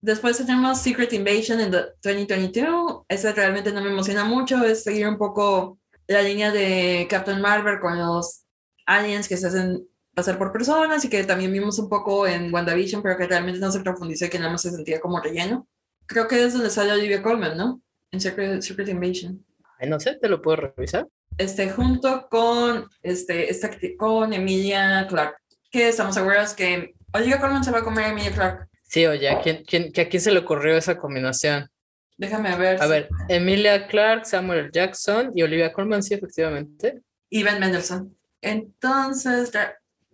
[0.02, 3.02] Después tenemos Secret Invasion en 2022.
[3.10, 4.64] Esa realmente no me emociona mucho.
[4.64, 8.45] Es seguir un poco la línea de Captain Marvel con los
[8.86, 13.02] aliens que se hacen pasar por personas y que también vimos un poco en WandaVision,
[13.02, 15.68] pero que realmente no se profundizó y que nada más se sentía como relleno.
[16.10, 17.84] Creo que es donde sale Olivia Colman, ¿no?
[18.11, 19.45] En Secret, Secret Invasion.
[19.77, 21.07] Ay, no sé, ¿te lo puedo revisar?
[21.38, 25.38] Este, junto con, este, esta, con Emilia Clark,
[25.72, 28.68] que estamos seguros que Olivia Colman se va a comer a Emilia Clark.
[28.88, 31.69] Sí, oye, ¿a quién, quién, ¿a quién se le ocurrió esa combinación?
[32.18, 32.81] Déjame ver.
[32.81, 32.90] A si...
[32.90, 37.03] ver, Emilia Clark, Samuel Jackson y Olivia Colman, sí, efectivamente.
[37.30, 38.18] Y Ben Mendelssohn.
[38.41, 39.52] Entonces,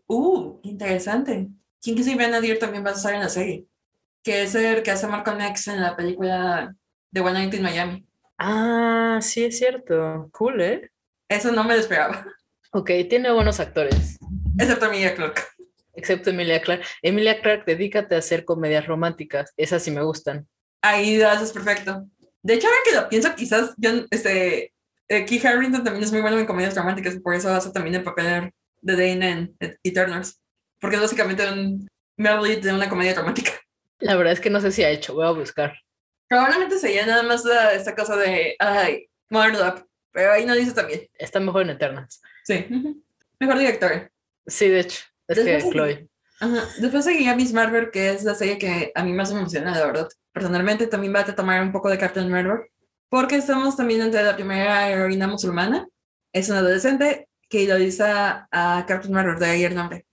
[0.08, 1.48] uh, interesante.
[1.82, 3.66] ¿Quién que si Ben Nadir también va a estar en la serie?
[4.26, 6.76] Que es el que hace Malcolm X en la película
[7.12, 8.06] de One Night in Miami.
[8.40, 10.30] Ah, sí, es cierto.
[10.34, 10.92] Cool, ¿eh?
[11.30, 12.26] Eso no me lo esperaba.
[12.72, 14.18] Ok, tiene buenos actores.
[14.60, 15.44] Excepto Emilia Clarke.
[15.94, 16.86] Excepto Emilia Clarke.
[17.04, 19.54] Emilia Clarke, dedícate a hacer comedias románticas.
[19.58, 20.48] Esas sí me gustan.
[20.82, 22.08] Ahí lo haces perfecto.
[22.42, 24.74] De hecho, ahora que lo pienso, quizás yo, este,
[25.08, 28.04] eh, Keith Harrington también es muy bueno en comedias románticas, por eso hace también el
[28.04, 30.42] papel de Dane en Eternals.
[30.82, 31.88] Porque es básicamente un
[32.18, 33.52] lead de una comedia romántica.
[34.00, 35.74] La verdad es que no sé si ha hecho, voy a buscar.
[36.28, 40.74] Probablemente sería nada más la- esta cosa de, ay, Modern Love, pero ahí no dice
[40.74, 41.08] también.
[41.14, 42.22] Está mejor en Eternas.
[42.44, 42.66] Sí.
[43.40, 44.12] Mejor directora.
[44.48, 45.04] Sí, de hecho.
[45.28, 46.10] Es Después que Chloe.
[46.40, 46.68] Ajá.
[46.80, 49.86] Después seguía Miss Marvel, que es la serie que a mí más me emociona, la
[49.86, 50.10] verdad.
[50.32, 52.60] Personalmente también va a tomar un poco de Captain Marvel,
[53.10, 55.88] porque estamos también entre la primera heroína musulmana.
[56.34, 60.05] Es una adolescente que idoliza a Captain Marvel, de ahí el nombre.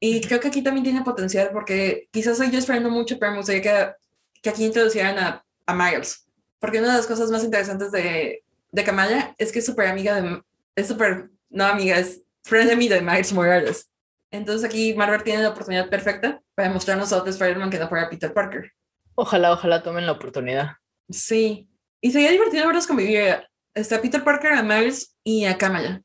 [0.00, 3.38] Y creo que aquí también tiene potencial, porque quizás estoy yo esperando mucho, pero me
[3.38, 3.92] gustaría que,
[4.40, 6.26] que aquí introducieran a, a Miles.
[6.58, 10.20] Porque una de las cosas más interesantes de, de Kamala es que es súper amiga
[10.20, 10.42] de...
[10.74, 11.28] Es súper...
[11.50, 13.90] No amiga, es frenemy de Miles Morales.
[14.30, 18.08] Entonces aquí Marvel tiene la oportunidad perfecta para mostrarnos a otro Spider-Man que no fuera
[18.08, 18.72] Peter Parker.
[19.16, 20.76] Ojalá, ojalá tomen la oportunidad.
[21.10, 21.68] Sí.
[22.00, 26.02] Y sería divertido verlos convivir a Peter Parker, a Miles y a Kamala.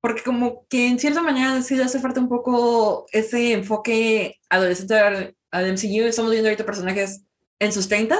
[0.00, 4.94] Porque como que en cierta manera sí le hace falta un poco ese enfoque adolescente
[4.94, 6.04] al, MCU.
[6.04, 7.24] Estamos viendo ahorita personajes
[7.58, 8.16] en sus 30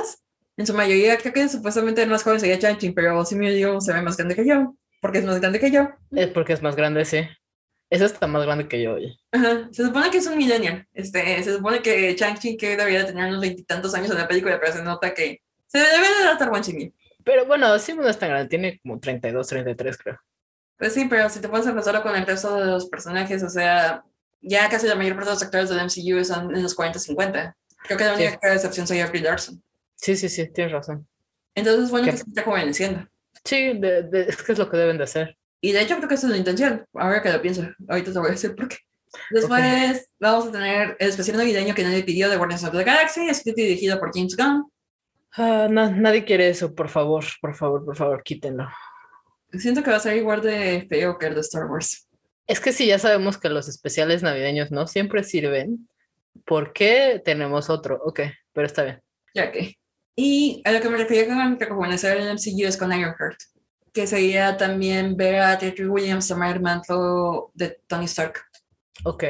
[0.57, 3.81] En su mayoría creo que supuestamente el más joven sería Chanchin, pero si me digo
[3.81, 4.75] se ve más grande que yo.
[5.01, 5.91] Porque es más grande que yo.
[6.11, 7.19] Es porque es más grande, sí.
[7.91, 9.19] Esa está más grande que yo, oye.
[9.33, 9.69] Ajá.
[9.73, 10.87] Se supone que es un millennial.
[10.93, 14.73] Este, se supone que Chang-Chi que debería tener unos veintitantos años en la película, pero
[14.73, 16.95] se nota que se debe de tratar buen.
[17.25, 18.49] Pero bueno, sí no es tan grande.
[18.49, 20.19] Tiene como 32, 33, creo.
[20.79, 23.49] Pues sí, pero si te pones a pensarlo con el resto de los personajes, o
[23.51, 24.05] sea,
[24.41, 27.55] ya casi la mayor parte de los actores del MCU están en los 40-50.
[27.85, 28.23] Creo que la Sí.
[28.27, 29.63] única excepción sería Brie Larson.
[29.97, 31.07] Sí, sí, sí, tienes razón.
[31.55, 32.13] Entonces, bueno, ¿Qué?
[32.13, 33.09] que se está rejuveneciendo.
[33.45, 35.37] Sí, de- de- es que es lo que deben de hacer.
[35.61, 37.63] Y de hecho creo que esa es la intención, ahora que lo pienso.
[37.89, 38.77] Ahorita te voy a decir por qué.
[39.31, 43.29] Después vamos a tener el especial navideño que nadie pidió de Guardians of the Galaxy,
[43.29, 44.71] escrito y dirigido por James Gunn.
[45.33, 48.69] Ah, na- nadie quiere eso, por favor, por favor, por favor, quítenlo.
[49.53, 52.09] Siento que va a ser igual de feo que el de Star Wars.
[52.47, 55.89] Es que si ya sabemos que los especiales navideños no siempre sirven,
[56.45, 58.01] ¿por qué tenemos otro?
[58.05, 58.21] Ok,
[58.53, 59.03] pero está bien.
[59.35, 59.79] Ya que.
[60.17, 63.39] Y a lo que me refería con rejuvenecer el MCU es con Ironheart,
[63.93, 68.41] que sería también ver a Terry Williams tomar el manto de Tony Stark,
[69.05, 69.25] Ok,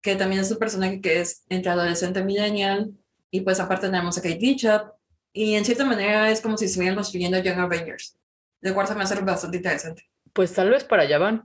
[0.00, 2.92] que también es un personaje que es entre adolescente millennial,
[3.30, 4.92] y pues aparte tenemos a Kate Bishop,
[5.32, 8.17] y en cierta manera es como si estuvieran construyendo Young Avengers,
[8.60, 10.02] de cual se me hace bastante interesante.
[10.32, 11.42] pues tal vez para allá van.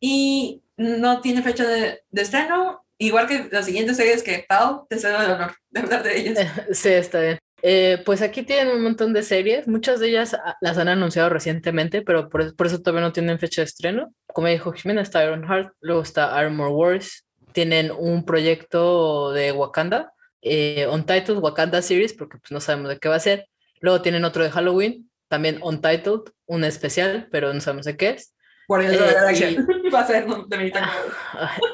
[0.00, 4.98] Y no tiene fecha de, de estreno, igual que las siguientes series que Pau, te
[4.98, 6.48] cedo el honor de hablar de ellas.
[6.72, 7.38] Sí, está bien.
[7.66, 11.30] Eh, pues aquí tienen un montón de series, muchas de ellas ah, las han anunciado
[11.30, 14.12] recientemente, pero por, eso- por eso todavía no tienen fecha de estreno.
[14.26, 20.12] Como dijo Jimena, está Ironheart, luego está Armor Wars, tienen un proyecto de Wakanda,
[20.42, 23.48] eh, Untitled Wakanda Series, porque pues no sabemos de qué va a ser.
[23.80, 28.34] Luego tienen otro de Halloween, también Untitled, un especial, pero no sabemos de qué es.
[28.68, 29.50] Guardianes de la Eh, Galaxia.
[29.50, 29.56] y-
[29.94, 30.72] Va a ser de.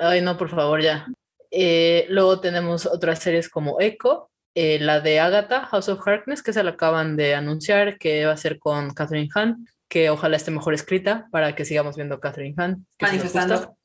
[0.00, 1.06] Ay, no, por favor, ya.
[1.50, 6.52] Eh, luego tenemos otras series como Echo, eh, la de Agatha, House of Harkness, que
[6.52, 10.50] se la acaban de anunciar, que va a ser con Catherine Hahn, que ojalá esté
[10.50, 12.86] mejor escrita para que sigamos viendo a Catherine Hahn.
[13.00, 13.76] Manifestando.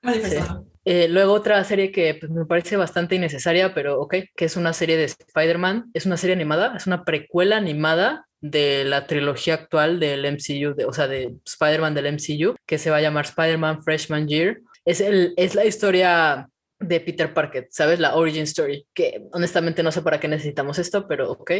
[0.00, 0.66] Manifestando.
[0.84, 4.72] Eh, luego otra serie que pues, me parece bastante innecesaria, pero ok, que es una
[4.72, 9.98] serie de Spider-Man, es una serie animada, es una precuela animada de la trilogía actual
[10.00, 13.82] del MCU, de- o sea, de Spider-Man del MCU, que se va a llamar Spider-Man
[13.82, 14.60] Freshman Year.
[14.84, 16.48] Es, el, es la historia
[16.80, 18.00] de Peter Parker, ¿sabes?
[18.00, 21.52] La origin story, que honestamente no sé para qué necesitamos esto, pero ok.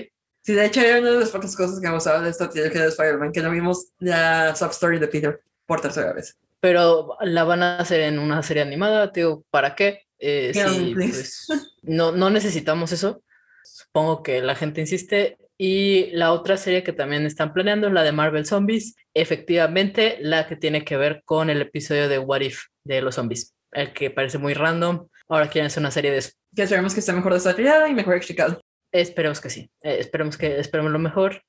[0.44, 2.82] Sí, de hecho, era una de las pocas cosas que me gustaba de esta trilogía
[2.82, 6.36] de Spider-Man, que no vimos la substory de Peter por tercera vez.
[6.59, 10.02] Pero la van a hacer en una serie animada, digo, ¿para qué?
[10.18, 11.46] Eh, sí, pues,
[11.82, 13.22] no, no necesitamos eso.
[13.62, 15.38] Supongo que la gente insiste.
[15.64, 18.97] Y la otra serie que también están planeando es la de Marvel Zombies.
[19.14, 23.55] Efectivamente, la que tiene que ver con el episodio de What If de los zombies.
[23.70, 25.06] El que parece muy random.
[25.28, 26.30] Ahora quieren hacer una serie de eso.
[26.56, 28.60] Que esperemos que esté mejor desarrollada y mejor explicado.
[28.90, 29.70] Esperemos que sí.
[29.82, 31.40] Eh, esperemos que esperemos lo mejor.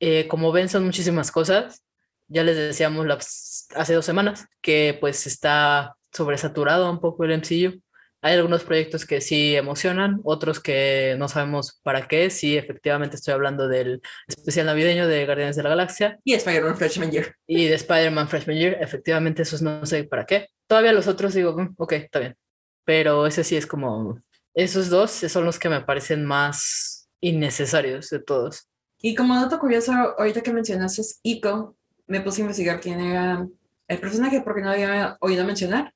[0.00, 1.84] Eh, como ven, son muchísimas cosas.
[2.28, 7.78] Ya les decíamos las- hace dos semanas que pues está sobresaturado un poco el MCU.
[8.22, 12.28] Hay algunos proyectos que sí emocionan, otros que no sabemos para qué.
[12.28, 17.10] Sí, efectivamente estoy hablando del especial navideño de Guardianes de la Galaxia Y Spider-Man Freshman
[17.10, 17.34] Year.
[17.46, 18.76] y de Spider-Man Freshman Year.
[18.80, 20.48] Efectivamente, esos no sé para qué.
[20.66, 22.36] Todavía los otros digo, "Mm, ok, está bien.
[22.84, 24.20] Pero ese sí es como,
[24.54, 28.68] esos dos son los que me parecen más innecesarios de todos.
[29.00, 31.76] Y como dato curioso, ahorita que mencionaste Ico,
[32.06, 33.46] me puse a investigar quién era
[33.88, 35.94] el personaje porque no había oído mencionar.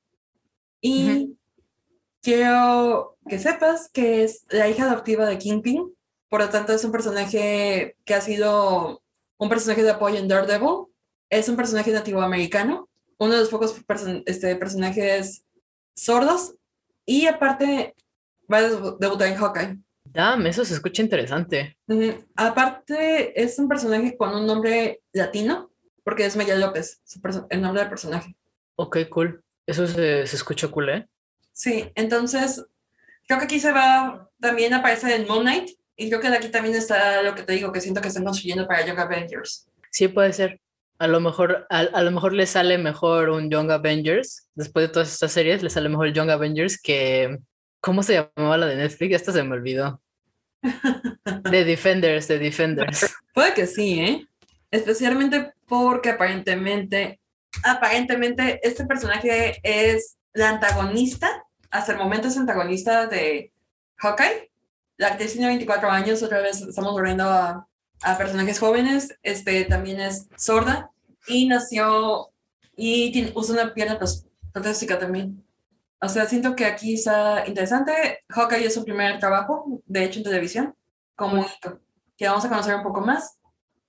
[0.81, 1.34] Y
[2.25, 5.93] quiero que sepas que es la hija adoptiva de Kingpin,
[6.27, 9.03] por lo tanto es un personaje que ha sido
[9.37, 10.87] un personaje de apoyo en Daredevil,
[11.29, 12.89] es un personaje nativo americano,
[13.19, 13.79] uno de los pocos
[14.25, 15.45] este, personajes
[15.93, 16.55] sordos
[17.05, 17.93] y aparte
[18.51, 18.69] va a
[18.99, 19.77] debutar en Hawkeye.
[20.05, 21.77] Damn, eso se escucha interesante.
[22.35, 25.69] Aparte, es un personaje con un nombre latino,
[26.03, 27.01] porque es Maya López,
[27.49, 28.35] el nombre del personaje.
[28.77, 29.43] Ok, cool.
[29.67, 31.07] Eso se, se escucha cool, ¿eh?
[31.55, 32.65] Sí, entonces
[33.25, 36.49] creo que aquí se va, también aparece en Moon Knight, y creo que de aquí
[36.49, 39.65] también está lo que te digo, que siento que están construyendo para Young Avengers.
[39.89, 40.59] Sí, puede ser.
[40.99, 44.93] A lo mejor, a, a, lo mejor le sale mejor un Young Avengers, después de
[44.93, 47.39] todas estas series, le sale mejor Young Avengers que,
[47.79, 49.15] ¿cómo se llamaba la de Netflix?
[49.15, 50.01] Esta se me olvidó.
[51.49, 53.13] The Defenders, The Defenders.
[53.33, 54.27] Puede que sí, ¿eh?
[54.71, 57.21] Especialmente porque aparentemente,
[57.63, 61.44] aparentemente este personaje es la antagonista,
[61.77, 63.51] hasta el momento es antagonista de
[63.97, 64.51] Hawkeye.
[64.97, 67.67] La actriz tiene 24 años, otra vez estamos volviendo a,
[68.01, 70.89] a personajes jóvenes, este también es sorda
[71.27, 72.29] y nació
[72.77, 73.99] y tiene, usa una pierna
[74.53, 75.43] prostética también.
[76.01, 78.23] O sea, siento que aquí está interesante.
[78.29, 80.75] Hawkeye es su primer trabajo, de hecho, en televisión,
[81.15, 81.45] como
[82.17, 83.37] que vamos a conocer un poco más.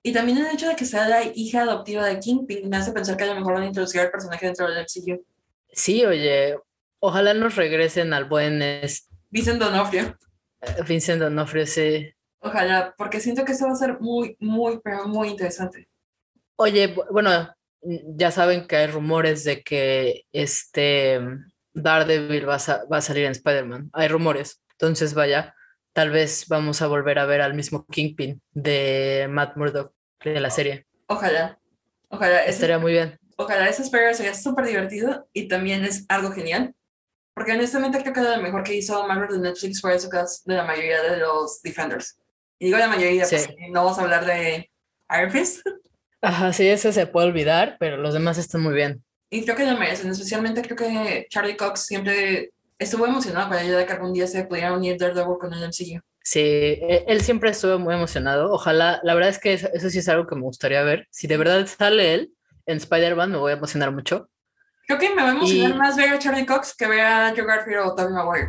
[0.03, 3.17] Y también el hecho de que sea la hija adoptiva de Kingpin me hace pensar
[3.17, 5.23] que a lo mejor van a introducir al personaje dentro del MCU.
[5.73, 6.57] Sí, oye,
[6.99, 8.61] ojalá nos regresen al buen...
[9.29, 10.17] Vincent Donofrio.
[10.61, 12.09] Uh, Vincent Donofrio, sí.
[12.39, 15.89] Ojalá, porque siento que eso va a ser muy, muy, pero muy interesante.
[16.55, 21.19] Oye, bueno, ya saben que hay rumores de que este
[21.73, 23.89] Daredevil va a, va a salir en Spider-Man.
[23.93, 24.61] Hay rumores.
[24.71, 25.55] Entonces, vaya,
[25.93, 29.93] tal vez vamos a volver a ver al mismo Kingpin de Matt Murdock
[30.23, 30.85] de la serie.
[31.07, 31.59] Ojalá.
[32.09, 32.43] Ojalá.
[32.45, 33.19] Estaría muy bien.
[33.37, 36.73] Ojalá ese Spider sería súper divertido y también es algo genial.
[37.37, 40.63] Porque honestamente creo que lo mejor que hizo Marvel de Netflix fue eso de la
[40.63, 42.17] mayoría de los Defenders.
[42.57, 43.35] Y digo la mayoría, sí.
[43.35, 44.71] pues no vamos a hablar de
[45.15, 45.61] Iron Fist.
[46.19, 49.03] Ajá, sí, ese se puede olvidar, pero los demás están muy bien.
[49.29, 52.49] Y creo que lo merecen, especialmente creo que Charlie Cox siempre
[52.79, 56.01] estuvo emocionado para ella de que algún día se pudiera unir Daredevil con el MCU.
[56.23, 58.51] Sí, e, él siempre estuvo muy emocionado.
[58.51, 61.07] Ojalá, la verdad es que eso, eso sí es algo que me gustaría ver.
[61.11, 62.31] Si de verdad sale él
[62.65, 64.27] en Spider-Man, me voy a emocionar mucho.
[64.87, 65.73] Creo que me va a emocionar y...
[65.73, 68.47] más ver a Charlie Cox que ver a Joe Garfield o Tobey Maguire.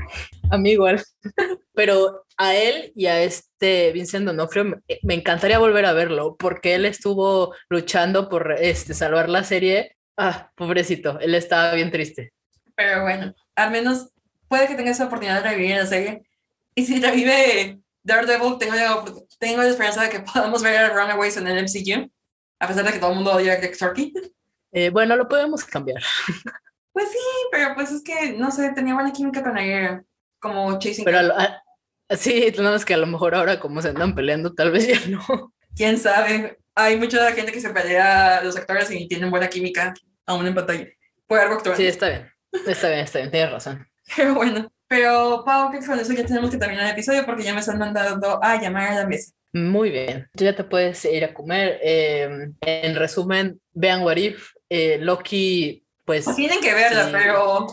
[0.51, 1.02] A mí igual.
[1.74, 6.85] Pero a él y a este Vincent D'Onofrio me, encantaría volver a verlo porque él
[6.85, 12.32] estuvo luchando por este, salvar la serie Ah, pobrecito, él estaba bien triste.
[12.74, 14.10] Pero bueno, al menos
[14.48, 16.23] puede que tenga esa oportunidad de revivir la serie.
[16.74, 19.05] Y si revive Daredevil, tengo la,
[19.39, 22.10] tengo la esperanza de que podamos ver a Runaways en el MCU,
[22.59, 24.12] a pesar de que todo el mundo odia a Starkey.
[24.73, 26.03] Eh, bueno, lo podemos cambiar.
[26.93, 27.19] Pues sí,
[27.53, 30.03] pero pues es que, no sé, tenía buena química con Ayer,
[30.40, 31.05] como Chasing.
[31.05, 31.62] Pero a,
[32.09, 34.89] a, sí, nada más que a lo mejor ahora como se andan peleando, tal vez
[34.89, 35.53] ya no.
[35.77, 36.59] ¿Quién sabe?
[36.74, 39.95] Hay mucha gente que se pelea los actores y tienen buena química
[40.27, 40.89] aún en pantalla.
[41.27, 41.77] Puede algo actual.
[41.77, 42.31] Sí, está bien.
[42.66, 43.86] Está bien, está bien, tienes razón.
[44.16, 47.53] Pero bueno, pero Pau, que con eso ya tenemos que terminar el episodio porque ya
[47.53, 49.32] me están mandando a llamar a la mesa.
[49.53, 51.78] Muy bien, tú ya te puedes ir a comer.
[51.82, 54.53] Eh, en resumen, vean What If.
[54.69, 56.35] Eh, Loki, pues.
[56.36, 57.11] Tienen que verla, sí.
[57.12, 57.66] pero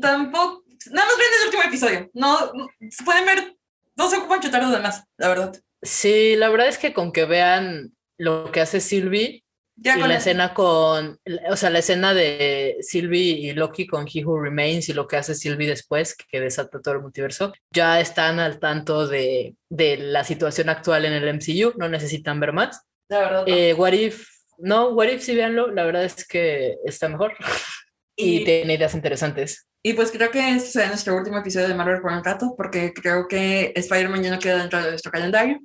[0.00, 0.64] tampoco.
[0.90, 2.10] Nada más ven el último episodio.
[2.14, 2.52] No,
[2.90, 3.56] se pueden ver.
[3.96, 5.62] No se ocupan chutar los demás, la verdad.
[5.82, 9.44] Sí, la verdad es que con que vean lo que hace Sylvie,
[9.76, 10.12] ya y la el...
[10.12, 11.20] escena con,
[11.50, 15.16] o sea, la escena de Sylvie y Loki con He Who Remains y lo que
[15.16, 20.24] hace Sylvie después, que desata todo el multiverso, ya están al tanto de, de la
[20.24, 22.82] situación actual en el MCU, no necesitan ver más.
[23.08, 23.46] La verdad.
[23.46, 23.52] No.
[23.54, 24.26] Eh, what If,
[24.58, 27.34] no, What If, sí véanlo, la verdad es que está mejor
[28.16, 29.66] y, y tiene ideas interesantes.
[29.84, 32.92] Y pues creo que este será nuestro último episodio de Marvel por un rato, porque
[32.92, 35.58] creo que Spider-Man ya no queda dentro de nuestro calendario.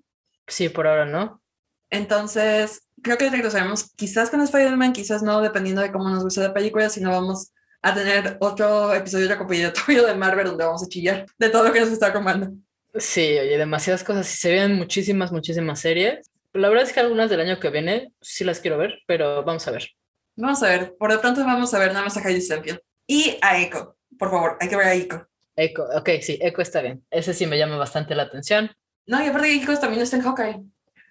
[0.47, 1.41] Sí, por ahora no.
[1.89, 6.53] Entonces, creo que regresaremos quizás con Spider-Man, quizás no, dependiendo de cómo nos guste la
[6.53, 11.25] película, si no vamos a tener otro episodio recopilatorio de Marvel donde vamos a chillar
[11.37, 12.51] de todo lo que nos está comando.
[12.95, 14.33] Sí, oye, demasiadas cosas.
[14.33, 16.29] Y se ven muchísimas, muchísimas series.
[16.57, 19.67] La verdad es que algunas del año que viene sí las quiero ver, pero vamos
[19.67, 19.87] a ver.
[20.35, 20.95] Vamos a ver.
[20.97, 22.79] Por lo pronto vamos a ver nada más a Heidi Stanfield.
[23.05, 23.95] Y a Echo.
[24.17, 25.27] Por favor, hay que ver a Echo.
[25.55, 27.05] Echo, ok, sí, Echo está bien.
[27.11, 28.71] Ese sí me llama bastante la atención.
[29.05, 30.63] No, y aparte Echo también está en Hawkeye.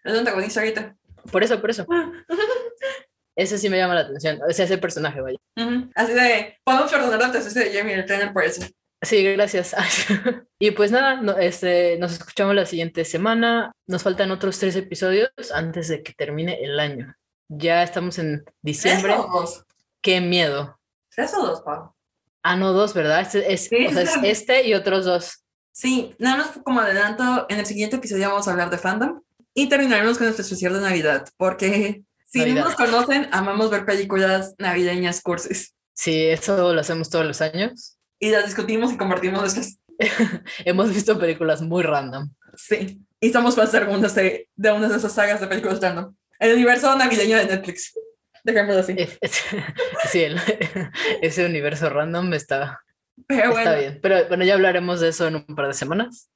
[0.05, 0.97] Es un antagonista ahorita.
[1.31, 1.87] Por eso, por eso.
[3.37, 4.41] ese sí me llama la atención.
[4.49, 5.39] O sea, ese personaje, vaya.
[5.57, 5.93] Uh -huh.
[5.95, 8.67] Así de, podemos perdonar la tesis de Jamie el trainer por eso.
[9.03, 9.75] Sí, gracias.
[10.59, 13.73] y pues nada, no, este, nos escuchamos la siguiente semana.
[13.87, 17.15] Nos faltan otros tres episodios antes de que termine el año.
[17.49, 19.13] Ya estamos en diciembre.
[19.15, 19.65] ¿Tres o dos?
[20.03, 20.79] Qué miedo.
[21.15, 21.95] ¿Tres o dos, Pau?
[22.43, 23.21] Ah, no, dos, ¿verdad?
[23.21, 24.21] Este, es, Sí, o sea, es sí.
[24.25, 25.45] este y otros dos.
[25.73, 29.21] Sí, nada más como adelanto, en el siguiente episodio vamos a hablar de fandom
[29.53, 32.55] y terminaremos con nuestro especial de Navidad, porque si Navidad.
[32.55, 37.96] no nos conocen, amamos ver películas navideñas cursis Sí, eso lo hacemos todos los años.
[38.19, 39.79] Y las discutimos y compartimos nuestras...
[40.65, 42.31] Hemos visto películas muy random.
[42.57, 46.15] Sí, y somos fans de algunas de, de una de esas sagas de películas random.
[46.39, 47.99] El universo navideño de Netflix.
[48.45, 48.95] Dejémoslo así.
[48.99, 49.43] Es- es-
[50.11, 50.39] Sí, el-
[51.23, 52.81] ese universo random está,
[53.27, 53.99] Pero está bueno, bien.
[54.03, 56.31] Pero bueno, ya hablaremos de eso en un par de semanas.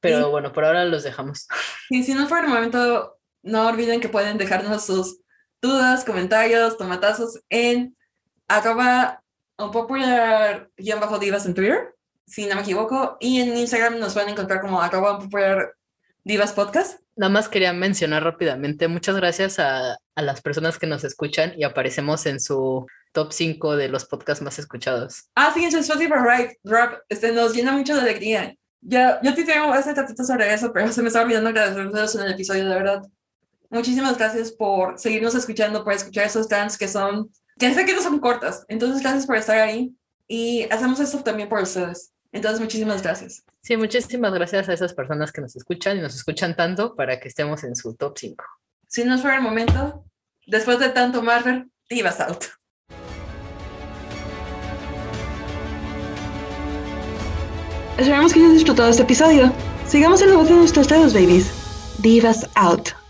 [0.00, 0.30] Pero Sí.
[0.30, 1.46] bueno, por ahora los dejamos.
[1.90, 5.20] y si no fuera el momento, no olviden que pueden dejarnos sus
[5.62, 7.96] dudas, comentarios, tomatazos en
[8.48, 9.22] acaba
[9.58, 11.94] un popular guion bajo divas en Twitter,
[12.26, 15.74] si no me equivoco, y en Instagram nos pueden encontrar como acaba un popular
[16.24, 17.00] divas podcast.
[17.16, 21.64] Nada más quería mencionar rápidamente, muchas gracias a, a las personas que nos escuchan y
[21.64, 25.30] aparecemos en su top 5 de los podcasts más escuchados.
[25.34, 28.54] Ah, sí, en su Spotify Right, Drop, este, nos llena mucho de alegría.
[28.80, 32.22] Ya, yo te tengo hace tantito sobre eso, pero se me está olvidando agradecerles en
[32.22, 33.02] el episodio, de verdad.
[33.70, 38.02] Muchísimas gracias por seguirnos escuchando, por escuchar esos trans que son, que sé que no
[38.02, 38.64] son cortas.
[38.68, 39.94] Entonces, gracias por estar ahí.
[40.26, 42.12] Y hacemos esto también por ustedes.
[42.32, 43.44] Entonces, muchísimas gracias.
[43.62, 47.28] Sí, muchísimas gracias a esas personas que nos escuchan y nos escuchan tanto para que
[47.28, 48.44] estemos en su top 5.
[48.88, 50.04] Si no fuera el momento,
[50.46, 52.44] después de tanto Marvel, divas out.
[57.96, 59.52] Esperamos que hayas disfrutado este episodio.
[59.86, 61.52] Sigamos en la voz de nuestros dedos, babies.
[61.98, 63.03] Divas out.